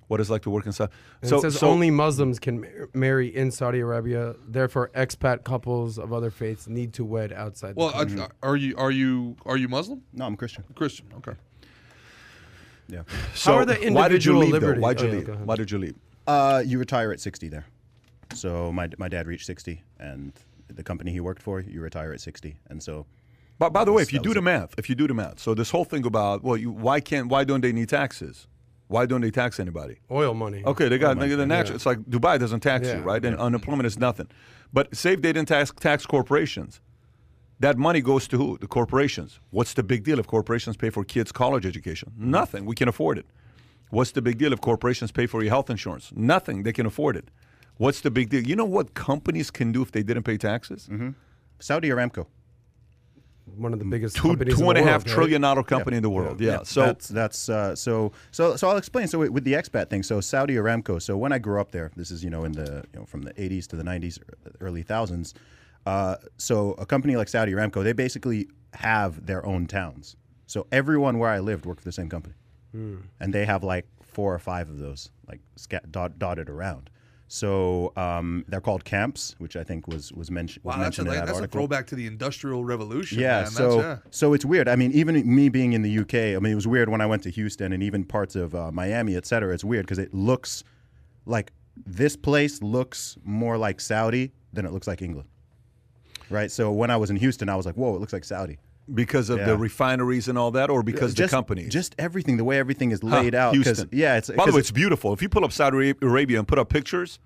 [0.08, 0.92] what it's like to work in Saudi.
[1.24, 4.36] So, it says so only Muslims can mar- marry in Saudi Arabia.
[4.48, 7.76] Therefore, expat couples of other faiths need to wed outside.
[7.76, 8.20] Well, the country.
[8.22, 10.04] uh, are you are you are you Muslim?
[10.14, 10.64] No, I'm Christian.
[10.76, 11.08] Christian.
[11.18, 11.34] Okay.
[12.88, 13.02] Yeah.
[13.34, 14.62] so How are the why did you individual leave?
[14.62, 14.82] Though?
[14.82, 15.28] Why'd you oh, yeah, leave?
[15.28, 15.34] go.
[15.34, 15.96] Why did you leave?
[16.28, 17.66] Uh, you retire at 60 there.
[18.34, 20.34] So my my dad reached 60, and
[20.68, 23.06] the company he worked for, you retire at 60, and so
[23.60, 24.44] But by the way, if you do the it.
[24.44, 27.28] math, if you do the math, so this whole thing about well, you, why can't
[27.28, 28.48] why don't they need taxes?
[28.88, 29.98] Why don't they tax anybody?
[30.12, 30.64] oil money.
[30.64, 31.74] Okay, they got they got the natural.
[31.74, 31.76] Yeah.
[31.76, 33.24] It's like Dubai doesn't tax you, right?
[33.24, 34.28] And unemployment is nothing.
[34.74, 36.82] But say if they didn't tax tax corporations,
[37.60, 38.58] that money goes to who?
[38.58, 39.40] The corporations.
[39.52, 42.12] What's the big deal if corporations pay for kids' college education?
[42.18, 42.66] Nothing.
[42.66, 43.26] We can afford it.
[43.90, 46.12] What's the big deal if corporations pay for your health insurance?
[46.16, 46.64] Nothing.
[46.64, 47.30] They can afford it.
[47.78, 48.44] What's the big deal?
[48.44, 50.90] You know what companies can do if they didn't pay taxes?
[51.60, 52.26] Saudi Aramco.
[53.58, 55.14] One of the biggest Two companies two in and the a world, half right?
[55.14, 56.42] trillion dollar company in the world.
[56.42, 56.64] Yeah.
[56.64, 59.08] So that's that's uh, so so so I'll explain.
[59.08, 61.00] So with with the expat thing, so Saudi Aramco.
[61.00, 63.22] So when I grew up there, this is you know in the you know from
[63.22, 64.18] the 80s to the 90s,
[64.62, 65.36] early thousands.
[65.86, 70.16] Uh, so a company like Saudi Aramco, they basically have their own towns.
[70.48, 72.36] So everyone where I lived worked for the same company,
[73.20, 76.90] and they have like four or five of those like scat, dot, dotted around.
[77.28, 81.04] So um, they're called camps, which I think was was, mention, was Wow, that's a,
[81.04, 83.20] mentioned in that that's a throwback to the Industrial Revolution.
[83.20, 83.48] Yeah, man.
[83.48, 84.12] so that's, yeah.
[84.12, 84.68] so it's weird.
[84.68, 87.06] I mean, even me being in the UK, I mean, it was weird when I
[87.08, 89.54] went to Houston and even parts of uh, Miami, et cetera.
[89.54, 90.64] It's weird because it looks
[91.26, 91.52] like
[91.86, 95.28] this place looks more like Saudi than it looks like England,
[96.30, 96.52] right?
[96.52, 98.58] So when I was in Houston, I was like, whoa, it looks like Saudi.
[98.94, 99.46] because of Yeah.
[99.48, 101.74] the refineries and all that, or because just, the companies?
[101.74, 103.56] just everything, the way everything is Huh, laid out.
[103.56, 103.90] 'cause- Houston.
[103.92, 105.12] yeah, it's By the way, it's beautiful.
[105.12, 107.18] If you pull up Saudi Arabia and put up pictures,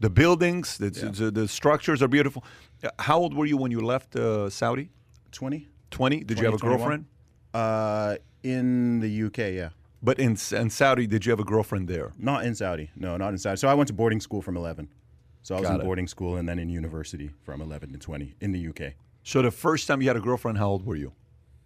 [0.00, 2.44] the buildings, the, the, the structures are beautiful.
[2.84, 4.90] Uh, How old were you when you left uh, Saudi?
[5.32, 5.66] twenty.
[5.90, 6.22] 20?
[6.22, 6.78] Did you have a 21?
[6.78, 7.04] girlfriend?
[7.54, 9.70] Uh, in the UK, yeah.
[10.02, 12.12] But in, in Saudi, did you have a girlfriend there?
[12.16, 12.90] Not in Saudi.
[12.94, 13.56] No, not in Saudi.
[13.56, 14.88] So I went to boarding school from 11.
[15.42, 15.84] So I was Got in it.
[15.84, 18.94] boarding school and then in university from 11 to 20 in the UK.
[19.22, 21.12] So the first time you had a girlfriend, how old were you?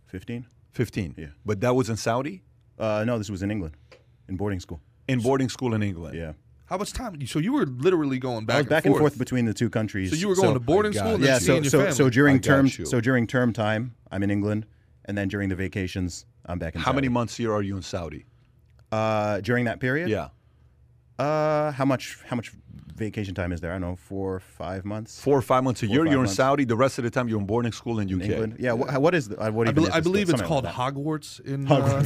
[0.07, 0.47] 15?
[0.73, 1.15] 15.
[1.17, 1.27] Yeah.
[1.45, 2.43] But that was in Saudi?
[2.79, 3.77] Uh, no, this was in England,
[4.29, 4.81] in boarding school.
[5.09, 6.17] In boarding school in England.
[6.17, 6.33] Yeah.
[6.67, 7.25] How much time?
[7.27, 10.11] So you were literally going back, I was back and forth between the two countries.
[10.11, 11.39] So you were going to boarding school and yeah.
[11.39, 12.87] So your so so during term you.
[12.87, 14.65] so during term time, I'm in England,
[15.05, 16.81] and then during the vacations, I'm back in.
[16.81, 17.13] How many Saudi.
[17.13, 18.25] months here are you in Saudi?
[18.91, 20.09] Uh, during that period.
[20.09, 20.29] Yeah.
[21.19, 22.53] Uh, how much how much
[23.07, 23.73] vacation time is there?
[23.73, 25.21] I don't know, four or five months.
[25.21, 26.07] Four or five months a Four year.
[26.07, 26.29] You're in.
[26.29, 26.65] Saudi.
[26.65, 28.23] The rest of the time, you're in boarding school in UK.
[28.29, 28.57] England.
[28.59, 28.73] Yeah.
[28.73, 30.75] wha- what is the, uh, what I, even bel is I believe it's called like.
[30.75, 32.03] Hogwarts in, uh,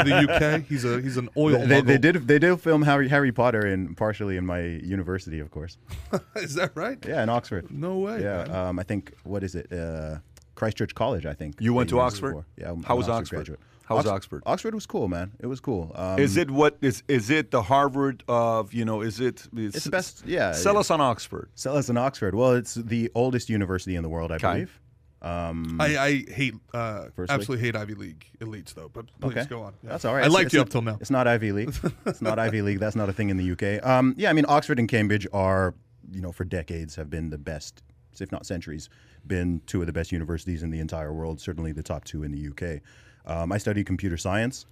[0.00, 0.62] in the UK.
[0.72, 1.58] He's a he's an oil.
[1.66, 2.00] They, they muggle.
[2.00, 4.60] did they did film Harry Harry Potter in partially in my
[4.96, 5.78] university, of course.
[6.36, 6.98] Is that right?
[7.06, 7.70] Yeah, in Oxford.
[7.70, 8.22] No way.
[8.22, 9.72] Yeah, um, I think what is it?
[9.72, 10.18] Uh,
[10.60, 11.54] Christchurch College, I think.
[11.58, 12.32] You went to Oxford?
[12.34, 12.44] for.
[12.60, 12.70] Yeah.
[12.72, 13.36] I'm How an was Oxford?
[13.36, 13.60] graduate.
[13.88, 14.42] How was Ox- Oxford?
[14.46, 15.32] Oxford was cool, man.
[15.40, 15.90] It was cool.
[15.96, 19.00] Um, Is it what is is it the Harvard of you know?
[19.00, 19.48] Is it?
[19.56, 20.22] It's the best.
[20.26, 20.52] Yeah.
[20.52, 21.48] Sell us on Oxford.
[21.54, 22.34] Sell us on Oxford.
[22.34, 24.52] Well, it's the oldest university in the world, I Okay.
[24.52, 24.80] believe.
[25.22, 28.90] Um, I, I hate uh, absolutely hate Ivy League elites though.
[28.92, 29.46] But please Okay.
[29.50, 29.72] go on.
[29.82, 29.90] Yeah.
[29.90, 30.22] That's all right.
[30.24, 30.98] I It's- liked it's you not- up till now.
[31.00, 31.74] It's not Ivy League.
[32.06, 32.78] it's not Ivy League.
[32.78, 33.84] That's not a thing in the UK.
[33.84, 35.74] Um, yeah, I mean, Oxford and Cambridge are,
[36.12, 37.82] you know, for decades have been the best,
[38.20, 38.88] if not centuries,
[39.26, 41.40] been two of the best universities in the entire world.
[41.40, 42.80] Certainly the top two in the UK.
[43.26, 44.66] Um, I studied computer science,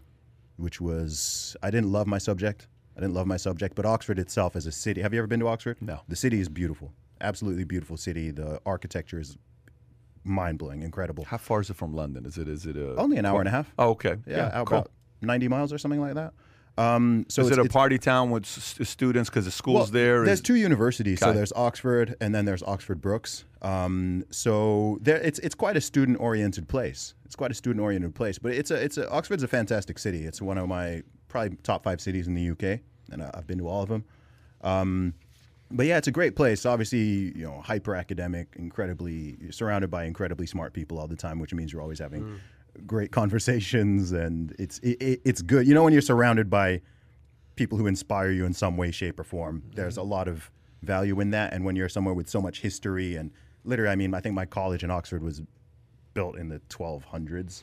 [0.57, 2.67] which was I didn't love my subject.
[2.97, 5.03] I didn't love my subject, but Oxford itself as a city.
[5.03, 5.77] Have you ever been to Oxford?
[5.81, 6.01] No.
[6.09, 6.93] The city is beautiful.
[7.21, 8.31] absolutely beautiful city.
[8.31, 9.37] The architecture is
[10.25, 11.25] mind blowing, incredible.
[11.25, 12.27] How far is it from London?
[12.27, 13.73] Is it is it a, Only an hour and a half.
[13.79, 14.17] Oh, okay.
[14.27, 14.79] Yeah, out cool.
[14.79, 14.91] about
[15.23, 16.33] ninety miles or something like that.
[16.79, 19.87] Um, so is it's, it a party town with s- students because the school's well,
[19.87, 20.25] there?
[20.25, 21.19] There's Is- two universities.
[21.21, 23.45] So there's Oxford and then there's Oxford Brookes.
[23.63, 27.15] Um, so there, it's it's quite a student oriented place.
[27.25, 28.39] It's quite a student oriented place.
[28.39, 30.25] But it's a it's a Oxford's a fantastic city.
[30.25, 32.81] It's one of my probably top five cities in the UK,
[33.11, 34.05] and I- I've been to all of them.
[34.63, 35.15] Um,
[35.71, 36.65] but yeah, it's a great place.
[36.65, 41.39] Obviously, you know, hyper academic, incredibly you're surrounded by incredibly smart people all the time,
[41.41, 42.41] which means you're always having
[42.87, 45.67] great conversations, and it's it, it, it's good.
[45.67, 46.81] You know, when you're surrounded by
[47.57, 50.51] people who inspire you in some way, shape, or form, there's a lot of
[50.83, 51.53] value in that.
[51.53, 53.31] And when you're somewhere with so much history and
[53.65, 55.43] literally, I mean, I think my college in Oxford was
[56.15, 57.63] built in the 1200s.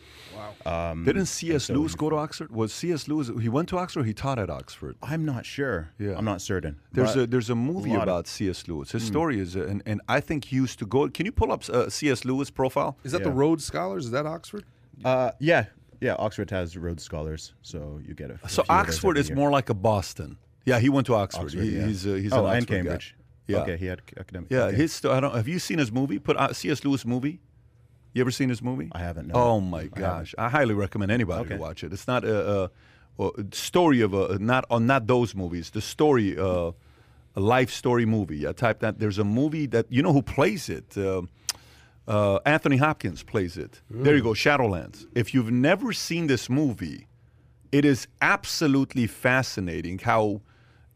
[0.66, 0.94] Wow.
[1.04, 1.66] Didn't C.S.
[1.66, 2.52] so Lewis go to Oxford?
[2.52, 3.08] Was C.S.
[3.08, 3.30] Lewis?
[3.42, 4.02] He went to Oxford.
[4.02, 4.96] Or he taught at Oxford.
[5.02, 5.90] I'm not sure.
[5.98, 6.16] Yeah.
[6.18, 6.80] I'm not certain.
[6.92, 8.68] There's But- a there's a movie lot of- about C.S.
[8.68, 8.92] Lewis.
[8.92, 11.10] His story is, uh, and and I think he used to go.
[11.10, 12.24] Can you pull up uh, C.S.
[12.26, 12.98] Lewis profile?
[13.04, 14.06] Is that the Rhodes Scholars?
[14.06, 14.64] Is that Oxford?
[15.04, 15.66] Uh, yeah,
[16.02, 16.16] yeah.
[16.18, 18.40] Oxford has Rhodes Scholars, so you get a.
[18.44, 19.36] a So Oxford is year.
[19.36, 20.38] more like a Boston.
[20.66, 21.44] Yeah, he went to Oxford.
[21.46, 21.86] Oxford, He- yeah.
[21.86, 22.76] He's uh, he's oh, an and Oxford guy.
[22.78, 23.16] Cambridge.
[23.48, 23.58] Yeah.
[23.60, 24.50] Okay, he had academic.
[24.50, 24.78] Yeah, okay.
[24.78, 24.94] his.
[24.94, 25.36] sto- I don't.
[25.36, 26.18] Have you seen his movie?
[26.18, 26.84] Put uh, C.S.
[26.84, 27.40] Lewis movie.
[28.14, 28.90] You ever seen his movie?
[28.94, 29.34] I haven't, no.
[29.36, 31.56] Oh my gosh, I, highly recommend anybody Okay.
[31.56, 31.92] to watch it.
[31.92, 32.72] It's not a,
[33.20, 35.70] a, a story of a not on not those movies.
[35.72, 36.72] The story, uh,
[37.36, 38.48] a life story movie.
[38.48, 39.00] I type that.
[39.00, 40.98] There's a movie that you know who plays it.
[40.98, 41.24] Uh,
[42.08, 43.82] uh, Anthony Hopkins plays it.
[43.90, 45.06] There you go, Shadowlands.
[45.16, 47.08] If you've never seen this movie,
[47.72, 50.42] it is absolutely fascinating how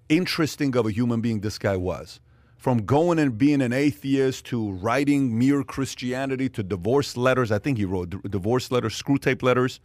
[0.08, 2.20] interesting of a human being this guy was.
[2.58, 7.52] From going and being an atheist to writing mere Christianity to divorce letters.
[7.54, 9.80] I think he wrote d- divorce letters, Screwtape letters.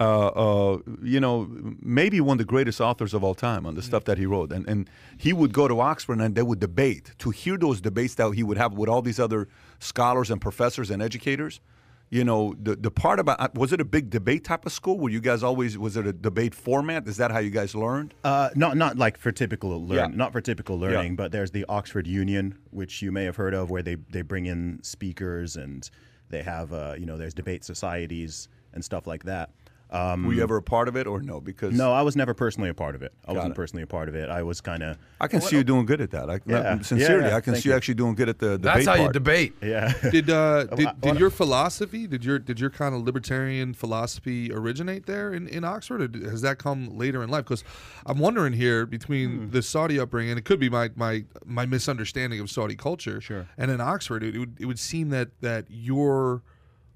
[0.00, 1.46] Uh, uh, you know,
[1.82, 4.50] maybe one of the greatest authors of all time on the stuff that he wrote.
[4.50, 7.12] And, and he would go to Oxford and they would debate.
[7.18, 9.46] To hear those debates that he would have with all these other
[9.78, 11.60] scholars and professors and educators,
[12.08, 14.98] you know the the part about uh, was it a big debate type of school
[14.98, 18.14] where you guys always was it a debate format is that how you guys learned
[18.24, 20.06] Uh, not not like for typical learn, Yeah.
[20.16, 23.70] not for typical learning, but there's the Oxford Union, which you may have heard of,
[23.70, 25.88] where they they bring in speakers and
[26.30, 29.50] they have uh, you know there's debate societies and stuff like that.
[29.92, 32.32] Um, were you ever a part of it or no because no, I was never
[32.32, 33.12] personally a part of it.
[33.26, 33.56] I wasn't it.
[33.56, 34.30] personally a part of it.
[34.30, 36.80] I was kind of I can see you doing good at that I, Yeah.
[36.80, 37.76] sincerely Yeah, I can thank see you you.
[37.76, 39.54] actually doing good at the debate That's how you debate.
[39.60, 39.92] yeah.
[40.10, 45.06] Did uh, did, did your philosophy did your did your kind of libertarian philosophy originate
[45.06, 47.44] there in, in Oxford, or has that come later in life?
[47.44, 47.64] Because
[48.06, 52.38] I'm wondering here between the Saudi upbringing, and it could be my my my misunderstanding
[52.38, 53.48] of Saudi culture, Sure.
[53.58, 56.42] and in Oxford, it, would it would seem that that your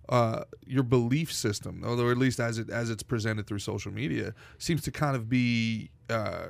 [0.08, 4.34] uh, your belief system, although at least as it as it's presented through social media,
[4.58, 6.48] seems to kind of be uh,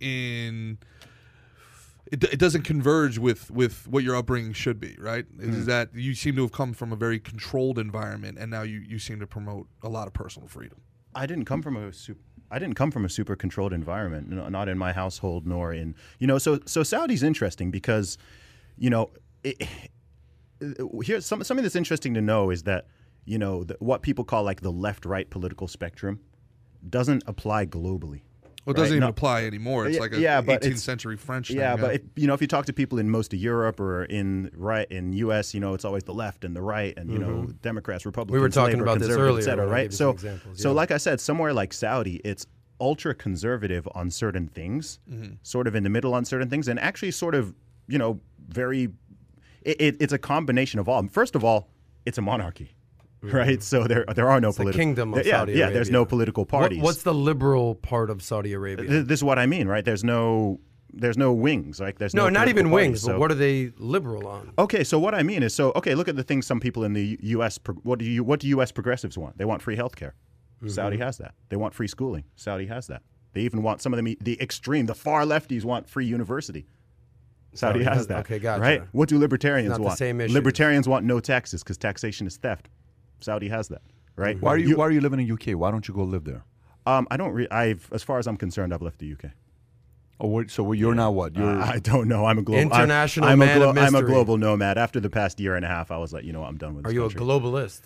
[0.00, 0.78] in
[2.10, 5.26] it, it doesn't converge with with what your upbringing should be, right?
[5.38, 8.80] Is that you seem to have come from a very controlled environment, and now you
[8.80, 10.80] you seem to promote a lot of personal freedom.
[11.14, 12.20] I didn't come from a super.
[12.50, 16.26] I didn't come from a super controlled environment, not in my household, nor in you
[16.26, 16.38] know.
[16.38, 18.18] So so Saudi's interesting because,
[18.76, 19.10] you know,
[19.42, 19.66] it,
[21.02, 22.86] here's some something that's interesting to know is that
[23.24, 26.20] you know the, what people call like the left right political spectrum
[26.88, 28.22] doesn't apply globally.
[28.64, 28.96] Well, it doesn't right?
[28.96, 29.86] even No- apply anymore.
[29.86, 31.58] It's Yeah, like a yeah, but 18th it's- century French thing.
[31.58, 34.04] Yeah, but it, you know, if you talk to people in most of Europe or
[34.04, 37.18] in right in U.S., you know, it's always the left and the right, and you
[37.18, 37.52] know, mm-hmm.
[37.60, 38.54] Democrats, Republicans.
[38.54, 39.92] talking Labor, about this earlier et cetera, right?
[39.92, 42.46] So, some examples, so like I said, somewhere like Saudi, it's
[42.80, 45.34] ultra conservative on certain things, mm-hmm.
[45.42, 47.54] sort of in the middle on certain things, and actually sort of,
[47.86, 48.88] you know, very.
[49.62, 51.06] It, it, it's a combination of all.
[51.08, 51.68] First of all,
[52.06, 52.73] it's a monarchy.
[53.24, 53.36] Mm-hmm.
[53.36, 56.04] Right, so there there are no the political kingdom of yeah, Saudi Yeah, there's no
[56.04, 56.82] political What- parties.
[56.82, 58.86] what's the liberal part of Saudi Arabia?
[58.88, 59.84] Th- this is what I mean, right?
[59.84, 60.60] There's no
[60.96, 63.00] there's no wings, like there's no, no, not even wings.
[63.02, 64.52] parties, But what are they liberal on?
[64.58, 66.92] Okay, so what I mean is, so okay, look at the things some people in
[66.92, 67.58] the U.S.
[67.58, 68.70] pro- What do you what do U.S.
[68.70, 69.36] progressives want?
[69.38, 70.14] They want free health care.
[70.58, 70.68] Mm-hmm.
[70.68, 71.34] Saudi has that.
[71.48, 72.24] They want free schooling.
[72.36, 73.02] Saudi has that.
[73.32, 76.66] They even want some of them the extreme, the far lefties want free university.
[77.54, 78.18] Saudi, Saudi has has- that.
[78.20, 78.62] okay, gotcha.
[78.62, 78.82] Right?
[78.92, 79.98] What do libertarians the want?
[79.98, 80.34] same issues.
[80.34, 82.68] Libertarians want no taxes because taxation is theft.
[83.20, 83.82] Saudi has that.
[84.16, 84.40] Right?
[84.40, 86.44] why are you, why are you living in UK why don't you go live there
[86.86, 87.32] Um, I don't.
[87.32, 89.30] Re- I've, as far as I'm concerned, I've left the UK.
[90.20, 92.26] oh what, so you're now what you're Uh, I don't know.
[92.26, 94.78] I'm a global International I'm, I'm man a of I'm a global nomad.
[94.78, 96.74] After the past year and a half, I was like, you know, what, I'm done
[96.76, 96.84] with.
[96.86, 97.80] Are This you a globalist?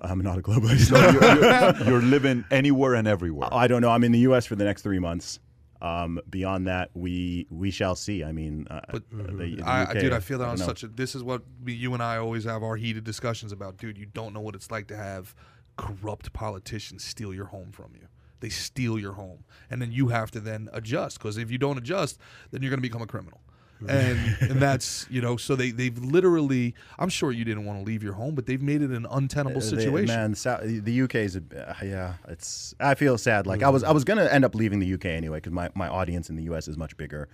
[0.00, 0.90] I'm not a globalist.
[0.90, 3.90] you're, you're living anywhere and everywhere I don't know.
[3.90, 4.46] I'm in the U.S.
[4.46, 5.38] for the next three months.
[5.80, 8.24] Um, beyond that, we we shall see.
[8.24, 10.66] I mean, uh, But the, the I, UK, dude, I feel that don't on know.
[10.66, 10.88] such a.
[10.88, 13.96] This is what we, you and I always have our heated discussions about, dude.
[13.96, 15.34] You don't know what it's like to have
[15.76, 18.08] corrupt politicians steal your home from you.
[18.40, 21.78] They steal your home, and then you have to then adjust because if you don't
[21.78, 22.18] adjust,
[22.50, 23.40] then you're going to become a criminal.
[23.86, 27.84] And and that's you know so they they've literally I'm sure you didn't want to
[27.84, 30.06] leave your home, but they've made it an untenable Uh, they- situation.
[30.06, 32.74] man, Sou- the UK is, a, uh, yeah, it's.
[32.80, 33.46] I feel sad.
[33.46, 35.88] Like I was, I was gonna end up leaving the UK anyway because my, my
[35.88, 37.28] audience in the US is much bigger.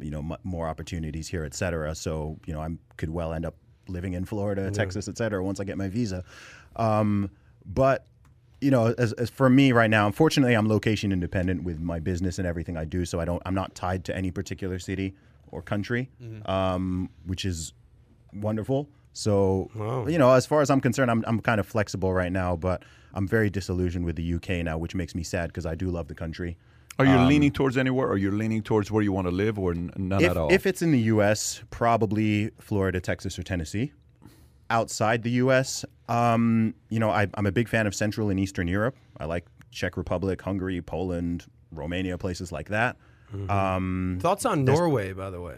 [0.00, 1.94] You know, m- more opportunities here, et cetera.
[1.94, 3.54] So you know, I could well end up
[3.88, 6.24] living in Florida, Texas, et cetera, once I get my visa.
[6.76, 7.30] Um,
[7.64, 8.06] but
[8.60, 12.38] you know, as, as for me right now, unfortunately, I'm location independent with my business
[12.38, 13.04] and everything I do.
[13.04, 15.14] So I don't, I'm not tied to any particular city
[15.52, 16.10] or country,
[16.46, 17.72] um, which is
[18.32, 18.88] wonderful.
[19.12, 20.06] So, Wow.
[20.06, 22.82] you know, as far as I'm concerned, I'm, I'm kind of flexible right now, but
[23.14, 26.08] I'm very disillusioned with the UK now, which makes me sad because I do love
[26.08, 26.56] the country.
[26.98, 28.08] Are you leaning towards anywhere?
[28.08, 30.50] Are you leaning towards where you want to live, or n- none If, at all?
[30.52, 33.92] if it's in the U.S., probably Florida, Texas, or Tennessee.
[34.70, 38.66] Outside the U.S., um, you know, I, I'm a big fan of Central and Eastern
[38.66, 38.96] Europe.
[39.18, 42.96] I like Czech Republic, Hungary, Poland, Romania, places like that.
[43.48, 45.56] Um, Thoughts on Norway, by the way?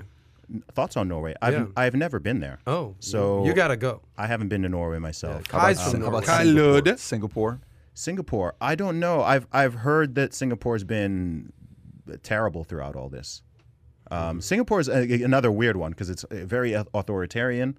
[0.73, 1.35] thoughts on Norway?
[1.43, 1.67] I've Yeah.
[1.77, 2.59] I've never been there.
[2.67, 4.01] Oh, So- you gotta go.
[4.17, 5.47] I haven't been to Norway myself.
[5.47, 6.27] Kai's How from about Norway.
[6.27, 6.73] Kai Singapore?
[6.73, 6.99] Lud.
[6.99, 7.61] Singapore.
[7.93, 8.55] Singapore.
[8.61, 9.23] I don't know.
[9.23, 11.53] I've I've heard that Singapore's been
[12.23, 13.43] terrible throughout all this.
[14.11, 17.77] Um, Singapore is a, another weird one because it's uh, very authoritarian,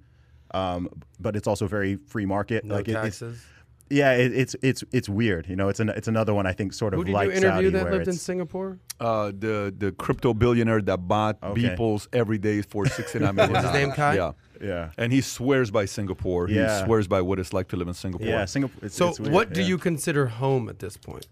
[0.51, 0.89] um,
[1.19, 2.63] but it's also very free market.
[2.65, 3.43] No like it- it's, taxes.
[3.89, 5.47] Yeah, it, it's it's it's weird.
[5.47, 7.31] You know, it's an, it's another one I think sort of Who did like you
[7.33, 8.79] interview Saudi that where lived in it's Singapore?
[8.99, 11.61] Uh, the the crypto billionaire that bought Okay.
[11.61, 13.53] Beeples every day for sixty nine million.
[13.53, 14.15] What's his name, Kai?
[14.15, 16.49] Yeah, yeah and he swears by Singapore.
[16.49, 16.79] Yeah.
[16.79, 18.27] He swears by what it's like to live in Singapore.
[18.27, 18.85] yeah Singapore.
[18.85, 19.67] It's, So, it's weird, what do yeah.
[19.67, 21.27] you consider home at this point?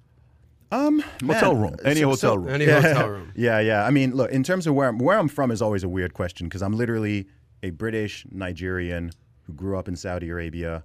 [0.71, 1.75] um Hotel man, room.
[1.85, 2.49] Any so- hotel so- room.
[2.49, 3.31] Any yeah, hotel room?
[3.35, 3.85] Yeah, yeah.
[3.85, 6.13] I mean, look, in terms of where I'm, where I'm from is always a weird
[6.13, 7.27] question because I'm literally
[7.63, 9.11] a British Nigerian
[9.43, 10.83] who grew up in Saudi Arabia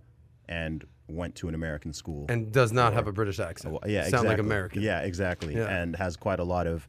[0.49, 2.27] and went to an American school.
[2.29, 3.73] And does not have a British accent.
[3.75, 4.29] Well, yeah, Sound exactly.
[4.29, 4.83] like American.
[4.83, 5.55] Yeah, exactly.
[5.55, 5.69] Yeah.
[5.69, 6.87] And has quite a lot of,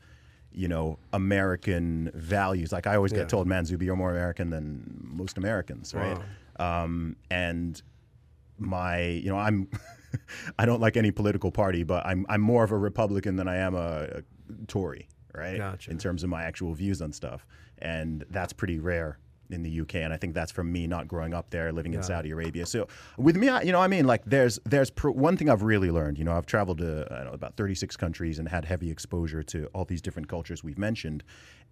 [0.52, 2.72] you know, American values.
[2.72, 3.20] Like I always Yeah.
[3.20, 6.18] get told, man, Zuby, you're more American than most Americans, right?
[6.60, 7.82] Um, and
[8.58, 9.68] my, you know, I'm,
[10.60, 13.58] I don't like any political party, but I'm, I'm more of a Republican than I
[13.58, 14.24] am a, a
[14.68, 15.58] Tory, right?
[15.58, 15.90] Gotcha.
[15.92, 17.46] In terms of my actual views on stuff,
[17.80, 19.18] and that's pretty rare
[19.54, 22.04] in the UK, and I think that's from me not growing up there, living in.
[22.04, 22.66] Saudi Arabia.
[22.66, 25.64] So with me, I, you know, I mean, like there's there's pro- one thing I've
[25.64, 26.18] really learned.
[26.18, 29.44] You know, I've traveled to I don't know, about 36 countries and had heavy exposure
[29.44, 31.24] to all these different cultures we've mentioned,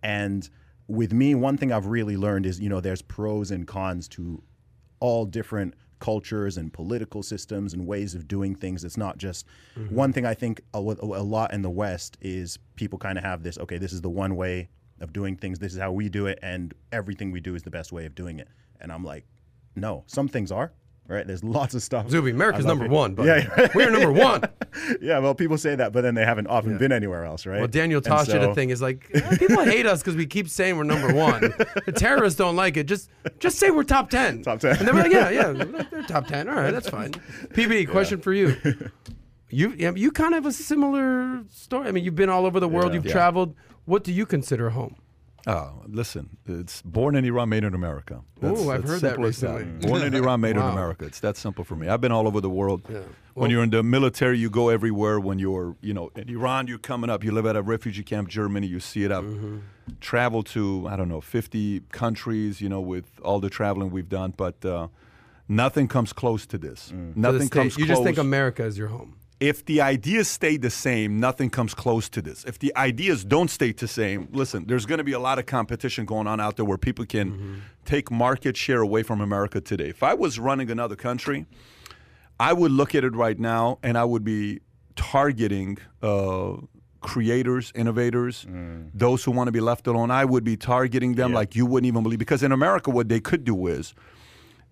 [0.01, 0.49] and
[0.87, 4.41] with me, one thing I've really learned is you know there's pros and cons to
[4.99, 8.83] all different cultures and political systems and ways of doing things.
[8.83, 9.45] It's not just
[9.77, 9.95] mm-hmm.
[9.95, 10.25] one thing.
[10.25, 13.57] I think a, a lot in the West is people kind of have this.
[13.59, 14.69] Okay, this is the one way
[15.02, 15.60] of doing things.
[15.60, 18.15] This is how we do it, and everything we do is the best way of
[18.15, 18.48] doing it.
[18.80, 19.26] And I'm like,
[19.76, 20.72] no, some things are
[21.07, 21.28] right.
[21.28, 22.10] There's lots of stuff.
[22.10, 24.44] Zuby, America's number one, but Yeah, we're number one.
[25.02, 25.19] yeah.
[25.19, 27.60] Well, people say that, but then they haven't often been anywhere else, right?
[27.60, 28.69] Well, Daniel Tosh did a thing.
[28.69, 31.41] Is like "Eh, people hate us because we keep saying we're number one.
[31.86, 32.86] The terrorists don't like it.
[32.86, 33.10] Just
[33.40, 34.41] just say we're top ten.
[34.44, 34.78] Top 10.
[34.78, 36.48] And they're like, yeah, yeah, they're top ten.
[36.48, 37.11] All right, that's fine.
[37.53, 38.56] PB, question for you.
[39.49, 41.88] You you kind of have a similar story.
[41.88, 42.91] I mean, you've been all over the world.
[42.91, 42.95] Yeah.
[42.95, 43.11] You've Yeah.
[43.11, 43.56] traveled.
[43.85, 44.95] What do you consider home?
[45.47, 48.21] Oh, listen, it's born in Iran, made in America.
[48.43, 49.63] Ooh, I've heard that simple as recently.
[49.89, 50.67] Born in Iran, made Wow.
[50.67, 51.05] in America.
[51.05, 51.87] It's that simple for me.
[51.87, 52.81] I've been all over the world.
[52.87, 52.99] Yeah.
[53.33, 55.19] when you're in the military, you go everywhere.
[55.19, 57.23] When you're, you know, in Iran, you're coming up.
[57.23, 58.67] You live at a refugee camp, Germany.
[58.67, 59.23] You see it up.
[59.23, 59.57] Mm-hmm.
[59.99, 62.61] Travel to I don't know, 50 countries.
[62.61, 64.89] You know, with all the traveling we've done, but uh,
[65.47, 66.89] nothing comes close to this.
[66.89, 67.51] To the Nothing state.
[67.51, 67.79] comes close.
[67.79, 69.15] You just think America is your home.
[69.41, 72.45] If the ideas stay the same, nothing comes close to this.
[72.45, 75.47] If the ideas don't stay the same, listen, there's going to be a lot of
[75.47, 79.89] competition going on out there where people can take market share away from America today.
[79.89, 81.47] If I was running another country,
[82.39, 84.61] I would look at it right now and I would be
[84.95, 86.57] targeting uh,
[87.01, 88.45] creators, innovators,
[88.93, 90.11] those who want to be left alone.
[90.11, 92.19] I would be targeting them like you wouldn't even believe.
[92.19, 93.95] Because in America, what they could do is,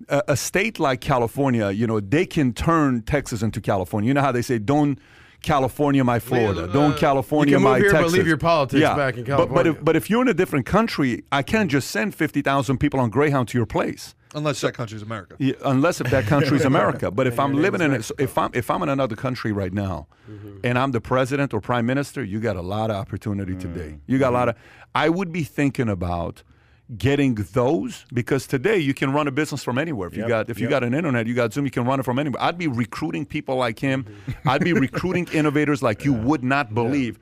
[0.07, 4.07] a, a state like California, you know, they can turn Texas into California.
[4.07, 4.99] You know how they say, "Don't
[5.41, 8.37] California my Florida, uh, don't California you can move my here, but Texas." leave your
[8.37, 8.95] politics yeah.
[8.95, 9.71] back in But, but California.
[9.73, 12.99] if but if you're in a different country, I can't just send fifty thousand people
[12.99, 14.15] on Greyhound to your place.
[14.35, 15.35] Unless that country's America.
[15.39, 17.09] Yeah, unless if that country is America.
[17.09, 20.07] But if I'm living in it, if I'm if I'm in another country right now,
[20.29, 20.59] mm-hmm.
[20.63, 23.89] and I'm the president or prime minister, you got a lot of opportunity today.
[23.93, 24.11] Mm-hmm.
[24.11, 24.59] You got a lot mm-hmm.
[24.59, 24.89] of.
[24.93, 26.43] I would be thinking about
[26.97, 30.07] getting those because today you can run a business from anywhere.
[30.07, 32.03] If you got if you got an internet, you got Zoom, you can run it
[32.03, 32.41] from anywhere.
[32.41, 34.05] I'd be recruiting people like him.
[34.45, 37.19] I'd be recruiting innovators like you would not believe.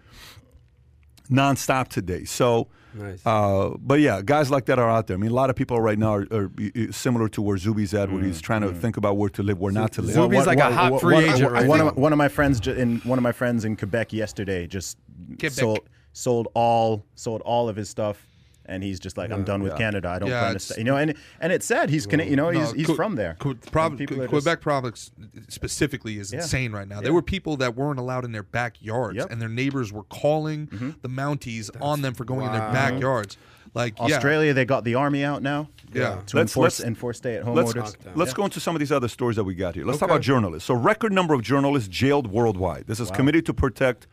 [1.29, 2.23] Nonstop today.
[2.23, 2.67] So.
[2.93, 3.21] Nice.
[3.27, 5.17] Uh, but yeah, guys like that are out there.
[5.17, 7.93] I mean, a lot of people right now are, are uh, similar to where Zuby's
[7.93, 10.15] at, where he's trying to think about where to live, where not to live.
[10.15, 11.81] Zuby's like a hot free one, agent right one.
[11.81, 14.97] Of, one of my friends ju- in one of my friends in Quebec yesterday just
[15.37, 15.51] Quebec.
[15.51, 15.79] sold
[16.13, 18.26] sold all sold all of his stuff
[18.67, 20.09] and he's just like, I'm done with Canada.
[20.09, 20.75] I don't Yeah, plan to stay.
[20.79, 21.89] You know, and and it's sad.
[21.89, 23.35] He's Cana- you know, he's, No, he's Que- from there.
[23.39, 25.11] Que- And Prov- people are Quebec just- province
[25.49, 26.39] specifically is Yeah.
[26.39, 26.97] insane right now.
[26.97, 27.01] Yeah.
[27.03, 29.31] There were people that weren't allowed in their backyards, Yep.
[29.31, 30.89] and their neighbors were calling Mm-hmm.
[31.01, 33.37] the Mounties on them for going in their backyards.
[33.73, 34.05] Like yeah.
[34.15, 35.69] Australia, they got the army out now.
[35.93, 36.03] Yeah.
[36.27, 37.95] to Let's- enforce let's- enforce stay at home Let's, orders.
[38.13, 39.85] let's go into some of these other stories that we got here.
[39.85, 40.67] Let's talk about journalists.
[40.67, 42.87] So, record number of journalists jailed worldwide.
[42.87, 44.05] This is Committee to Protect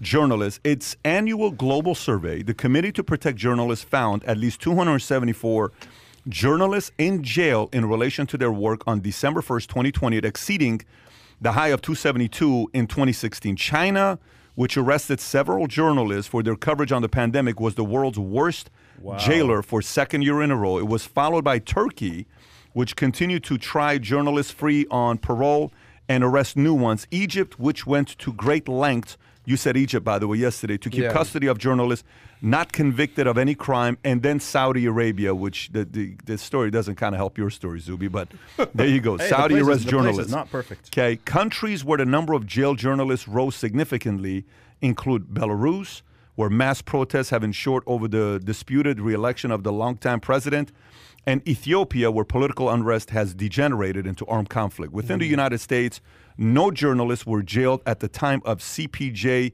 [0.00, 0.60] Journalists.
[0.64, 5.72] Its annual global survey, the Committee to Protect Journalists found at least 274
[6.28, 10.80] journalists in jail in relation to their work on December 1st, 2020, exceeding
[11.40, 13.56] the high of 272 in 2016.
[13.56, 14.18] China,
[14.54, 18.70] which arrested several journalists for their coverage on the pandemic, was the world's worst
[19.18, 20.78] jailer for second year in a row.
[20.78, 22.26] It was followed by Turkey,
[22.72, 25.72] which continued to try journalists free on parole
[26.08, 27.06] and arrest new ones.
[27.10, 31.02] Egypt, which went to great lengths, you said Egypt, by the way, yesterday, to keep
[31.02, 31.12] Yeah.
[31.12, 32.06] custody of journalists
[32.40, 36.96] not convicted of any crime, and then Saudi Arabia, which the, the, the story doesn't
[36.96, 38.28] kind of help your story, Zuby, but
[38.74, 39.16] there you go.
[39.18, 40.32] Hey, Saudi arrests the place is journalists.
[40.32, 40.88] not perfect.
[40.88, 44.44] Okay, countries where the number of jail journalists rose significantly
[44.82, 46.02] include Belarus,
[46.34, 50.72] where mass protests have ensured over the disputed re-election of the longtime president,
[51.26, 54.92] and Ethiopia, where political unrest has degenerated into armed conflict.
[54.92, 55.20] Within Mm-hmm.
[55.20, 56.00] the United States,
[56.36, 59.52] no journalists were jailed at the time of CPJ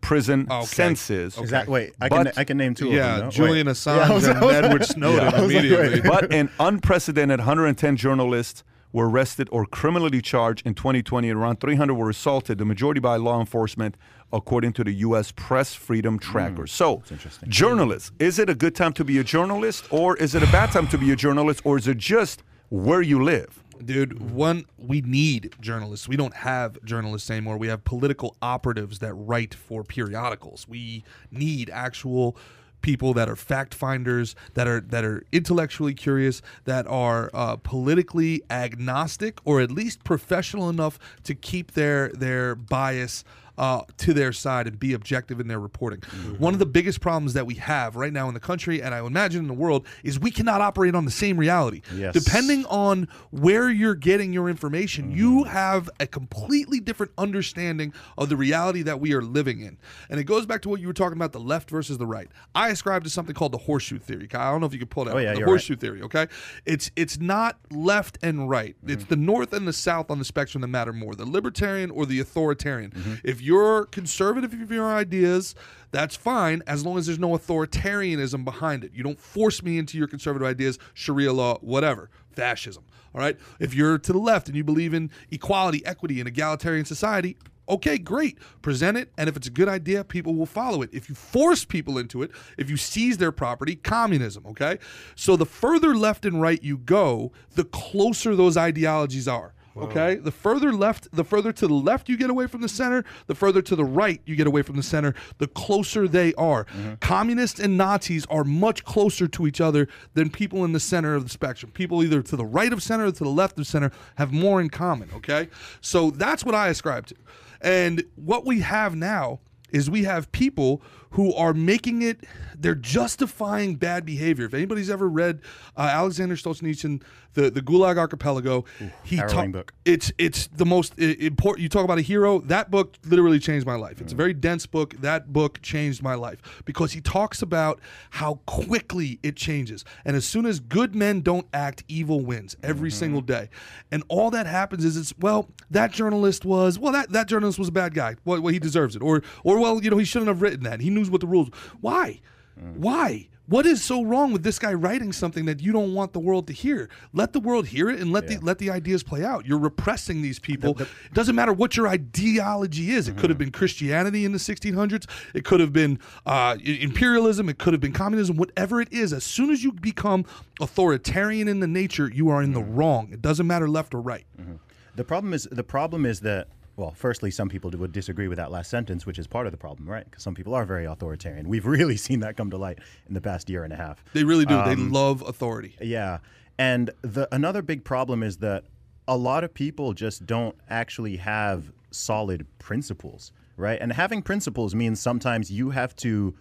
[0.00, 0.66] prison Okay.
[0.66, 1.38] census.
[1.38, 1.94] Is that wait?
[2.00, 2.88] I can I can name two.
[2.90, 3.30] Yeah, of them, no?
[3.30, 3.72] Julian Wait.
[3.76, 6.00] Assange Yeah, was- and I Edward Snowden I was like, immediately.
[6.00, 11.94] but an unprecedented 110 journalists were arrested or criminally charged in 2020, and around 300
[11.94, 13.96] were assaulted, the majority by law enforcement,
[14.32, 15.32] according to the U.S.
[15.32, 16.62] Press Freedom Tracker.
[16.62, 17.02] Hmm, so,
[17.48, 20.70] journalists, is it a good time to be a journalist, or is it a bad
[20.70, 23.62] time to be a journalist, or is it just where you live?
[23.84, 26.06] Dude, one, we need journalists.
[26.06, 27.56] We don't have journalists anymore.
[27.56, 30.68] We have political operatives that write for periodicals.
[30.68, 31.02] We
[31.32, 32.36] need actual
[32.82, 38.42] people that are fact finders, that are that are intellectually curious, that are uh, politically
[38.50, 43.24] agnostic, or at least professional enough to keep their their bias
[43.58, 46.00] uh, to their side and be objective in their reporting.
[46.00, 46.34] Mm-hmm.
[46.36, 49.04] One of the biggest problems that we have right now in the country, and I
[49.04, 51.82] imagine in the world, is we cannot operate on the same reality.
[51.94, 52.14] Yes.
[52.14, 55.50] Depending on where you're getting your information, you mm-hmm.
[55.50, 59.78] have a completely different understanding of the reality that we are living in.
[60.08, 62.28] And it goes back to what you were talking about the left versus the right.
[62.54, 64.28] I ascribe to something called the horseshoe theory.
[64.32, 65.22] I don't know if you can pull that Oh, up.
[65.22, 66.26] yeah, the horseshoe theory, okay?
[66.64, 68.76] It's it's not left and right.
[68.86, 69.08] It's mm-hmm.
[69.10, 71.14] the north and the south on the spectrum that matter more.
[71.14, 73.20] The libertarian or the authoritarian.
[73.24, 75.54] If you're conservative of your ideas,
[75.90, 78.92] that's fine as long as there's no authoritarianism behind it.
[78.94, 82.84] You don't force me into your conservative ideas, Sharia law, whatever, fascism.
[83.14, 83.36] All right.
[83.60, 87.36] If you're to the left and you believe in equality, equity, and egalitarian society,
[87.68, 88.38] okay, great.
[88.62, 89.12] Present it.
[89.18, 90.90] And if it's a good idea, people will follow it.
[90.92, 94.46] If you force people into it, if you seize their property, communism.
[94.46, 94.78] Okay.
[95.14, 99.52] So the further left and right you go, the closer those ideologies are.
[99.76, 103.04] Okay, the further left, the further to the left you get away from the center,
[103.26, 106.66] the further to the right you get away from the center, the closer they are.
[107.00, 111.24] Communists and Nazis are much closer to each other than people in the center of
[111.24, 111.72] the spectrum.
[111.72, 114.60] People either to the right of center or to the left of center have more
[114.60, 115.08] in common.
[115.14, 115.48] Okay,
[115.80, 117.14] so that's what I ascribe to.
[117.60, 119.40] And what we have now
[119.70, 122.24] is we have people who are making it
[122.56, 125.40] they're justifying bad behavior if anybody's ever read
[125.76, 127.02] uh, alexander Solzhenitsyn
[127.34, 128.64] the, the gulag archipelago
[129.04, 129.72] he harrowing ta- book.
[129.84, 133.74] it's it's the most important you talk about a hero that book literally changed my
[133.74, 134.00] life.
[134.00, 134.18] It's a mm.
[134.18, 134.94] very dense book.
[135.00, 137.80] That book changed my life because he talks about
[138.10, 139.84] how quickly it changes.
[140.04, 142.98] And as soon as good men don't act evil wins every mm-hmm.
[142.98, 143.48] single day.
[143.90, 147.68] And all that happens is it's well that journalist was well that, that journalist was
[147.68, 148.16] a bad guy.
[148.24, 149.02] Well, well he deserves it.
[149.02, 150.80] Or or well you know he shouldn't have written that.
[150.80, 151.48] He knew what the rules
[151.80, 152.20] why?
[152.60, 152.76] Mm.
[152.76, 156.20] Why what is so wrong with this guy writing something that you don't want the
[156.20, 156.88] world to hear?
[157.12, 159.46] Let the world hear it and let the let the ideas play out.
[159.46, 160.80] You're repressing these people.
[160.80, 163.08] it doesn't matter what your ideology is.
[163.08, 163.38] It could have mm-hmm.
[163.38, 165.06] been Christianity in the 1600s.
[165.34, 167.48] It could have been uh, imperialism.
[167.48, 168.36] It could have been communism.
[168.36, 170.24] Whatever it is, as soon as you become
[170.60, 172.76] authoritarian in the nature, you are in the mm-hmm.
[172.76, 173.08] wrong.
[173.12, 174.24] It doesn't matter left or right.
[174.40, 174.54] Mm-hmm.
[174.94, 178.50] The problem is the problem is that well, firstly, some people would disagree with that
[178.50, 180.04] last sentence, which is part of the problem, right?
[180.04, 181.48] Because some people are very authoritarian.
[181.48, 182.78] We've really seen that come to light
[183.08, 184.02] in the past year and a half.
[184.14, 184.54] They really do.
[184.64, 185.76] they Um, love authority.
[185.80, 186.18] Yeah,
[186.58, 188.64] and the another big problem is that
[189.08, 193.78] a lot of people just don't actually have solid principles, right?
[193.80, 196.34] And having principles means sometimes you have to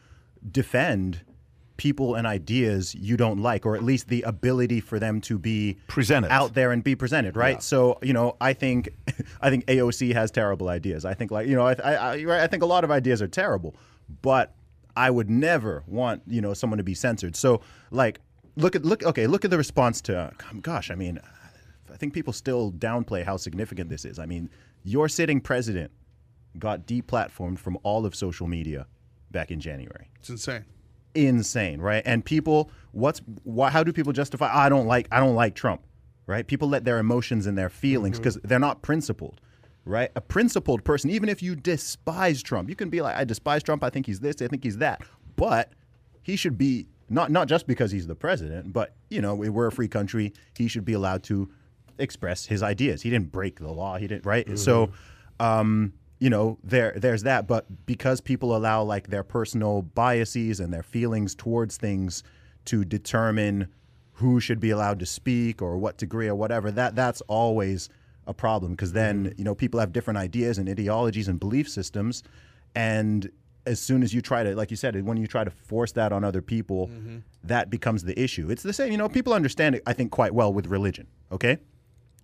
[0.49, 1.21] defend
[1.81, 5.75] people and ideas you don't like, or at least the ability for them to be
[5.87, 6.31] Presented.
[6.31, 7.63] out there and be presented, right?
[7.63, 8.89] So you know, I think
[9.41, 11.05] I think AOC has terrible ideas.
[11.05, 13.27] I think like you know, I I, I, I think a lot of ideas are
[13.27, 13.75] terrible,
[14.21, 14.53] but
[14.95, 17.35] I would never want you know someone to be censored.
[17.35, 18.19] So like
[18.55, 20.29] look at look okay look at the response to uh,
[20.61, 21.19] gosh I mean
[21.91, 24.19] I think people still downplay how significant this is.
[24.19, 24.51] I mean
[24.83, 25.89] your sitting president
[26.59, 28.85] got deplatformed from all of social media
[29.31, 30.65] back in January It's insane.
[31.15, 32.03] Insane, right?
[32.05, 34.49] And people, what's why, how do people justify?
[34.51, 35.81] Ah, I don't like I don't like Trump,
[36.27, 36.45] right?
[36.45, 38.23] People let their emotions and their feelings mm-hmm.
[38.23, 39.41] because they're not principled,
[39.85, 40.11] right?
[40.15, 43.83] A principled person, even if you despise Trump, you can be like, I despise Trump.
[43.83, 44.41] I think he's this.
[44.41, 45.01] I think he's that.
[45.35, 45.71] But
[46.21, 49.71] he should be not not just because he's the president, but you know we're a
[49.71, 50.33] free country.
[50.57, 51.49] He should be allowed to
[51.97, 53.01] express his ideas.
[53.01, 53.97] He didn't break the law.
[53.97, 54.57] He didn't right.
[54.57, 54.87] So.
[54.87, 54.95] Mm-hmm.
[55.39, 57.47] Um, you know there there's that.
[57.47, 62.23] But because people allow like their personal biases and their feelings towards things
[62.65, 63.67] to determine
[64.13, 67.89] who should be allowed to speak or what degree or whatever that that's always
[68.27, 68.71] a problem.
[68.71, 69.33] Because then mm-hmm.
[69.37, 72.23] you know people have different ideas and ideologies and belief systems.
[72.75, 73.29] And
[73.65, 76.13] as soon as you try to like you said when you try to force that
[76.13, 77.17] on other people mm-hmm.
[77.43, 78.49] that becomes the issue.
[78.51, 81.57] It's the same you know people understand it i think quite well with religion okay?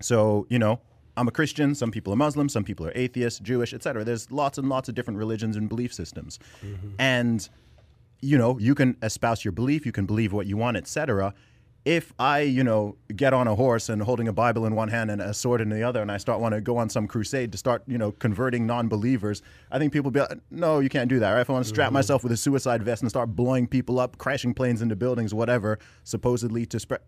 [0.01, 0.79] So, you know,
[1.17, 4.03] I'm a Christian, some people are Muslim, some people are atheists, Jewish, etc.
[4.03, 6.39] There's lots and lots of different religions and belief systems.
[6.63, 6.89] Mm-hmm.
[6.99, 7.49] And
[8.21, 11.33] you know, you can espouse your belief, you can believe what you want, etc.
[11.85, 15.09] If I, you know, get on a horse and holding a Bible in one hand
[15.09, 17.51] and a sword in the other, and I start want to go on some crusade
[17.53, 19.41] to start, you know, converting non-believers,
[19.71, 21.31] I think people be like, no, you can't do that.
[21.31, 21.41] Right?
[21.41, 21.93] If I want to strap mm-hmm.
[21.93, 25.79] myself with a suicide vest and start blowing people up, crashing planes into buildings, whatever,
[26.03, 27.01] supposedly to spread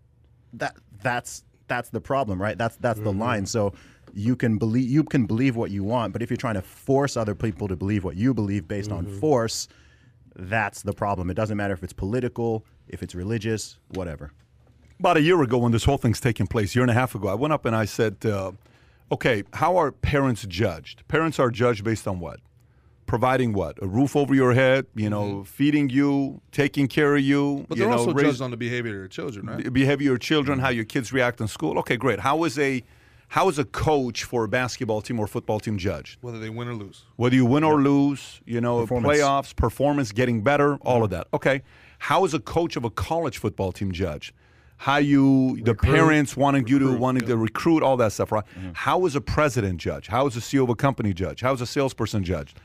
[0.54, 2.58] that that's that's the problem, right?
[2.58, 3.40] That's that's the line.
[3.40, 3.46] Mm-hmm.
[3.46, 3.72] So
[4.14, 7.16] you can believe you can believe what you want, but if you're trying to force
[7.16, 9.68] other people to believe what you believe based on force,
[10.36, 11.30] that's the problem.
[11.30, 14.32] It doesn't matter if it's political, if it's religious, whatever.
[14.98, 17.28] About a year ago, when this whole thing's taking place, year and a half ago,
[17.28, 18.52] I went up and I said, uh,
[19.10, 21.06] "Okay, how are parents judged?
[21.08, 22.40] Parents are judged based on what?
[23.06, 23.76] Providing what?
[23.82, 27.42] A roof over your head, you know, feeding you, taking care of you.
[27.42, 27.64] Mm-hmm.
[27.68, 29.64] But you they're know, also raise- judged on the behavior of their children, right?
[29.64, 31.78] the behavior of your children, how your kids react in school.
[31.78, 32.20] Okay, great.
[32.20, 32.84] How is a
[33.30, 36.18] how is a coach for a basketball team or football team judged?
[36.20, 37.04] Whether they win or lose.
[37.14, 39.18] Whether you win or lose, you know, Performance.
[39.18, 41.28] playoffs, performance, getting better, all of that.
[41.32, 41.62] Okay.
[42.00, 44.34] How is a coach of a college football team judged?
[44.78, 48.42] How you the parents wanting you to wanting to recruit, all that stuff, right?
[48.58, 48.70] Mm-hmm.
[48.74, 50.08] How is a president judged?
[50.08, 51.42] How is a CEO of a company judged?
[51.42, 52.58] How is a salesperson judged?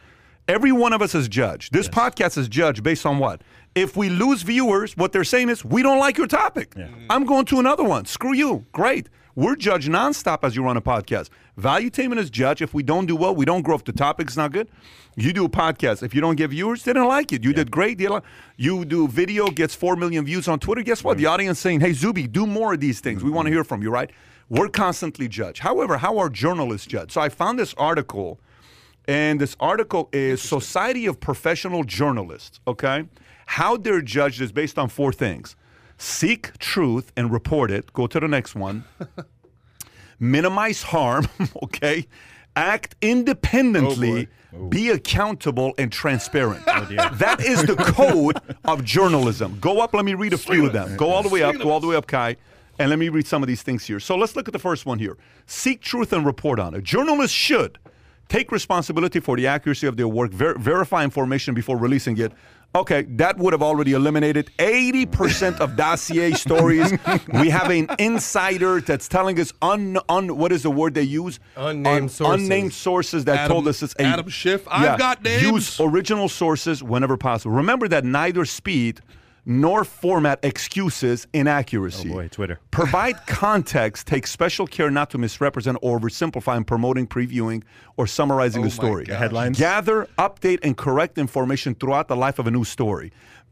[0.48, 1.74] Every one of us is judged.
[1.74, 3.42] This podcast is judged based on what?
[3.76, 6.74] If we lose viewers, what they're saying is, we don't like your topic.
[7.10, 8.06] I'm going to another one.
[8.06, 8.66] Screw you.
[8.72, 9.10] Great.
[9.38, 11.30] We're judged nonstop as you run a podcast.
[11.60, 12.62] Valuetainment is judged.
[12.62, 13.76] If we don't do well, we don't grow.
[13.76, 14.70] If the topic's not good,
[15.18, 16.04] you do a podcast.
[16.04, 17.44] If you don't get viewers, they don't like it.
[17.44, 17.98] You did great.
[17.98, 18.08] They
[18.56, 20.84] You do video, gets 4 million views on Twitter.
[20.84, 21.18] Guess what?
[21.18, 23.26] The audience saying, hey, Zuby, do more of these things.
[23.26, 23.58] We want to mm-hmm.
[23.58, 24.10] hear from you, right?
[24.48, 25.60] We're constantly judged.
[25.60, 27.12] However, how are journalists judged?
[27.12, 28.40] So I found this article
[29.06, 33.06] and this article is Society of Professional Journalists, okay?
[33.48, 35.58] How they're judged is based on four things
[35.98, 37.94] seek truth and report it.
[37.94, 38.84] Go to the next one.
[40.20, 41.28] Minimize harm,
[41.64, 42.08] okay?
[42.56, 46.64] Act independently, oh, be accountable and transparent.
[46.68, 46.86] Oh,
[47.16, 49.58] that is the code of journalism.
[49.60, 50.96] Go up, let me read a few of them.
[50.96, 52.38] Go all the way up, go all the way up, Kai.
[52.80, 54.00] And let me read some of these things here.
[54.02, 55.18] So let's look at the first one here.
[55.48, 56.84] Seek truth and report on it.
[56.84, 57.78] Journalists should
[58.28, 62.32] take responsibility for the accuracy of their work, ver- verify information before releasing it.
[62.76, 66.92] Okay, that would have already eliminated 80% of dossier stories.
[67.40, 71.40] we have an insider that's telling us un, un what is the word they use?
[71.56, 72.44] Unnamed sources.
[72.44, 75.42] Unnamed sources that Adam- told us it's a, Adam Schiff, I've got names.
[75.42, 77.56] Use original sources whenever possible.
[77.56, 79.00] Remember that neither speed
[79.46, 82.10] nor format excuses inaccuracy.
[82.10, 82.60] Oh boy, Twitter.
[82.72, 84.08] Provide context.
[84.08, 87.64] Take special care not to misrepresent or oversimplify in promoting, previewing,
[87.98, 89.06] or summarizing Oh a my story.
[89.06, 89.20] gosh.
[89.20, 89.60] Headlines.
[89.60, 93.12] Gather, update, and correct information throughout the life of a news story.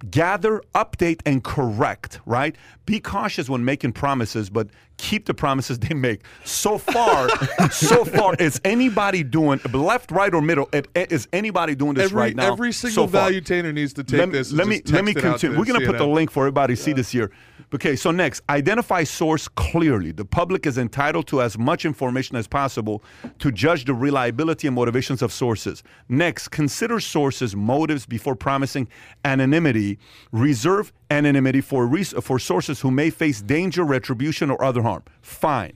[0.10, 2.56] Gather, update, and correct, right?
[2.86, 4.68] Be cautious when making promises, but
[4.98, 6.22] keep the promises they make.
[6.44, 7.30] So far,
[7.70, 10.70] so far, is anybody doing left, right, or middle?
[10.96, 12.52] Is anybody doing this Every, right now?
[12.52, 14.52] every single so Valuetainer needs to take let this.
[14.52, 15.60] Let me let me text it out continue.
[15.60, 17.32] We're gonna put the link for everybody to see this here.
[17.74, 20.12] Okay, so next, identify source clearly.
[20.12, 23.04] The public is entitled to as much information as possible
[23.40, 25.82] to judge the reliability and motivations of sources.
[26.08, 28.88] Next, consider sources' motives before promising
[29.26, 29.98] anonymity.
[30.32, 35.04] Reserve anonymity for res- for sources who may face danger, retribution, or other harm.
[35.22, 35.74] Fine.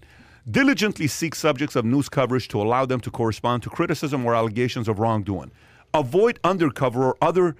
[0.49, 4.87] Diligently seek subjects of news coverage to allow them to correspond to criticism or allegations
[4.87, 5.51] of wrongdoing.
[5.93, 7.55] Avoid undercover or other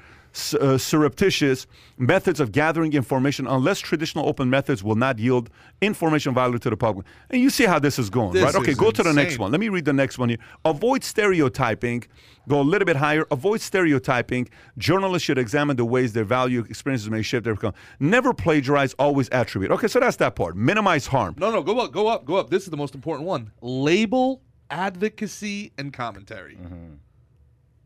[0.54, 5.50] uh, surreptitious methods of gathering information unless traditional open methods will not yield
[5.82, 7.06] information valuable to the public.
[7.30, 8.56] And you see how this is going, This right?
[8.56, 9.52] Okay, is go to the next one.
[9.52, 10.40] Let me read the next one here.
[10.66, 12.04] Avoid stereotyping.
[12.48, 13.26] Go a little bit higher.
[13.32, 14.48] Avoid stereotyping.
[14.78, 17.44] Journalists should examine the ways their value experiences may shift.
[17.44, 17.74] their outcome.
[18.00, 18.94] Never plagiarize.
[18.94, 19.72] Always attribute.
[19.72, 20.56] Okay, so that's that part.
[20.56, 21.36] Minimize harm.
[21.38, 22.50] No, no, go up, go up, go up.
[22.50, 23.52] This is the most important one.
[23.62, 26.58] Label advocacy and commentary.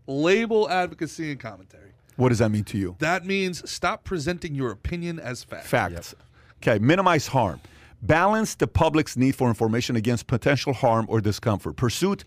[0.07, 1.90] Label advocacy and commentary.
[2.21, 2.95] What does that mean to you?
[2.99, 5.65] That means stop presenting your opinion as fact.
[5.65, 6.13] Facts.
[6.61, 7.59] Okay, minimize harm.
[8.03, 11.77] Balance the public's need for information against potential harm or discomfort.
[11.77, 12.23] Pursuit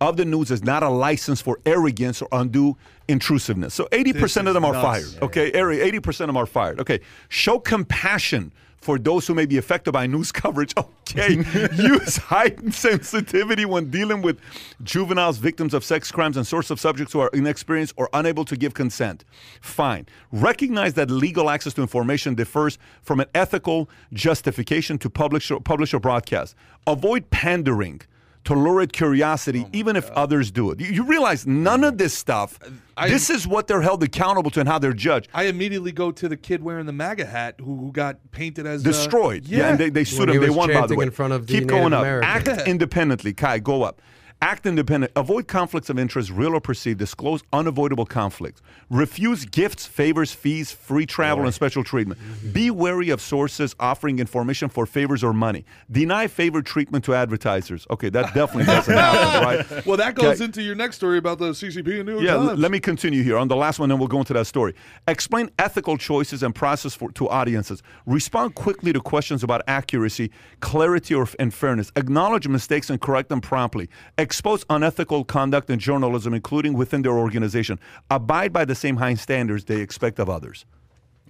[0.00, 3.72] of the news is not a license for arrogance or undue intrusiveness.
[3.72, 5.12] So 80% of them are nuts.
[5.12, 5.22] fired.
[5.22, 6.80] Okay, Ari, 80% of them are fired.
[6.80, 6.98] Okay,
[7.28, 10.74] show compassion for those who may be affected by news coverage.
[10.76, 11.36] Okay,
[11.76, 14.38] use heightened sensitivity when dealing with
[14.82, 18.56] juveniles, victims of sex crimes, and sorts of subjects who are inexperienced or unable to
[18.56, 19.24] give consent.
[19.60, 20.06] Fine.
[20.32, 25.94] Recognize that legal access to information differs from an ethical justification to publish or, publish
[25.94, 26.54] or broadcast.
[26.86, 28.02] Avoid pandering
[28.46, 30.80] to lurid curiosity, oh even if others do it.
[30.80, 32.58] You, you realize none of this stuff.
[32.96, 35.28] I- this is what they're held accountable to and how they're judged.
[35.34, 38.82] I immediately go to the kid wearing the MAGA hat who, who got painted as
[38.82, 39.44] destroyed.
[39.46, 39.68] yeah.
[39.68, 40.42] and they, they sued When him.
[40.42, 41.04] They won, by the way.
[41.04, 42.00] in front of the Keep going up.
[42.00, 42.48] Americans.
[42.48, 43.32] Act independently.
[43.34, 44.00] Kai, go up.
[44.42, 45.12] Act independent.
[45.16, 46.98] Avoid conflicts of interest, real or perceived.
[46.98, 48.60] Disclose unavoidable conflicts.
[48.90, 52.20] Refuse gifts, favors, fees, free travel, and special treatment.
[52.20, 52.50] Mm-hmm.
[52.52, 55.64] Be wary of sources offering information for favors or money.
[55.90, 57.86] Deny favored treatment to advertisers.
[57.90, 59.42] Okay, that definitely doesn't happen,
[59.72, 59.86] right?
[59.86, 60.44] Well, that goes Okay.
[60.44, 63.22] into your next story about the CCP and New York Yeah, l- let me continue
[63.22, 63.38] here.
[63.38, 64.74] On the last one, and we'll go into that story.
[65.08, 67.82] Explain ethical choices and process for, to audiences.
[68.04, 70.30] Respond quickly to questions about accuracy,
[70.60, 71.90] clarity, or, and fairness.
[71.96, 73.88] Acknowledge mistakes and correct them promptly.
[74.26, 77.78] Expose unethical conduct in journalism, including within their organization.
[78.10, 80.66] Abide by the same high standards they expect of others.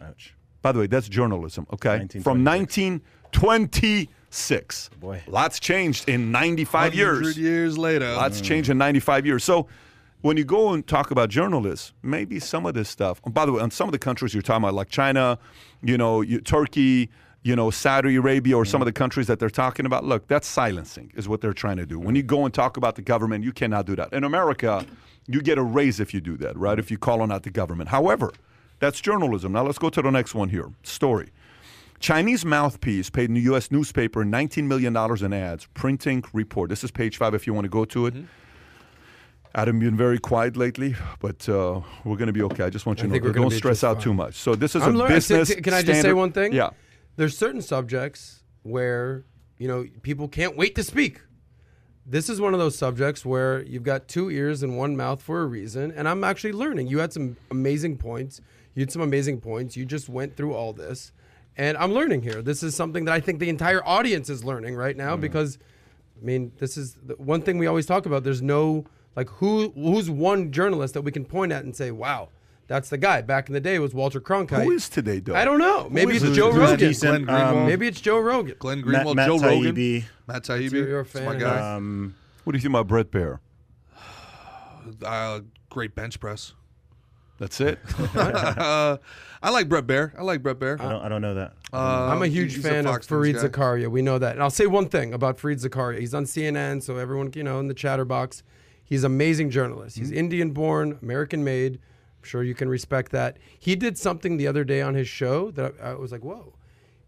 [0.00, 0.32] Ouch.
[0.62, 2.08] By the way, that's journalism, okay?
[2.22, 4.90] From 1926.
[4.98, 5.22] Boy.
[5.26, 7.18] Lots changed in 95 years.
[7.18, 8.10] 100 years later.
[8.14, 8.46] Lots hmm.
[8.46, 9.44] changed in 95 years.
[9.44, 9.66] So
[10.22, 13.20] when you go and talk about journalists, maybe some of this stuff.
[13.26, 15.38] By the way, on some of the countries you're talking about, like China,
[15.82, 17.10] you know, you, Turkey,
[17.46, 20.48] you know, Saudi Arabia, or some of the countries that they're talking about, look, that's
[20.48, 21.96] silencing, is what they're trying to do.
[21.96, 24.12] When you go and talk about the government, you cannot do that.
[24.12, 24.84] In America,
[25.28, 26.76] you get a raise if you do that, right?
[26.76, 27.90] If you call on out the government.
[27.90, 28.32] However,
[28.80, 29.52] that's journalism.
[29.52, 30.72] Now let's go to the next one here.
[30.82, 31.28] Story.
[32.00, 33.70] Chinese mouthpiece paid a U.S.
[33.70, 36.68] newspaper $19 million in ads, printing report.
[36.68, 38.14] This is page five if you want to go to it.
[39.54, 42.64] Adam, been very quiet lately, but uh, we're going to be okay.
[42.64, 43.32] I just want you I to know.
[43.32, 44.02] Don't stress out fine.
[44.02, 44.34] too much.
[44.34, 45.16] So this is I'm a learning.
[45.16, 45.54] business.
[45.54, 46.52] Can I just say one thing?
[46.52, 46.70] Yeah.
[47.16, 49.24] There's certain subjects where
[49.58, 51.20] you know people can't wait to speak.
[52.04, 55.40] This is one of those subjects where you've got two ears and one mouth for
[55.40, 56.86] a reason, and I'm actually learning.
[56.86, 58.40] You had some amazing points.
[58.74, 59.76] You had some amazing points.
[59.76, 61.12] You just went through all this,
[61.56, 62.42] and I'm learning here.
[62.42, 65.22] This is something that I think the entire audience is learning right now mm-hmm.
[65.22, 65.58] because,
[66.20, 68.22] I mean, this is the one thing we always talk about.
[68.22, 68.84] There's no
[69.16, 72.28] like who who's one journalist that we can point at and say, "Wow,
[72.68, 74.64] that's the guy." Back in the day, it was Walter Cronkite.
[74.64, 75.34] Who is today, though?
[75.34, 75.88] I don't know.
[75.90, 76.24] Maybe it's?
[76.36, 76.78] Joe Who's Rogan.
[76.78, 77.26] decent?
[77.26, 77.56] Glenn Greenwald.
[77.62, 78.56] Um, Maybe it's Joe Rogan.
[78.58, 79.74] Glenn Matt, Greenwald, Matt Joe Rogan.
[79.74, 80.72] Taibbi, Matt Taibbi.
[80.72, 81.74] you're a That's fan my of guy.
[81.76, 82.14] um,
[82.44, 83.38] What do you think about Bret Baier?
[85.04, 86.52] Uh, great bench press.
[87.38, 87.78] That's it.
[88.14, 88.96] uh,
[89.42, 90.16] I like Bret Baier.
[90.18, 90.80] I like Bret Baier.
[90.80, 91.52] I don't, I don't know that.
[91.72, 91.76] Uh,
[92.10, 93.48] I'm a huge he's fan of Fox Fareed guy.
[93.48, 93.88] Zakaria.
[93.90, 94.32] We know that.
[94.34, 95.98] And I'll say one thing about Fareed Zakaria.
[95.98, 98.42] He's on CNN, so everyone, you know, in the chatterbox.
[98.84, 99.98] He's an amazing journalist.
[99.98, 101.80] He's Indian born, American made.
[102.26, 103.36] I'm sure you can respect that.
[103.56, 106.54] He did something the other day on his show that I, I was like, whoa.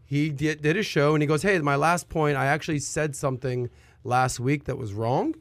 [0.05, 3.17] He did, did a show and he goes, hey, my last point, I actually said
[3.17, 3.69] something
[4.05, 5.35] last week that was wrong.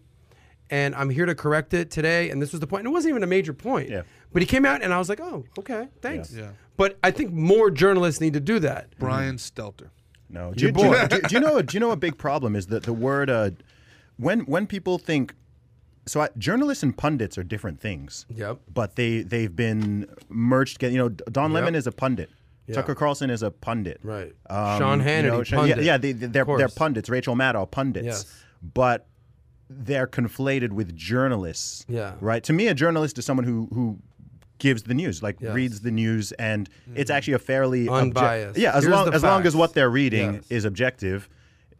[0.71, 2.31] And I'm here to correct it today.
[2.31, 2.81] And this was the point.
[2.81, 3.89] And it wasn't even a major point.
[3.89, 4.01] Yeah.
[4.33, 6.33] But he came out and I was like, oh, okay, thanks.
[6.33, 6.49] Yeah.
[6.75, 8.97] But I think more journalists need to do that.
[8.97, 9.89] Brian Stelter.
[10.27, 10.53] No.
[10.53, 11.61] Do you, do, do, do you know?
[11.61, 13.51] Do you know a big problem is that the word uh,
[14.17, 15.33] when when people think
[16.07, 18.25] so I, journalists and pundits are different things.
[18.29, 18.59] Yep.
[18.73, 20.81] But they they've been merged.
[20.81, 22.29] You know, Don Lemon is a pundit.
[22.67, 22.75] Yeah.
[22.75, 23.99] Tucker Carlson is a pundit.
[24.03, 24.33] Right.
[24.49, 25.77] Um, Sean you Hannity, know, Sean- pundit.
[25.77, 27.09] Yeah, yeah they, they're, they're pundits.
[27.09, 28.05] Rachel Maddow, pundits.
[28.05, 28.43] Yes.
[28.73, 29.07] But
[29.69, 31.85] they're conflated with journalists.
[31.87, 32.15] Yeah.
[32.19, 32.43] Right.
[32.43, 33.99] To me, a journalist is someone who who
[34.59, 35.53] gives the news, like Yes.
[35.53, 38.57] reads the news, and it's actually a fairly obje- Unbiased.
[38.57, 40.43] yeah, as Here's long as long as what they're reading Yes.
[40.49, 41.29] is objective.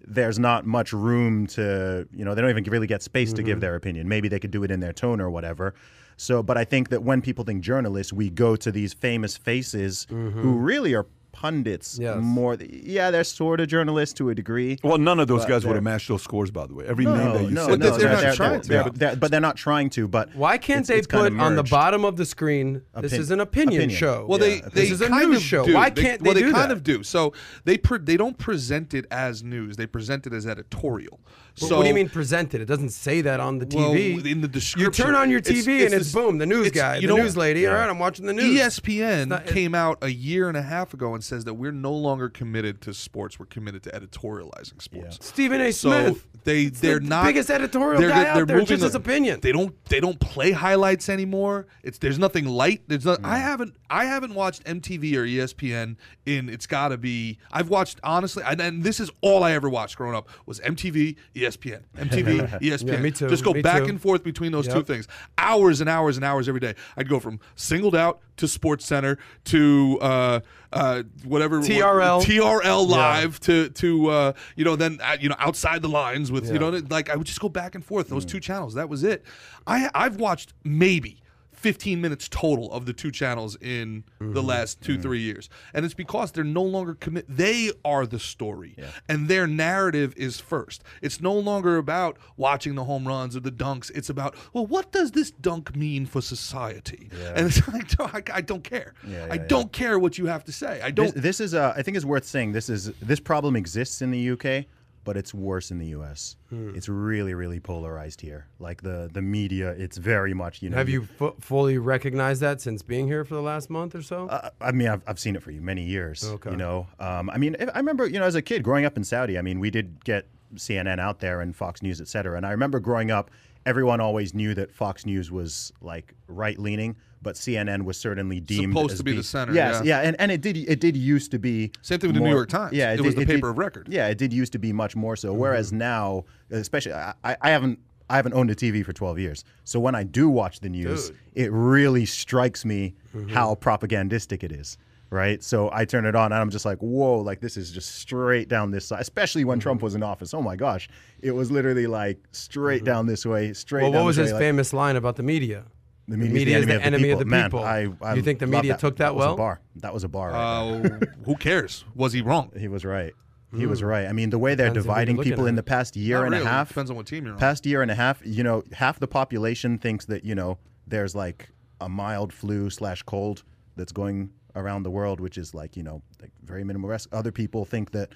[0.10, 3.46] There's not much room to, you know, they don't even really get space to Mm-hmm.
[3.48, 4.08] give their opinion.
[4.08, 5.74] Maybe they could do it in their tone or whatever.
[6.16, 10.08] So, but I think that when people think journalists, we go to these famous faces
[10.10, 10.42] Mm-hmm.
[10.42, 11.06] who really are
[11.42, 12.18] pundits Yes.
[12.20, 12.58] more.
[12.60, 14.80] Yeah, they're sort of journalists to a degree.
[14.84, 16.86] Well, none of those guys would have matched those scores, by the way.
[16.88, 17.80] Every No, name that you no, said.
[17.80, 18.68] no, But they're not they're- trying to.
[18.68, 18.90] they're- Yeah.
[18.94, 20.08] they're- but they're not trying to.
[20.08, 22.82] But Why can't it's- they it's kinda put on the bottom of the screen?
[23.00, 23.98] This Opin- is an opinion, opinion.
[24.00, 24.26] show.
[24.28, 25.66] Well, they, Yeah, they this is a kind news of show.
[25.66, 25.76] Do.
[25.76, 26.78] Why can't well, they they do kind that?
[26.78, 27.04] of do.
[27.04, 27.34] So
[27.66, 29.78] they pre- they don't present it as news.
[29.78, 31.20] They present it as editorial.
[31.60, 32.62] But So what do you mean presented?
[32.62, 34.26] It doesn't say that on the Well, TV.
[34.32, 36.70] in the description, you turn on your TV it's and it's this- boom, the news
[36.72, 37.66] guy, you the know- news lady.
[37.66, 38.60] All right, I'm watching the news.
[38.60, 41.72] ESPN not- it- came out a year and a half ago and says that we're
[41.72, 43.40] no longer committed to sports.
[43.40, 45.18] We're committed to editorializing sports.
[45.22, 45.72] Stephen A.
[45.72, 46.28] So Smith.
[46.44, 48.44] they It's they're the not biggest editorial they're, guy they're out there.
[48.44, 49.40] It's moving just his opinion.
[49.42, 51.68] They don't they don't play highlights anymore.
[51.84, 52.84] It's there's nothing light.
[52.88, 53.20] There's not.
[53.24, 53.42] I mm.
[53.42, 56.50] haven't I haven't watched MTV or ESPN in.
[56.50, 57.38] It's got to be.
[57.52, 61.16] I've watched honestly, and, and this is all I ever watched growing up was MTV,
[61.36, 61.47] ESPN,
[61.98, 62.88] MTV, ESPN.
[62.88, 63.90] Yeah, me too, Just go me back too.
[63.90, 65.08] and forth between those two things,
[65.38, 66.76] hours and hours and hours every day.
[66.98, 70.40] I'd go from singled out to Sports Center to uh,
[70.74, 72.22] uh, whatever TRL.
[72.24, 76.52] TRL live to to uh, you know then uh, you know outside the lines with
[76.52, 78.74] you know like I would just go back and forth those two channels.
[78.76, 79.24] That was it.
[79.66, 81.22] I I've watched maybe.
[81.58, 85.50] 15 minutes total of the two channels in the last 2 3 years.
[85.74, 88.76] And it's because they're no longer commit they are the story.
[89.10, 90.84] And their narrative is first.
[91.02, 93.92] It's no longer about watching the home runs or the dunks.
[93.96, 97.10] It's about well what does this dunk mean for society?
[97.36, 98.00] And it's like
[98.32, 98.94] I, I don't care.
[99.06, 99.48] Yeah, i yeah, yeah.
[99.48, 100.82] don't care what you have to say.
[100.82, 102.52] I don't This, this is, uh, I think, is worth saying.
[102.52, 104.66] This is this problem exists in the UK,
[105.08, 106.36] but it's worse in the US.
[106.50, 106.76] Hmm.
[106.76, 108.48] It's really, really polarized here.
[108.60, 110.76] Like the the media, it's very much you know.
[110.76, 114.28] Have you fu- fully recognized that since being here for the last month or so?
[114.28, 116.26] Uh, I mean, I've, I've seen it for you many years.
[116.26, 116.52] Okay.
[116.52, 118.98] You know, um, I mean, I I remember, you know, as a kid growing up
[118.98, 119.38] in Saudi.
[119.38, 122.36] I mean, we did get CNN out there and Fox News, et cetera.
[122.36, 123.32] And I remember growing up,
[123.68, 128.74] everyone always knew that Fox News was like right leaning, but CNN was certainly deemed
[128.74, 130.00] Supposed to be the center, Yes, yeah.
[130.02, 132.50] and and it did it did used to be Same thing with the New York
[132.50, 132.74] Times.
[132.74, 133.88] Yeah, It was the did- paper of record.
[133.90, 135.30] Yeah, it did used to be much more so.
[135.30, 135.40] Mm-hmm.
[135.40, 137.80] Whereas now, especially, I, I I haven't.
[138.10, 139.44] I haven't owned a TV for 12 years.
[139.66, 141.18] So when I do watch the news, Dude.
[141.36, 143.30] it really strikes me Mm-hmm.
[143.30, 144.78] how propagandistic it is.
[145.10, 145.42] Right.
[145.42, 148.50] So I turn it on and I'm just like, whoa, like this is just straight
[148.50, 149.64] down this side, especially when Mm-hmm.
[149.64, 150.34] Trump was in office.
[150.34, 150.90] Oh my gosh.
[151.22, 154.42] It was literally like straight down this way, straight well, what was this his like,
[154.42, 155.66] famous line about the media?
[156.10, 157.64] the media, is the enemy of the Man, people.
[157.66, 159.28] I, I You think the media took that that well?
[159.30, 159.62] was a bar.
[159.78, 160.32] That was a bar.
[160.32, 163.14] Right uh, who cares was he wrong He was right.
[163.58, 164.08] He was right.
[164.08, 166.18] I mean, the way they're Depends on who you're dividing people in the past year
[166.18, 166.46] Not and really.
[166.46, 166.68] a half.
[166.68, 169.08] depends on what team you're on Past year and a half, you know, half the
[169.08, 171.50] population thinks that you know there's like
[171.82, 173.44] a mild flu slash cold
[173.78, 177.10] that's going around the world, which is like you know like very minimal risk.
[177.14, 178.10] Other people think that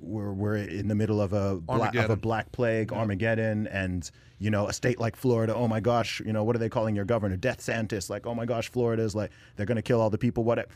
[0.00, 4.50] we're we're in the middle of a bla- of a black plague, Armageddon, and you
[4.50, 5.54] know a state like Florida.
[5.54, 7.36] Oh my gosh, you know what are they calling your governor?
[7.36, 8.08] Death Santis.
[8.08, 10.44] Like oh my gosh, Florida is like they're gonna kill all the people.
[10.44, 10.68] What?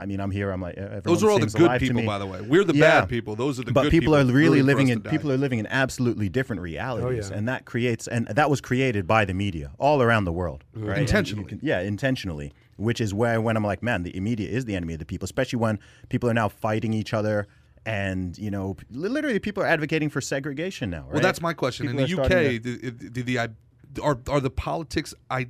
[0.00, 0.52] I mean, I'm here.
[0.52, 3.00] I'm like those are all the good people by the way we're the Yeah.
[3.00, 5.02] bad people those are the but good people, people are really for living us in
[5.02, 7.36] people are living in absolutely different realities oh, yeah.
[7.38, 10.82] and that creates and that was created by the media all around the world right
[10.90, 11.44] And you Intentionally.
[11.46, 14.94] can- yeah intentionally which is where when i'm like man the media is the enemy
[14.94, 15.78] of the people especially when
[16.08, 17.46] people are now fighting each other
[17.84, 21.14] and you know literally people are advocating for segregation now right?
[21.14, 24.50] well that's my question People in the uk to- did, did the are are the
[24.50, 25.48] politics i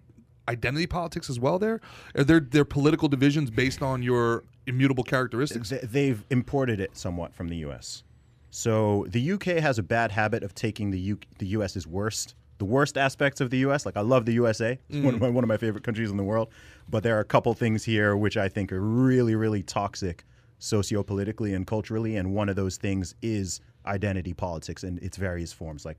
[0.49, 1.81] identity politics as well there
[2.17, 7.49] are there there political divisions based on your immutable characteristics they've imported it somewhat from
[7.49, 8.03] the U.S.
[8.51, 12.65] So the UK has a bad habit of taking the U- the U.S.'s worst, the
[12.65, 13.87] worst aspects of the U.S.
[13.87, 15.25] Like I love the USA, it's one, of mm.
[15.25, 16.49] my, one of my favorite countries in the world,
[16.89, 20.25] but there are a couple things here which I think are really, really toxic,
[20.61, 25.85] sociopolitically and culturally, and one of those things is identity politics in its various forms.
[25.85, 25.99] Like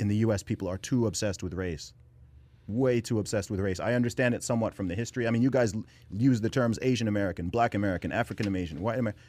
[0.00, 1.92] in the U.S., people are too obsessed with race
[2.66, 3.80] way too obsessed with race.
[3.80, 5.26] I understand it somewhat from the history.
[5.26, 8.98] I mean, you guys l- use the terms Asian American, Black American, African American, White
[8.98, 9.22] American.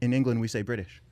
[0.00, 1.02] In England, we say British.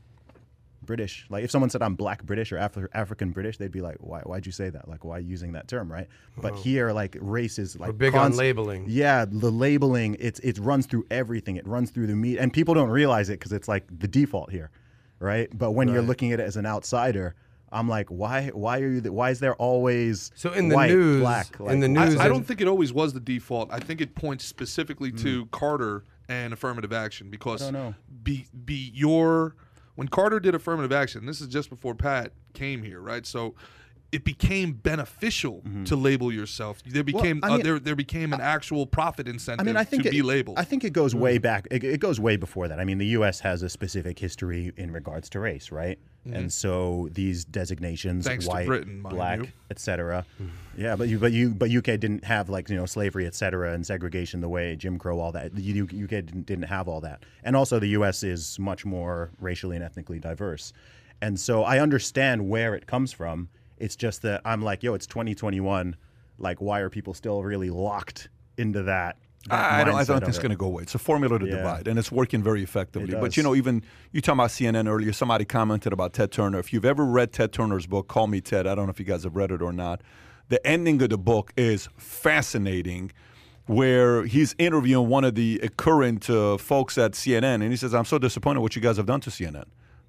[0.87, 1.27] British.
[1.29, 4.21] Like if someone said I'm Black British or Afri- African British, they'd be like, "Why?
[4.21, 4.89] Why'd you say that?
[4.89, 6.09] Like, why using that term, right?"
[6.39, 8.87] But here, like race is like We're big on labeling.
[8.89, 11.57] Yeah, the labeling it's it runs through everything.
[11.57, 14.51] It runs through the meat, and people don't realize it because it's like the default
[14.51, 14.71] here,
[15.19, 15.49] right?
[15.57, 17.35] But when you're looking at it as an outsider,
[17.73, 18.49] I'm like, why?
[18.49, 19.01] Why are you?
[19.13, 22.29] Why is there always So in the white, news- black, in the news- I, I
[22.29, 23.73] don't think it always was the default.
[23.73, 25.17] I think it points specifically hmm.
[25.19, 27.71] to Carter and affirmative action because
[28.23, 29.57] be be your
[29.97, 31.27] when Carter did affirmative action.
[31.27, 33.27] This is just before Pat came here, right?
[33.27, 33.55] So
[34.17, 36.83] it became beneficial to label yourself.
[36.87, 40.05] There became I uh, there there became an actual profit I incentive mean, I think
[40.05, 40.59] to it, be labeled.
[40.59, 41.69] I think it goes way back.
[41.71, 42.81] It, it goes way before that.
[42.81, 43.41] I mean, the U.S.
[43.41, 45.99] has a specific history in regards to race, right?
[46.33, 48.31] And so these designations, Mm-hmm.
[48.31, 49.41] Thanks white, Britain, black,
[49.71, 50.25] etc.
[50.79, 53.87] Yeah, but you, but you, but UK didn't have like you know slavery, etc., and
[53.87, 55.55] segregation the way Jim Crow, all that.
[55.55, 58.23] The UK didn't, didn't have all that, and also the U.S.
[58.23, 60.75] is much more racially and ethnically diverse,
[61.23, 63.49] and so I understand where it comes from.
[63.79, 65.97] It's just that I'm like, yo, it's 2021.
[66.39, 68.29] Like, why are people still really locked
[68.59, 69.17] into that?
[69.49, 70.43] that I don't, I don't think it's it?
[70.43, 70.83] going to go away.
[70.83, 71.57] It's a formula to Yeah.
[71.59, 73.15] divide, and it's working very effectively.
[73.15, 73.83] But you know, even
[74.13, 76.59] you talking about CNN earlier, somebody commented about Ted Turner.
[76.59, 79.05] If you've ever read Ted Turner's book, Call Me Ted, I don't know if you
[79.07, 80.01] guys have read it or not.
[80.49, 83.13] The ending of the book is fascinating,
[83.67, 88.05] where he's interviewing one of the current uh, folks at CNN, and he says, "I'm
[88.05, 89.65] so disappointed what you guys have done to CNN.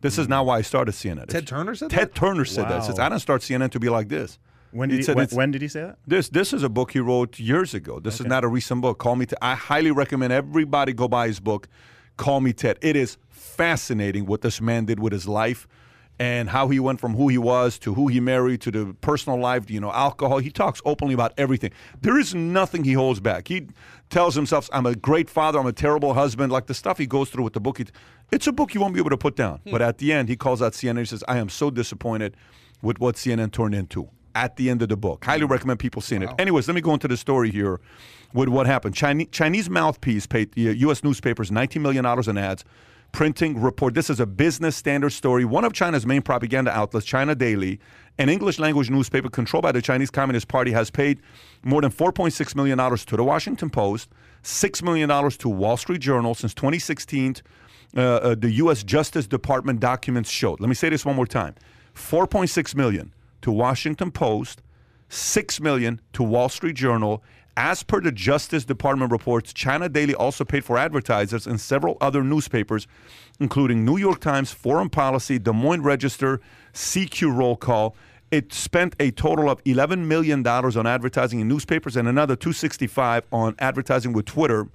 [0.07, 1.95] This is not why I started CNN." Ted Turner said that?
[1.95, 2.15] Ted that?
[2.15, 2.81] Turner said that.
[2.81, 4.39] He says, "I didn't start CNN to be like this."
[4.71, 5.97] When did he, when, when did he say that?
[6.05, 7.99] This this is a book he wrote years ago.
[7.99, 8.99] This is not a recent book.
[8.99, 9.25] Call me.
[9.25, 9.39] Ted.
[9.41, 11.67] I highly recommend everybody go buy his book.
[12.17, 12.77] Call me Ted.
[12.81, 15.67] It is fascinating what this man did with his life,
[16.19, 19.39] and how he went from who he was to who he married to the personal
[19.39, 19.69] life.
[19.69, 20.39] You know, alcohol.
[20.39, 21.71] He talks openly about everything.
[22.01, 23.47] There is nothing he holds back.
[23.47, 23.67] He
[24.09, 25.59] tells himself, "I'm a great father.
[25.59, 27.79] I'm a terrible husband." Like the stuff he goes through with the book.
[28.31, 29.59] It's a book you won't be able to put down.
[29.59, 29.71] Hmm.
[29.71, 30.99] But at the end, he calls out CNN.
[30.99, 32.35] He says, "I am so disappointed
[32.81, 35.25] with what CNN turned into." at the end of the book.
[35.25, 35.51] Highly hmm.
[35.51, 36.29] recommend people seeing it.
[36.38, 37.79] Anyways, let me go into the story here
[38.34, 38.93] with what happened.
[38.93, 40.99] Chinese, Chinese mouthpiece paid the U.S.
[41.03, 42.63] Uh, newspapers $19 million in ads,
[43.11, 43.93] printing report.
[43.93, 45.45] This is a business standard story.
[45.45, 47.79] One of China's main propaganda outlets, China Daily,
[48.17, 51.19] an English language newspaper controlled by the Chinese Communist Party, has paid
[51.63, 54.09] more than $4.6 million to the Washington Post,
[54.43, 57.35] $6 million to Wall Street Journal since 2016.
[57.95, 58.84] Uh, uh, the U.S.
[58.84, 60.59] Justice Department documents showed.
[60.59, 61.55] Let me say this one more time:
[61.95, 64.61] 4.6 million to Washington Post,
[65.09, 67.23] 6 million to Wall Street Journal.
[67.59, 72.23] As per the Justice Department reports, China Daily also paid for advertisers in several other
[72.23, 72.85] newspapers,
[73.39, 76.39] including New York Times, Foreign Policy, Des Moines Register,
[76.75, 77.95] CQ Roll Call.
[78.29, 83.55] It spent a total of $11 million on advertising in newspapers and another 265 on
[83.57, 84.67] advertising with Twitter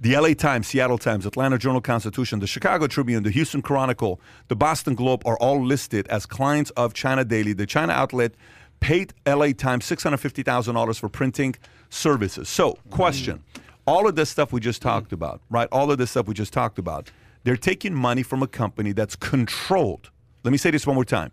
[0.00, 4.54] the LA Times, Seattle Times, Atlanta Journal Constitution, the Chicago Tribune, the Houston Chronicle, the
[4.54, 7.52] Boston Globe are all listed as clients of China Daily.
[7.52, 8.34] The China outlet
[8.80, 11.54] paid LA Times $650,000 for printing
[11.90, 12.48] services.
[12.48, 13.42] So, question
[13.88, 15.66] all of this stuff we just talked about, right?
[15.72, 17.10] All of this stuff we just talked about,
[17.44, 20.10] they're taking money from a company that's controlled.
[20.44, 21.32] Let me say this one more time.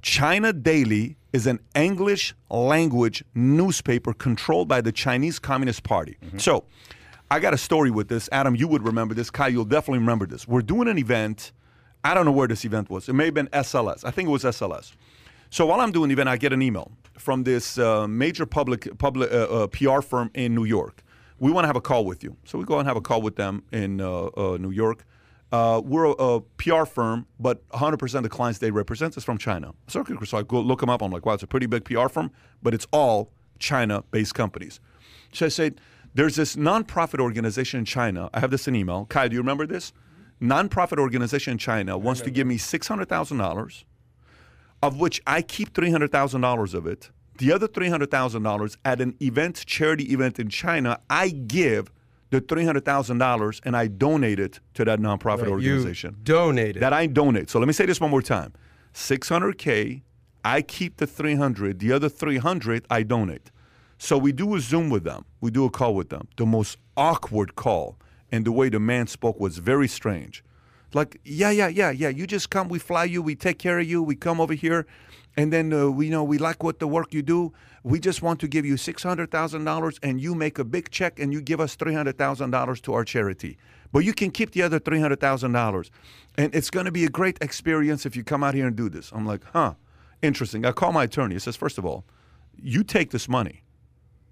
[0.00, 6.16] China Daily is an English language newspaper controlled by the Chinese Communist Party.
[6.24, 6.38] Mm-hmm.
[6.38, 6.64] So,
[7.30, 8.30] I got a story with this.
[8.32, 9.30] Adam, you would remember this.
[9.30, 10.48] Kai, you'll definitely remember this.
[10.48, 11.52] We're doing an event.
[12.02, 13.10] I don't know where this event was.
[13.10, 14.06] It may have been SLS.
[14.06, 14.92] I think it was SLS.
[15.54, 18.98] So while I'm doing the event, I get an email from this uh, major public
[18.98, 21.04] public uh, uh, PR firm in New York.
[21.38, 22.36] We want to have a call with you.
[22.44, 25.04] So we go and have a call with them in uh, uh, New York.
[25.52, 29.38] Uh, we're a, a PR firm, but 100% of the clients they represent is from
[29.38, 29.74] China.
[29.86, 31.02] So, I go look them up.
[31.02, 34.80] I'm like, wow, it's a pretty big PR firm, but it's all China-based companies.
[35.32, 35.80] So I said,
[36.14, 38.28] there's this nonprofit organization in China.
[38.34, 39.04] I have this in email.
[39.04, 39.92] Kai, do you remember this?
[40.42, 43.84] Nonprofit organization in China wants to give me $600,000,
[44.84, 47.10] of which I keep $300,000 of it.
[47.38, 51.90] The other $300,000 at an event, charity event in China, I give
[52.30, 56.82] the $300,000 and I donate it to that nonprofit organization You donated.
[56.82, 57.48] that I donate.
[57.48, 58.52] So let me say this one more time.
[58.92, 60.02] 600K,
[60.44, 63.50] I keep the 300, the other 300 I donate.
[63.98, 65.24] So we do a Zoom with them.
[65.40, 66.28] We do a call with them.
[66.36, 67.98] The most awkward call
[68.30, 70.43] and the way the man spoke was very strange.
[70.94, 72.08] Like, yeah, yeah, yeah, yeah.
[72.08, 74.86] You just come, we fly you, we take care of you, we come over here,
[75.36, 77.52] and then uh, we you know we like what the work you do.
[77.82, 80.90] We just want to give you six hundred thousand dollars, and you make a big
[80.90, 83.58] check, and you give us three hundred thousand dollars to our charity.
[83.92, 85.90] But you can keep the other three hundred thousand dollars,
[86.38, 88.88] and it's going to be a great experience if you come out here and do
[88.88, 89.10] this.
[89.12, 89.74] I'm like, huh,
[90.22, 90.64] interesting.
[90.64, 91.34] I call my attorney.
[91.34, 92.04] He says, first of all,
[92.62, 93.62] you take this money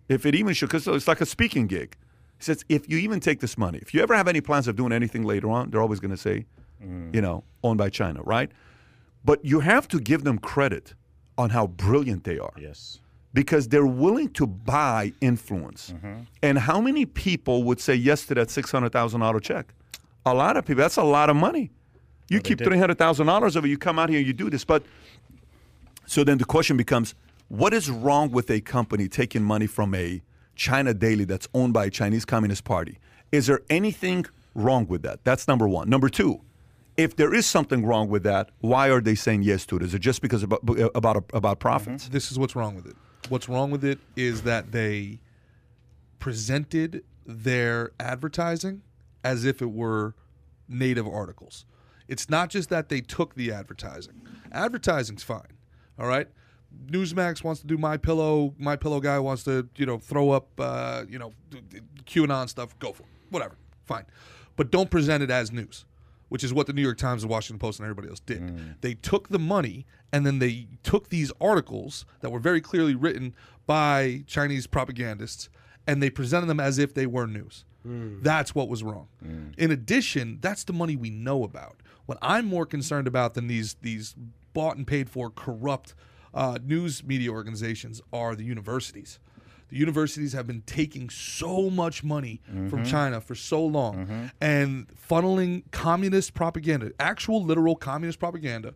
[0.08, 1.96] if it even should, because it's like a speaking gig.
[2.42, 4.74] He says, if you even take this money, if you ever have any plans of
[4.74, 6.44] doing anything later on, they're always going to say,
[6.84, 7.14] mm.
[7.14, 8.50] you know, owned by China, right?
[9.24, 10.94] But you have to give them credit
[11.38, 12.98] on how brilliant they are Yes.
[13.32, 15.94] because they're willing to buy influence.
[15.94, 16.22] Mm-hmm.
[16.42, 19.72] And how many people would say yes to that $600,000 check?
[20.26, 20.82] A lot of people.
[20.82, 21.70] That's a lot of money.
[22.28, 24.64] You keep $300,000 of it, you come out here and you do this.
[24.64, 24.82] But
[26.06, 27.14] so then the question becomes
[27.46, 30.22] what is wrong with a company taking money from a
[30.54, 32.98] China Daily that's owned by Chinese Communist Party?
[33.30, 35.24] Is there anything wrong with that?
[35.24, 35.88] That's number one.
[35.88, 36.40] Number two,
[36.96, 39.82] If there is something wrong with that, why are they saying yes to it?
[39.82, 40.60] Is it just because about
[40.94, 42.04] about about profits?
[42.04, 42.12] Mm-hmm.
[42.12, 42.96] This is what's wrong with it.
[43.28, 45.20] What's wrong with it is that they
[46.18, 48.82] presented their advertising
[49.24, 50.14] as if it were
[50.68, 51.64] native articles.
[52.08, 54.20] It's not just that they took the advertising.
[54.50, 55.56] Advertising's fine.
[55.98, 56.28] All right.
[56.86, 58.54] Newsmax wants to do my pillow.
[58.58, 62.48] My pillow guy wants to, you know, throw up, uh, you know, d- d- QAnon
[62.48, 62.78] stuff.
[62.78, 63.08] Go for it.
[63.30, 63.56] Whatever.
[63.84, 64.04] Fine.
[64.56, 65.84] But don't present it as news,
[66.28, 68.42] which is what the New York Times, the Washington Post, and everybody else did.
[68.42, 68.80] Mm.
[68.80, 73.34] They took the money and then they took these articles that were very clearly written
[73.66, 75.48] by Chinese propagandists
[75.86, 77.64] and they presented them as if they were news.
[77.86, 78.22] Mm.
[78.22, 79.08] That's what was wrong.
[79.24, 79.58] Mm.
[79.58, 81.76] In addition, that's the money we know about.
[82.06, 84.14] What I'm more concerned about than these these
[84.52, 85.94] bought and paid for corrupt
[86.34, 89.18] uh, news media organizations are the universities.
[89.68, 95.62] The universities have been taking so much money from China for so long and funneling
[95.70, 98.74] communist propaganda, actual literal communist propaganda,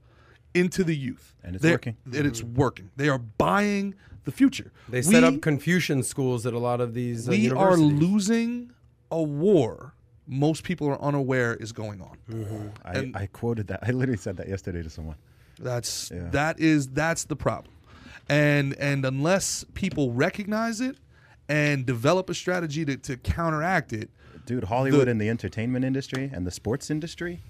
[0.55, 1.35] into the youth.
[1.45, 1.97] And it's They're- working.
[2.07, 2.91] And it's working.
[2.97, 4.73] They are buying the future.
[4.89, 7.29] They set We- up Confucian schools at a lot of these.
[7.29, 8.73] Uh, we are losing
[9.11, 9.93] a war
[10.29, 12.73] most people are unaware is going on.
[12.85, 13.79] I, I quoted that.
[13.85, 15.15] I literally said that yesterday to someone.
[15.59, 16.29] That's Yeah.
[16.33, 17.73] that is that's the problem.
[18.29, 20.97] And and unless people recognize it
[21.49, 24.11] and develop a strategy to, to counteract it,
[24.47, 27.41] Dude, Hollywood and the entertainment industry and the sports industry.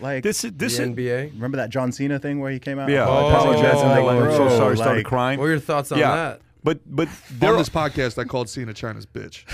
[0.00, 1.32] Like, This is this the is NBA.
[1.34, 2.88] remember that John Cena thing where he came out?
[2.88, 3.06] yeah.
[3.06, 5.38] Oh, oh apologize and yeah, like, like, I'm so bro, sorry, started like- crying.
[5.38, 6.40] What are your thoughts on yeah, that?
[6.64, 9.44] But but there on this podcast I called Cena China's bitch.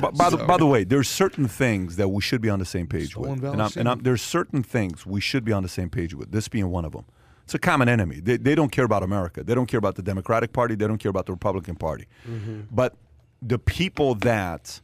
[0.00, 2.64] by, by, the, by the way, there's certain things that we should be on the
[2.64, 5.62] same page Stolen with, and, I'm, and I'm, there's certain things we should be on
[5.62, 6.32] the same page with.
[6.32, 7.04] This being one of them.
[7.44, 8.18] It's a common enemy.
[8.18, 9.44] They, they don't care about America.
[9.44, 10.74] They don't care about the Democratic Party.
[10.74, 12.06] They don't care about the Republican Party.
[12.28, 12.62] Mm-hmm.
[12.72, 12.96] But
[13.40, 14.80] the people that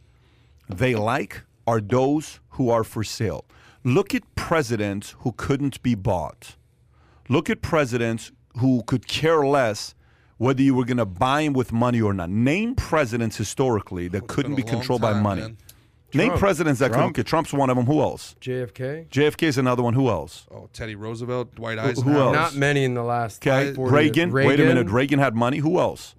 [0.68, 3.44] they like are those who are for sale.
[3.82, 6.56] Look at presidents who couldn't be bought.
[7.28, 9.94] Look at presidents who could care less
[10.38, 12.30] whether you were going to buy him with money or not.
[12.30, 15.42] Name presidents historically that couldn't be a long controlled by money.
[15.42, 15.56] man.
[16.14, 16.40] Name Trump.
[16.40, 17.14] presidents that Trump.
[17.14, 17.22] could.
[17.22, 17.86] Okay, Trump's one of them.
[17.86, 18.34] Who else?
[18.40, 19.08] JFK.
[19.08, 19.94] JFK is another one.
[19.94, 20.46] Who else?
[20.50, 22.04] Oh, Teddy Roosevelt, Dwight Eisenhower.
[22.04, 22.36] who Eisenhower.
[22.36, 22.52] else?
[22.54, 23.46] Not many in the last.
[23.46, 24.30] Okay, 40 Reagan.
[24.32, 24.88] Wait a minute.
[24.90, 25.58] Reagan had money.
[25.58, 26.14] Who else?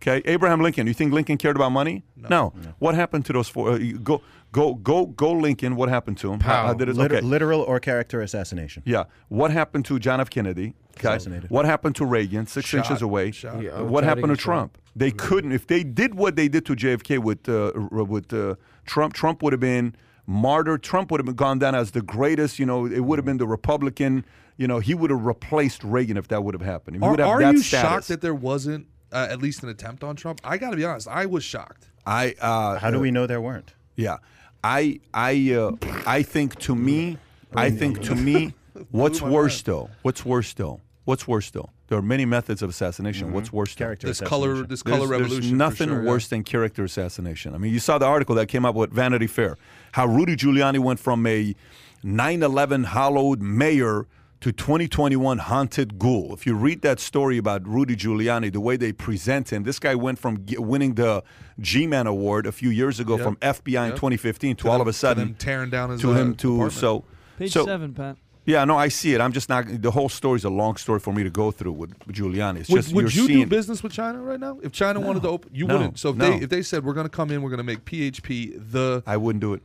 [0.00, 0.86] Okay, Abraham Lincoln.
[0.86, 2.04] You think Lincoln cared about money?
[2.16, 2.54] No.
[2.78, 3.72] What happened to those four?
[3.72, 4.22] Uh, go,
[4.54, 5.32] go, go, go.
[5.32, 5.76] Lincoln.
[5.76, 6.40] What happened to him?
[6.40, 6.66] How, Pow.
[6.68, 6.96] how did it?
[6.96, 7.26] Liter- okay.
[7.26, 8.82] Literal or character assassination.
[8.86, 9.04] Yeah.
[9.28, 10.30] What happened to John F.
[10.30, 10.74] Kennedy?
[10.96, 11.08] Okay.
[11.08, 11.50] Assassinated.
[11.50, 12.46] What happened to Reagan?
[12.46, 12.78] Six Shot.
[12.78, 13.32] inches away.
[13.32, 13.60] Shot.
[13.60, 14.44] Yeah, what happened to get shot.
[14.44, 14.78] Trump?
[14.94, 15.52] They couldn't.
[15.52, 17.72] If they did what they did to JFK with uh,
[18.04, 18.54] with uh,
[18.86, 20.82] Trump, Trump would have been martyred.
[20.84, 22.58] Trump would have been gone down as the greatest.
[22.60, 24.24] You know, it would have been the Republican.
[24.56, 26.96] You know, he would have replaced Reagan if that would have happened.
[26.98, 27.90] He Are, would have are that you status.
[27.90, 30.40] shocked that there wasn't uh, at least an attempt on Trump?
[30.44, 31.90] I got to be honest, I was shocked.
[32.06, 33.74] I uh, How do we know there weren't?
[33.96, 34.18] Yeah,
[34.64, 35.72] I I uh,
[36.06, 37.18] I think to me,
[37.54, 38.54] I think to me,
[38.90, 39.90] what's my worse though?
[40.02, 40.80] What's worse though?
[41.04, 41.68] What's worse though?
[41.88, 43.30] There are many methods of assassination.
[43.32, 43.74] What's worse?
[43.74, 43.84] though?
[43.84, 45.50] Character This color, this color there's revolution.
[45.50, 46.08] for nothing sure, yeah.
[46.08, 47.54] worse than character assassination.
[47.54, 49.58] I mean, you saw the article that came up with Vanity Fair,
[49.92, 51.54] how Rudy Giuliani went from a
[52.02, 54.06] 9/11 hallowed mayor
[54.44, 56.34] to 2021 haunted ghoul.
[56.34, 59.94] If you read that story about Rudy Giuliani, the way they present him, this guy
[59.94, 61.24] went from ge- winning the
[61.60, 64.92] G-Man Award a few years ago from FBI in 2015 to, all of a them-
[64.92, 66.72] to sudden tearing down his, to uh, him to apartment.
[66.74, 67.04] so
[67.38, 68.18] Page so, seven, Pat.
[68.44, 69.22] Yeah, no, I see it.
[69.22, 69.64] I'm just not.
[69.80, 72.60] The whole story's a long story for me to go through with Giuliani.
[72.60, 74.58] It's Would, just would you're you do business with China right now?
[74.62, 75.78] If China wanted to open, you No.
[75.78, 75.98] wouldn't.
[75.98, 76.28] So if No.
[76.28, 79.02] they if they said we're going to come in, we're going to make PHP the
[79.06, 79.62] I wouldn't do it.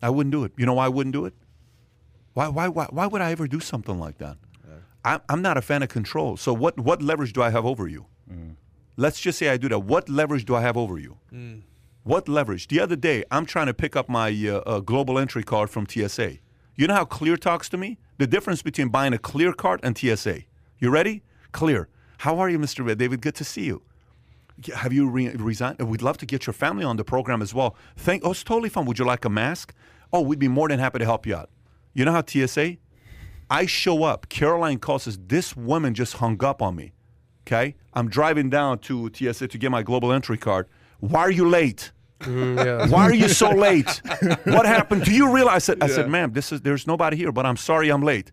[0.00, 0.52] I wouldn't do it.
[0.56, 1.34] You know why I wouldn't do it?
[2.38, 4.36] Why, why, why, why would I ever do something like that?
[5.04, 6.36] I'm, I'm not a fan of control.
[6.36, 8.06] So what, what leverage do I have over you?
[8.96, 9.80] Let's just say I do that.
[9.80, 11.16] What leverage do I have over you?
[12.04, 12.68] What leverage?
[12.68, 15.84] The other day, I'm trying to pick up my uh, uh, global entry card from
[15.88, 16.38] TSA.
[16.76, 17.98] You know how Clear talks to me?
[18.18, 20.42] The difference between buying a Clear card and TSA.
[20.78, 21.24] You ready?
[21.50, 21.88] Clear.
[22.18, 22.86] How are you, Mr.
[22.86, 23.20] Bet-David?
[23.20, 23.82] Good to see you.
[24.76, 25.80] Have you re- resigned?
[25.80, 27.74] We'd love to get your family on the program as well.
[27.96, 28.24] Thank.
[28.24, 28.86] Oh, it's totally fun.
[28.86, 29.74] Would you like a mask?
[30.12, 31.50] Oh, we'd be more than happy to help you out.
[31.98, 32.76] You know how TSA?
[33.50, 34.28] I show up.
[34.28, 36.92] Caroline calls says this woman just hung up on me.
[37.44, 40.68] Okay, I'm driving down to TSA to get my global entry card.
[41.00, 41.90] Why are you late?
[42.20, 42.86] Mm, yeah.
[42.94, 44.00] Why are you so late?
[44.44, 45.06] what happened?
[45.06, 45.56] Do you realize?
[45.56, 48.30] I said, I said, ma'am, this is there's nobody here, but I'm sorry I'm late.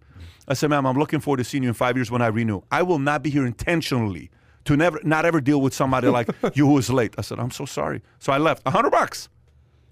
[0.48, 2.62] I said, ma'am, I'm looking forward to seeing you in five years when I renew.
[2.70, 4.30] I will not be here intentionally
[4.66, 7.16] to never not ever deal with somebody like you who is late.
[7.18, 8.04] I said, I'm so sorry.
[8.20, 8.62] So I left.
[8.68, 9.28] A hundred bucks.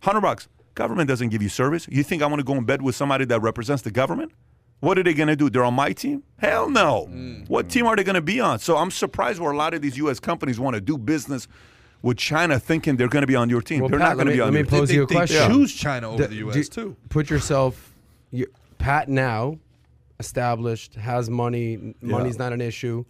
[0.01, 0.47] Hundred bucks.
[0.75, 1.87] Government doesn't give you service.
[1.91, 4.31] You think I want to go in bed with somebody that represents the government?
[4.79, 5.49] What are they going to do?
[5.49, 6.23] They're on my team?
[6.39, 7.07] Hell no.
[7.09, 7.47] Mm.
[7.49, 8.59] What team are they going to be on?
[8.59, 10.19] So I'm surprised where a lot of these U.S.
[10.19, 11.47] companies want to do business
[12.01, 13.79] with China thinking they're going to be on your team.
[13.81, 14.97] Well, they're Pat, not going to be on let me pose team.
[14.97, 15.51] you a they question.
[15.51, 16.67] choose China over D- the do- U.S.
[16.69, 16.97] too.
[17.07, 17.93] Put yourself,
[18.31, 18.47] you,
[18.77, 19.57] Pat now,
[20.19, 21.75] established, has money.
[21.75, 23.05] n- Money's not an issue.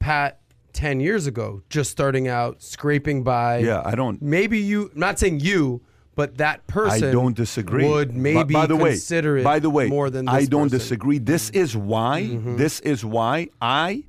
[0.00, 0.40] Pat
[0.72, 3.58] ten years ago, just starting out, scraping by.
[3.58, 4.90] Yeah, I don't- Maybe you.
[4.94, 5.82] I'm not saying you,
[6.14, 7.08] but that person.
[7.08, 7.88] I don't disagree.
[7.88, 9.44] Would By- maybe by, the way, consider it.
[9.44, 10.78] By the way, more than this I don't person.
[10.78, 11.18] disagree.
[11.18, 12.22] This is why.
[12.22, 12.56] Mm-hmm.
[12.56, 14.04] This is why I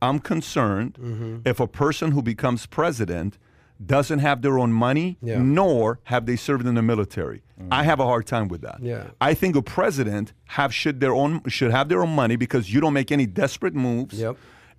[0.00, 1.36] am concerned Mm-hmm.
[1.44, 3.38] if a person who becomes president
[3.84, 5.40] doesn't have their own money, Yeah.
[5.40, 7.42] nor have they served in the military.
[7.70, 8.78] I have a hard time with that.
[8.80, 9.04] Yeah.
[9.20, 12.80] I think a president have should their own should have their own money because you
[12.80, 14.18] don't make any desperate moves.
[14.20, 14.36] Yep.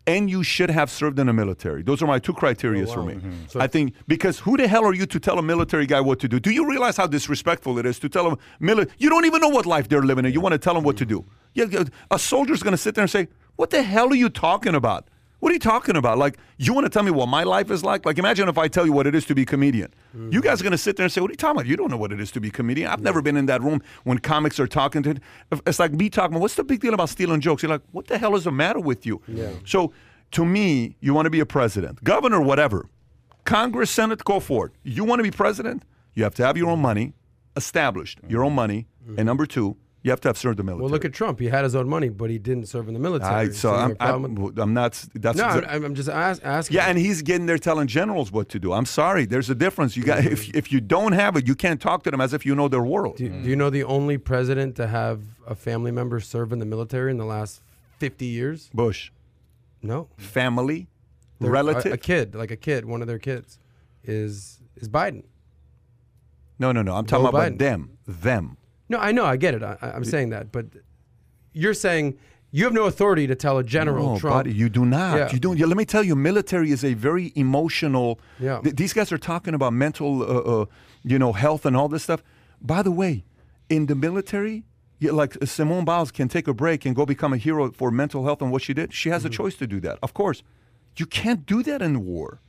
[0.08, 1.84] And you should have served in the military.
[1.84, 3.08] Those are my two criteria oh, for wow.
[3.08, 3.14] me.
[3.16, 3.32] Mm-hmm.
[3.48, 6.20] So- I think because who the hell are you to tell a military guy what
[6.22, 6.40] to do?
[6.40, 9.50] Do you realize how disrespectful it is to tell a mili- You don't even know
[9.50, 10.34] what life they're living in.
[10.34, 11.26] You want to tell them what to do.
[11.54, 14.76] Yeah, a soldier's going to sit there and say, "What the hell are you talking
[14.76, 15.10] about?
[15.40, 16.18] What are you talking about?
[16.18, 18.06] Like, you want to tell me what my life is like?
[18.06, 19.94] Like, imagine if I tell you what it is to be a comedian.
[20.16, 20.34] Mm.
[20.34, 21.68] You guys are going to sit there and say, What are you talking about?
[21.68, 22.90] You don't know what it is to be a comedian.
[22.90, 25.16] I've never been in that room when comics are talking to
[25.66, 27.64] It's like me talking, What's the big deal about stealing jokes?
[27.64, 29.22] You're like, What the hell is the matter with you?
[29.28, 29.52] Yeah.
[29.66, 29.94] So,
[30.32, 32.88] to me, you want to be a president, governor, whatever.
[33.45, 34.74] Congress, Senate, go for it.
[34.84, 35.84] You want to be president?
[36.14, 37.14] You have to have your own money
[37.56, 38.88] established, your own money.
[39.18, 40.84] And number two, you have to have served the military.
[40.84, 41.40] Well, look at Trump.
[41.40, 43.34] He had his own money, but he didn't serve in the military.
[43.34, 44.94] I, so I'm, my problem with- I'm, I'm not.
[45.14, 46.76] That's no, exa- I'm, I'm just ask, asking.
[46.76, 48.72] yeah, and he's getting there telling generals what to do.
[48.72, 49.98] I'm sorry, there's a difference.
[49.98, 50.32] You got mm-hmm.
[50.32, 52.68] if if you don't have it, you can't talk to them as if you know
[52.70, 53.18] their world.
[53.18, 56.66] Do, do you know the only president to have a family member serve in the
[56.66, 57.62] military in the last
[57.98, 58.70] 50 years?
[58.74, 59.12] Bush,
[59.82, 60.08] No.
[60.18, 60.88] family,
[61.42, 61.92] They're- relative.
[61.92, 63.60] A, a kid, like a kid, one of their kids,
[64.04, 65.24] is is Biden.
[66.58, 66.96] no, no, no.
[66.96, 67.60] I'm talking Joe about Biden.
[67.60, 67.98] them.
[68.08, 68.56] Them.
[68.90, 69.64] No, I know, I get it.
[69.64, 70.66] I, I'm saying that, but
[71.53, 72.18] you're saying
[72.52, 74.34] you have no authority to tell a general No, Trump.
[74.38, 75.18] buddy, you do not.
[75.18, 75.32] Yeah.
[75.32, 75.57] You don't.
[75.57, 78.20] Yeah, let me tell you, military is a very emotional.
[78.40, 78.60] Yeah.
[78.61, 80.26] th- these guys are talking about mental, uh,
[80.61, 80.66] uh,
[81.03, 82.24] you know, health and all this stuff.
[82.61, 83.24] By the way,
[83.70, 84.64] in the military,
[84.98, 87.91] yeah, like uh, Simone Biles can take a break and go become a hero for
[87.91, 88.94] mental health and what she did.
[88.94, 89.99] She has a choice to do that.
[90.02, 90.41] Of course,
[90.98, 92.41] you can't do that in war.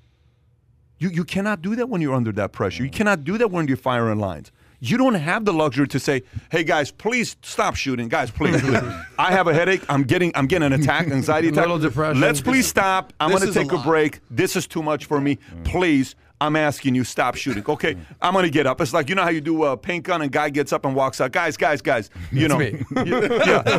[0.99, 2.83] You you cannot do that when you're under that pressure.
[2.85, 4.51] You cannot do that when you're firing lines.
[4.81, 8.09] You don't have the luxury to say, "Hey guys, please stop shooting.
[8.09, 8.61] Guys, please.
[8.62, 8.81] please.
[9.19, 9.82] I have a headache.
[9.89, 11.62] I'm getting I'm getting an attack, anxiety attack.
[11.66, 12.20] Little depression.
[12.20, 13.12] Let's please stop.
[13.20, 13.85] I'm This going to take a, lot.
[13.85, 14.20] break.
[14.31, 15.39] This is too much for me.
[15.65, 17.62] Please." I'm asking you, stop shooting.
[17.69, 18.81] Okay, I'm gonna get up.
[18.81, 20.94] It's like you know how you do a paint gun, and guy gets up and
[20.94, 21.32] walks out.
[21.32, 22.09] Guys, guys, guys.
[22.32, 22.82] You know, me.
[22.97, 23.77] yeah.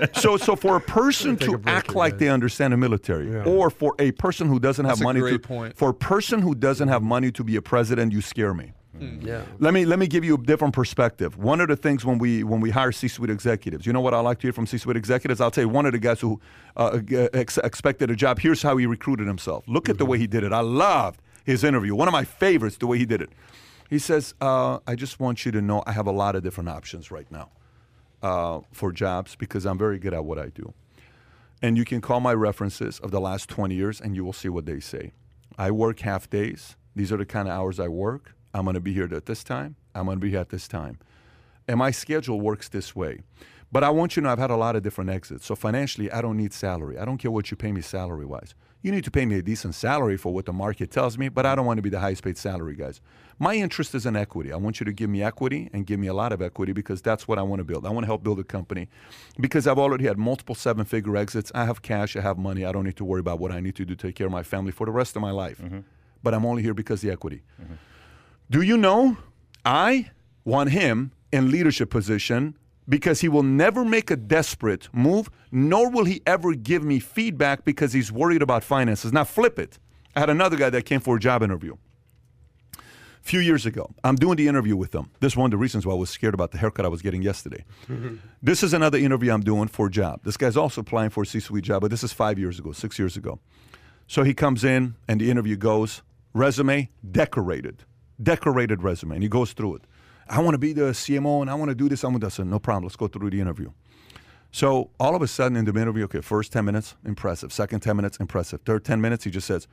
[0.00, 2.20] you- so, so for a person Take a to act like guys.
[2.20, 3.44] they understand the military, Yeah.
[3.44, 5.76] or for a person who doesn't have That's a money to, point.
[5.76, 8.72] for a person who doesn't have money to be a president, you scare me.
[9.00, 9.42] Yeah.
[9.58, 11.36] Let me let me give you a different perspective.
[11.36, 14.20] One of the things when we when we hire C-suite executives, you know what I
[14.20, 15.40] like to hear from C-suite executives.
[15.40, 16.40] I'll tell you one of the guys who
[16.76, 17.00] uh,
[17.32, 18.38] ex- expected a job.
[18.40, 19.64] Here's how he recruited himself.
[19.66, 20.52] Look at the way he did it.
[20.52, 21.94] I loved his interview.
[21.94, 23.30] One of my favorites, the way he did it.
[23.88, 26.68] He says, uh, "I just want you to know I have a lot of different
[26.68, 27.50] options right now
[28.22, 30.74] uh, for jobs because I'm very good at what I do."
[31.62, 34.48] And you can call my references of the last 20 years and you will see
[34.48, 35.12] what they say.
[35.56, 36.76] I work half days.
[36.94, 38.34] These are the kind of hours I work.
[38.54, 39.76] I'm going to be here at this time.
[39.94, 40.98] I'm going to be here at this time.
[41.66, 43.20] And my schedule works this way.
[43.70, 45.44] But I want you to know I've had a lot of different exits.
[45.44, 46.98] So financially, I don't need salary.
[46.98, 48.54] I don't care what you pay me salary wise.
[48.80, 51.44] You need to pay me a decent salary for what the market tells me, but
[51.44, 53.00] I don't want to be the highest paid salary guys.
[53.38, 54.52] My interest is in equity.
[54.52, 57.02] I want you to give me equity and give me a lot of equity because
[57.02, 57.86] that's what I want to build.
[57.86, 58.88] I want to help build a company
[59.38, 61.50] because I've already had multiple seven figure exits.
[61.56, 62.64] I have cash, I have money.
[62.64, 64.32] I don't need to worry about what I need to do to take care of
[64.32, 65.60] my family for the rest of my life.
[65.60, 65.80] Mm-hmm.
[66.22, 67.42] But I'm only here because of the equity.
[67.60, 67.74] Mm-hmm.
[68.50, 69.16] Do you know
[69.64, 70.10] I
[70.44, 72.56] want him in leadership position
[72.88, 77.64] because he will never make a desperate move, nor will he ever give me feedback
[77.64, 79.12] because he's worried about finances.
[79.12, 79.78] Now flip it.
[80.16, 81.76] I had another guy that came for a job interview
[82.74, 82.78] a
[83.20, 83.90] few years ago.
[84.02, 85.10] I'm doing the interview with him.
[85.20, 87.02] This is one of the reasons why I was scared about the haircut I was
[87.02, 87.64] getting yesterday.
[88.42, 90.20] this is another interview I'm doing for a job.
[90.24, 92.98] This guy's also applying for a C-suite job, but this is five years ago, six
[92.98, 93.38] years ago.
[94.06, 96.00] So he comes in and the interview goes,
[96.32, 97.84] resume decorated,
[98.22, 99.82] decorated resume, and he goes through it.
[100.30, 102.04] I want to be the CMO and I want to do this.
[102.04, 102.84] I'm going to I said, no problem.
[102.84, 103.70] Let's go through the interview.
[104.50, 107.52] So all of a sudden in the interview, okay, first 10 minutes, impressive.
[107.52, 108.60] Second 10 minutes, impressive.
[108.62, 109.68] Third 10 minutes, he just says,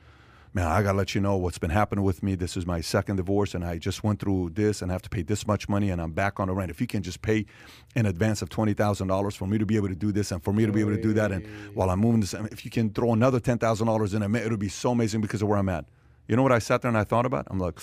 [0.54, 2.34] man, I got to let you know what's been happening with me.
[2.34, 5.10] This is my second divorce and I just went through this and I have to
[5.10, 6.70] pay this much money and I'm back on the rent.
[6.70, 7.44] If you can just pay
[7.94, 10.64] in advance of $20,000 for me to be able to do this and for me
[10.64, 13.12] to be able to do that and while I'm moving this, if you can throw
[13.12, 15.84] another $10,000 in it'll be so amazing because of where I'm at.
[16.28, 17.46] You know what I sat there and I thought about?
[17.50, 17.78] I'm like,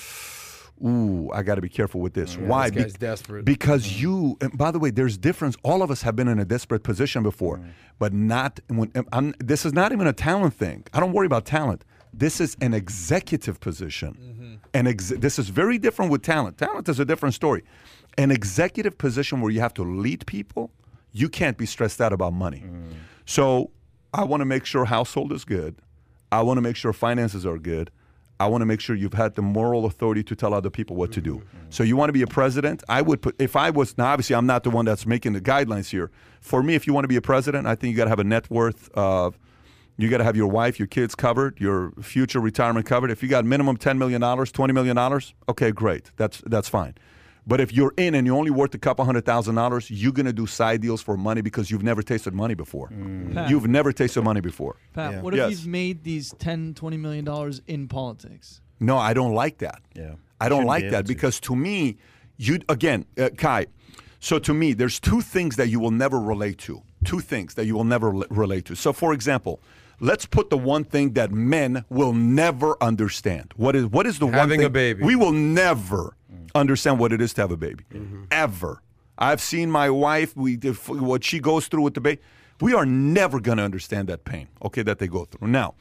[0.83, 2.37] ooh, I got to be careful with this.
[2.37, 2.69] Why?
[2.69, 3.45] this guy's desperate.
[3.45, 3.99] Because mm.
[3.99, 5.55] you, and by the way, there's difference.
[5.63, 7.71] All of us have been in a desperate position before, mm.
[7.99, 8.91] but not when.
[9.11, 10.85] I'm, this is not even a talent thing.
[10.93, 11.83] I don't worry about talent.
[12.13, 14.53] This is an executive position, mm-hmm.
[14.73, 16.59] and ex- this is very different with talent.
[16.59, 17.63] Talent is a different story.
[18.17, 20.69] An executive position where you have to lead people,
[21.11, 22.63] you can't be stressed out about money.
[22.67, 22.93] Mm.
[23.25, 23.71] So
[24.13, 25.75] I want to make sure household is good.
[26.31, 27.89] I want to make sure finances are good.
[28.43, 31.11] I want to make sure you've had the moral authority to tell other people what
[31.13, 31.41] to do.
[31.69, 32.83] So you want to be a president?
[32.89, 35.41] I would put if I was now obviously I'm not the one that's making the
[35.41, 36.11] guidelines here.
[36.41, 38.19] For me, if you want to be a president, I think you got to have
[38.19, 39.39] a net worth of
[39.95, 43.11] you got to have your wife, your kids covered, your future retirement covered.
[43.11, 46.11] If you got minimum ten million dollars, twenty million dollars, okay, great.
[46.17, 46.95] That's that's fine.
[47.45, 50.31] But if you're in and you're only worth a couple hundred thousand dollars, you're gonna
[50.33, 52.89] do side deals for money because you've never tasted money before.
[52.89, 53.49] Mm.
[53.49, 54.77] You've never tasted money before.
[54.93, 55.21] Pat, Yeah.
[55.21, 55.51] what if Yes.
[55.51, 58.61] you've made these 10, 20 million dollars in politics?
[58.79, 59.81] No, I don't like that.
[59.93, 60.15] Yeah.
[60.39, 61.07] I don't Shouldn't like be that to.
[61.13, 61.97] because to me,
[62.37, 63.67] you again, uh, Kai.
[64.19, 66.81] So to me, there's two things that you will never relate to.
[67.03, 68.75] Two things that you will never rela- relate to.
[68.75, 69.59] So, for example,
[70.03, 73.53] let's put the one thing that men will never understand.
[73.55, 75.03] What is what is the one Having thing a baby.
[75.03, 76.15] We will never
[76.53, 78.25] understand what it is to have a baby, mm-hmm.
[78.29, 78.81] ever.
[79.17, 80.35] I've seen my wife.
[80.35, 82.21] We what she goes through with the baby.
[82.61, 84.47] We are never going to understand that pain.
[84.63, 85.73] Okay, that they go through now.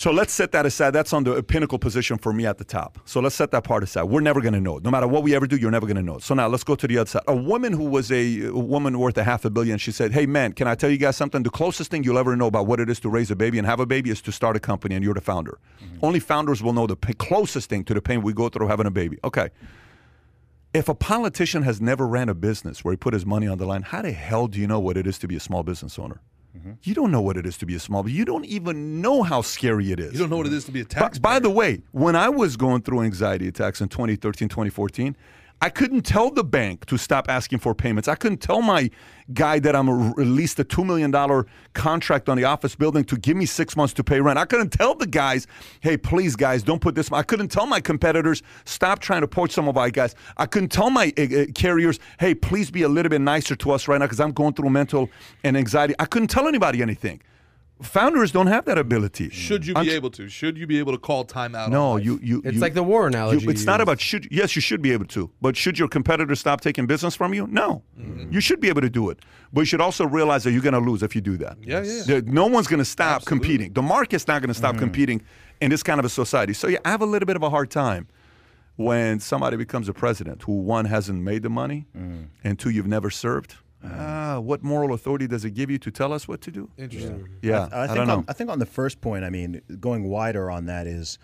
[0.00, 0.92] So let's set that aside.
[0.92, 2.98] That's on the pinnacle position for me at the top.
[3.04, 4.04] So let's set that part aside.
[4.04, 4.78] We're never going to know.
[4.78, 6.16] No matter what we ever do, you're never going to know.
[6.16, 7.22] So now let's go to the other side.
[7.28, 10.24] A woman who was a, a woman worth a half a billion, she said, Hey,
[10.24, 11.42] man, can I tell you guys something?
[11.42, 13.66] The closest thing you'll ever know about what it is to raise a baby and
[13.66, 15.58] have a baby is to start a company and you're the founder.
[15.84, 15.98] Mm-hmm.
[16.02, 18.86] Only founders will know the pa- closest thing to the pain we go through having
[18.86, 19.18] a baby.
[19.22, 19.50] Okay.
[20.72, 23.66] If a politician has never ran a business where he put his money on the
[23.66, 25.98] line, how the hell do you know what it is to be a small business
[25.98, 26.22] owner?
[26.56, 26.72] Mm-hmm.
[26.82, 28.08] You don't know what it is to be a small.
[28.08, 30.12] You don't even know how scary it is.
[30.12, 31.18] You don't know what it is to be a tax.
[31.18, 35.16] by the way, when I was going through anxiety attacks in 2013, 2014,
[35.62, 38.08] I couldn't tell the bank to stop asking for payments.
[38.08, 38.90] I couldn't tell my
[39.34, 43.44] guy that I'm released a $2 million contract on the office building to give me
[43.44, 44.38] six months to pay rent.
[44.38, 45.46] I couldn't tell the guys,
[45.80, 47.12] hey, please, guys, don't put this.
[47.12, 50.14] I couldn't tell my competitors, stop trying to poach some of our guys.
[50.38, 53.86] I couldn't tell my uh, carriers, hey, please be a little bit nicer to us
[53.86, 55.10] right now because I'm going through mental
[55.44, 55.94] and anxiety.
[55.98, 57.20] I couldn't tell anybody anything.
[57.82, 59.30] Founders don't have that ability.
[59.30, 60.28] Should you be Entre- able to?
[60.28, 61.66] Should you be able to call timeout?
[61.66, 62.04] on no, life?
[62.04, 62.42] you you.
[62.44, 63.46] It's you- like the war you- analogy.
[63.48, 63.82] it's you not used.
[63.82, 64.28] about should.
[64.30, 65.30] Yes, you should be able to.
[65.40, 67.46] But should your competitor stop taking business from you?
[67.46, 68.32] No, Mm-hmm.
[68.32, 69.18] you should be able to do it.
[69.52, 71.56] But you should also realize that you're going to lose if you do that.
[71.62, 72.02] Yeah, yeah.
[72.06, 73.46] There- no one's going to stop Absolutely.
[73.48, 73.72] competing.
[73.72, 75.22] The market's not going to stop competing
[75.60, 76.52] in this kind of a society.
[76.52, 78.08] So yeah, I have a little bit of a hard time
[78.76, 81.86] when somebody becomes a president who one hasn't made the money
[82.44, 83.56] and two you've never served.
[83.82, 86.70] Ah, what moral authority does it give you to tell us what to do?
[86.76, 87.28] Interesting.
[87.42, 88.16] Yeah, I, I, think don't know.
[88.18, 91.18] On, I think on the first point, I mean, going wider on that is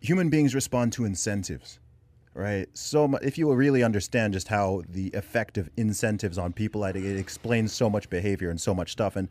[0.00, 1.78] human beings respond to incentives,
[2.34, 2.68] right?
[2.74, 6.96] So mu- if you really understand just how the effect of incentives on people, it
[6.96, 9.14] explains so much behavior and so much stuff.
[9.14, 9.28] And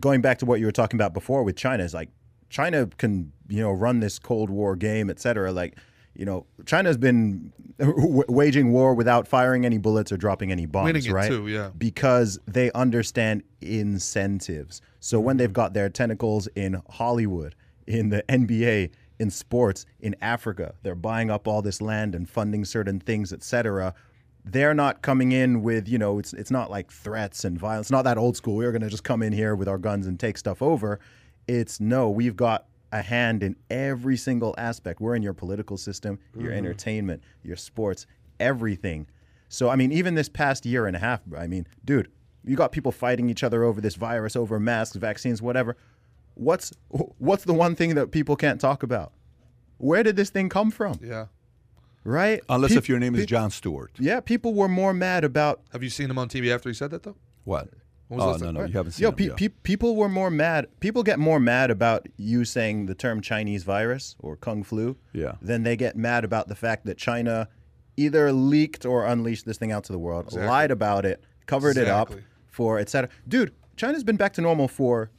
[0.00, 2.08] going back to what you were talking about before with China is like
[2.48, 5.52] China can you know run this Cold War game, et cetera.
[5.52, 5.76] Like
[6.18, 11.08] you know, China's been w- waging war without firing any bullets or dropping any bombs,
[11.10, 11.28] right?
[11.28, 11.70] too, yeah.
[11.76, 14.80] because they understand incentives.
[15.00, 17.54] So when they've got their tentacles in Hollywood,
[17.86, 22.64] in the NBA, in sports, in Africa, they're buying up all this land and funding
[22.64, 23.94] certain things, etc.
[24.44, 27.90] They're not coming in with, you know, it's it's not like threats and violence.
[27.90, 28.56] Not that old school.
[28.56, 31.00] We're going to just come in here with our guns and take stuff over.
[31.48, 32.66] It's no, we've got
[32.98, 35.00] a hand in every single aspect.
[35.00, 36.58] We're in your political system, your mm-hmm.
[36.58, 38.06] entertainment, your sports,
[38.40, 39.06] everything.
[39.48, 42.10] So I mean, even this past year and a half, I mean, dude,
[42.44, 45.76] you got people fighting each other over this virus, over masks, vaccines, whatever.
[46.34, 49.12] What's what's the one thing that people can't talk about?
[49.78, 50.98] Where did this thing come from?
[51.02, 51.26] Yeah.
[52.04, 52.40] Right?
[52.48, 53.90] Unless Peop- if your name is Jon Stewart.
[53.98, 56.90] Yeah, people were more mad about Have you seen him on TV after he said
[56.92, 57.16] that though?
[57.44, 57.68] What?
[58.10, 60.66] Oh no, no, you haven't seen Yo, pe- pe- people were more mad.
[60.80, 65.32] People get more mad about you saying the term Chinese virus or Kung flu Yeah.
[65.42, 67.48] than they get mad about the fact that China
[67.96, 70.46] either leaked or unleashed this thing out to the world, Exactly.
[70.48, 72.26] lied about it, covered it up Exactly.
[72.48, 73.08] for etc.
[73.26, 75.10] Dude, China's been back to normal for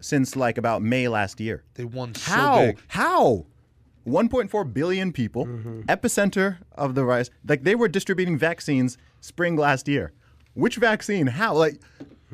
[0.00, 1.64] since like about May last year.
[1.74, 2.58] They won so How?
[2.66, 2.78] big.
[2.88, 3.46] How?
[4.06, 5.80] 1.4 billion people, Mm-hmm.
[5.82, 7.28] epicenter of the virus.
[7.46, 10.12] Like they were distributing vaccines spring last year.
[10.54, 11.26] Which vaccine?
[11.28, 11.54] How?
[11.54, 11.80] Like,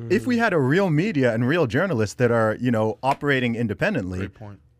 [0.09, 4.29] if we had a real media and real journalists that are, you know, operating independently,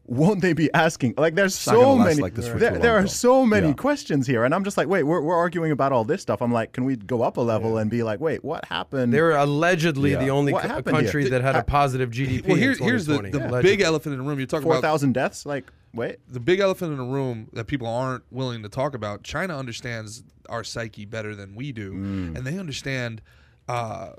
[0.05, 1.13] won't they be asking?
[1.17, 2.21] Like, there's not so many.
[2.21, 3.07] like this there there long, are though.
[3.07, 3.73] so many Yeah.
[3.73, 6.41] questions here, and I'm just like, wait, we're, we're arguing about all this stuff.
[6.41, 9.13] I'm like, can we go up a level and be like, wait, what happened?
[9.13, 10.19] They're allegedly Yeah.
[10.19, 11.03] the only co- happened here?
[11.03, 12.47] country that had a positive GDP.
[12.47, 13.61] Well, here, in here's the, the Allegedly.
[13.63, 14.39] big elephant in the room.
[14.39, 15.45] You talk Four about four thousand deaths.
[15.45, 19.23] Like, wait, the big elephant in the room that people aren't willing to talk about.
[19.23, 23.21] China understands our psyche better than we do, and they understand.
[23.67, 24.11] Uh,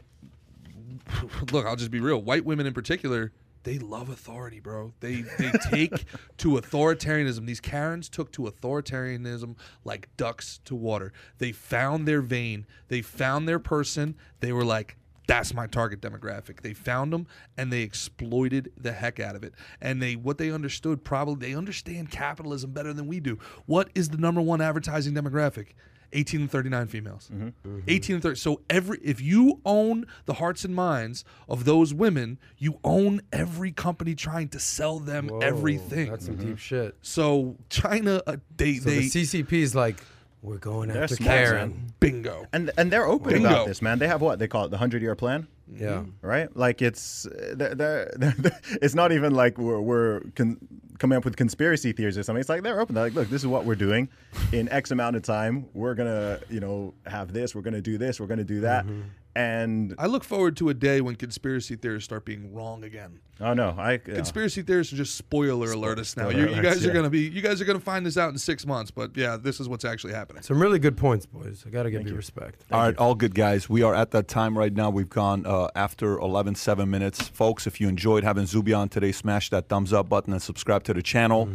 [1.53, 2.21] look, I'll just be real.
[2.21, 3.33] White women in particular,
[3.65, 4.93] they love authority, bro.
[5.01, 6.05] They they take
[6.39, 7.47] to authoritarianism.
[7.47, 11.13] These Karens took to authoritarianism like ducks to water.
[11.39, 12.67] They found their vein.
[12.89, 14.17] They found their person.
[14.41, 14.97] They were like,
[15.29, 16.63] that's my target demographic.
[16.63, 19.53] They found them and they exploited the heck out of it.
[19.81, 23.39] And they what they understood probably they understand capitalism better than we do.
[23.67, 25.69] What is the number one advertising demographic?
[26.13, 27.31] 18 and 39 females.
[27.33, 27.47] Mm-hmm.
[27.47, 27.81] Mm-hmm.
[27.89, 28.37] 18 and 30.
[28.37, 33.73] So every if you own the hearts and minds of those women, you own every
[33.73, 36.11] company trying to sell them Whoa, everything.
[36.11, 36.49] That's some mm-hmm.
[36.49, 36.97] deep shit.
[37.03, 39.97] so China uh, they So they the CCP is like,
[40.43, 41.69] we're going They're after smart, Karen.
[41.71, 41.93] man.
[42.01, 42.47] bingo.
[42.53, 43.49] And and they're open Bingo.
[43.49, 43.99] about this, man.
[43.99, 45.49] They have what they call it, the hundred year plan.
[45.75, 45.89] Yeah.
[45.89, 46.27] Mm-hmm.
[46.27, 46.57] right?
[46.57, 50.59] Like it's uh, they're, they're, they're- it's not even like we're, we're con-
[50.99, 52.41] coming up with conspiracy theories or something.
[52.41, 52.95] It's like they're open.
[52.95, 54.09] They're like, look, this is what we're doing.
[54.53, 57.55] In X amount of time, we're gonna you know have this.
[57.55, 58.19] We're gonna do this.
[58.21, 58.87] We're gonna do that.
[58.87, 59.01] Mm-hmm.
[59.37, 63.21] And I look forward to a day when conspiracy theorists start being wrong again.
[63.41, 64.17] oh no, I yeah.
[64.17, 66.29] Conspiracy theorists are just spoiler alert us now.
[66.29, 68.33] spoiler You, you guys alerts, are gonna be you guys are gonna find this out
[68.33, 68.91] in six months.
[68.91, 70.43] But yeah, this is what's actually happening.
[70.43, 71.63] Some really good points, boys.
[71.65, 72.65] I got to give you respect.
[72.73, 73.69] All right, all good, guys.
[73.69, 74.91] We are at that time right now.
[74.91, 77.29] We've gone uh, after 11, 7 minutes.
[77.29, 80.85] Folks, if you enjoyed having Zuby on today, smash that thumbs up button and subscribe
[80.85, 81.49] to the channel.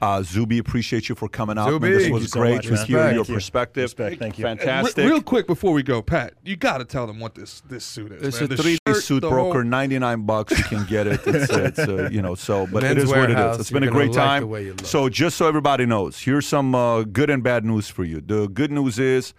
[0.00, 1.64] Uh, Zuby, appreciate you for coming out.
[1.66, 1.72] man.
[1.74, 1.90] Zuby.
[1.90, 2.86] This was you so great much, to man.
[2.86, 3.14] hear Respect.
[3.14, 3.34] your you.
[3.34, 3.82] perspective.
[3.84, 4.46] Respect, thank you.
[4.46, 5.04] And re- Fantastic.
[5.08, 8.12] real quick before we go, Pat, you got to tell them what this this suit
[8.12, 8.22] is.
[8.22, 8.52] It's man.
[8.52, 10.56] a The 3D suit the broker, whole- 99 bucks.
[10.58, 11.20] You can get it.
[11.26, 13.60] It's, uh, it's uh, you know, so, but it Men's is what Warehouse, is.
[13.62, 14.40] It's you're been a great like time.
[14.42, 14.86] the way you look.
[14.86, 18.20] So, just so everybody knows, here's some uh, good and bad news for you.
[18.20, 19.34] The good news is,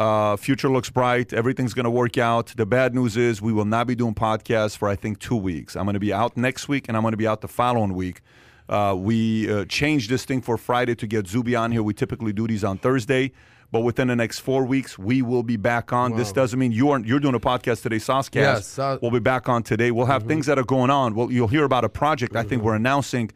[0.00, 1.32] uh, future looks bright.
[1.34, 2.54] Everything's going to work out.
[2.56, 5.76] The bad news is, we will not be doing podcasts for I think two weeks.
[5.76, 7.94] I'm going to be out next week, and I'm going to be out the following
[7.94, 8.22] week.
[8.66, 11.82] Uh, we uh, changed this thing for Friday to get Zuby on here.
[11.82, 13.32] We typically do these on Thursday.
[13.72, 16.16] But within the next four weeks, we will be back on.
[16.16, 17.06] This doesn't mean you aren't.
[17.06, 18.34] You're doing a podcast today, Saucecast.
[18.34, 19.92] Yes, uh, we'll be back on today.
[19.92, 21.14] We'll have things that are going on.
[21.14, 23.30] Well, you'll hear about a project I think we're announcing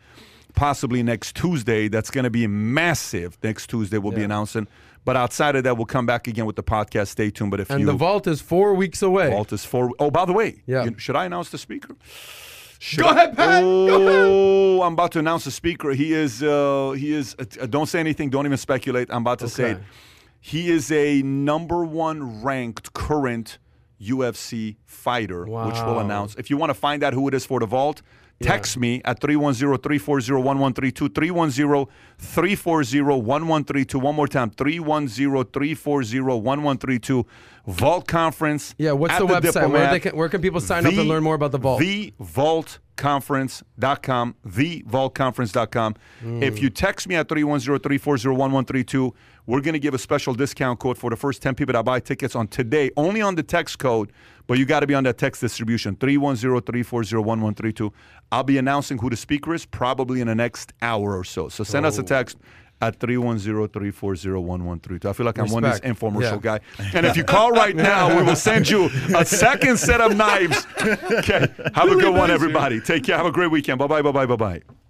[0.54, 1.88] possibly next Tuesday.
[1.88, 3.38] That's going to be massive.
[3.42, 4.66] Next Tuesday we'll be announcing.
[5.04, 7.08] But outside of that, we'll come back again with the podcast.
[7.08, 7.50] Stay tuned.
[7.50, 9.30] But if And you the vault is four weeks away.
[9.30, 9.90] Vault is for.
[9.98, 10.84] Oh, by the way, Yeah.
[10.84, 11.94] you- should I announce the speaker?
[12.78, 13.62] Should Go I- ahead, Pat.
[13.62, 14.26] Go ahead.
[14.28, 15.90] Oh, I'm about to announce the speaker.
[15.90, 16.42] He is.
[16.42, 17.36] Uh, he is.
[17.38, 18.30] Uh, don't say anything.
[18.30, 19.08] Don't even speculate.
[19.10, 19.78] I'm about to say it.
[20.40, 23.58] He is a number one ranked current
[24.00, 26.34] UFC fighter, which we'll announce.
[26.34, 28.02] If you want to find out who it is for the vault,
[28.40, 31.88] text me at 310-340-1132.
[32.20, 34.00] 310-340-1132.
[34.00, 34.50] One more time.
[34.50, 37.24] 310-340-1132.
[37.66, 38.74] Vault Conference.
[38.76, 39.32] Yeah, what's at the, website?
[39.32, 39.92] Where, Diplomat.
[39.92, 41.80] they can, where can people sign up and learn more about the vault?
[41.80, 44.34] TheVaultConference.com.
[44.46, 45.94] TheVaultConference.com.
[46.20, 46.42] Hmm.
[46.42, 49.12] If you text me at 310-340-1132,
[49.46, 52.00] we're going to give a special discount code for the first 10 people that buy
[52.00, 54.12] tickets on today, only on the text code,
[54.46, 57.90] but you got to be on that text distribution, 310-340-1132.
[58.32, 61.48] I'll be announcing who the speaker is probably in the next hour or so.
[61.48, 62.04] So send us a Oh.
[62.04, 62.38] text
[62.80, 65.08] at 310-340-1132.
[65.08, 66.58] I feel like I'm one of these infomercial Yeah.
[66.58, 66.60] guy.
[66.92, 70.66] And if you call right now, we will send you a second set of knives.
[70.84, 71.46] Okay.
[71.74, 72.80] Have a good one, everybody.
[72.80, 73.16] Take care.
[73.16, 73.78] Have a great weekend.
[73.78, 74.83] Bye-bye, bye-bye, bye-bye.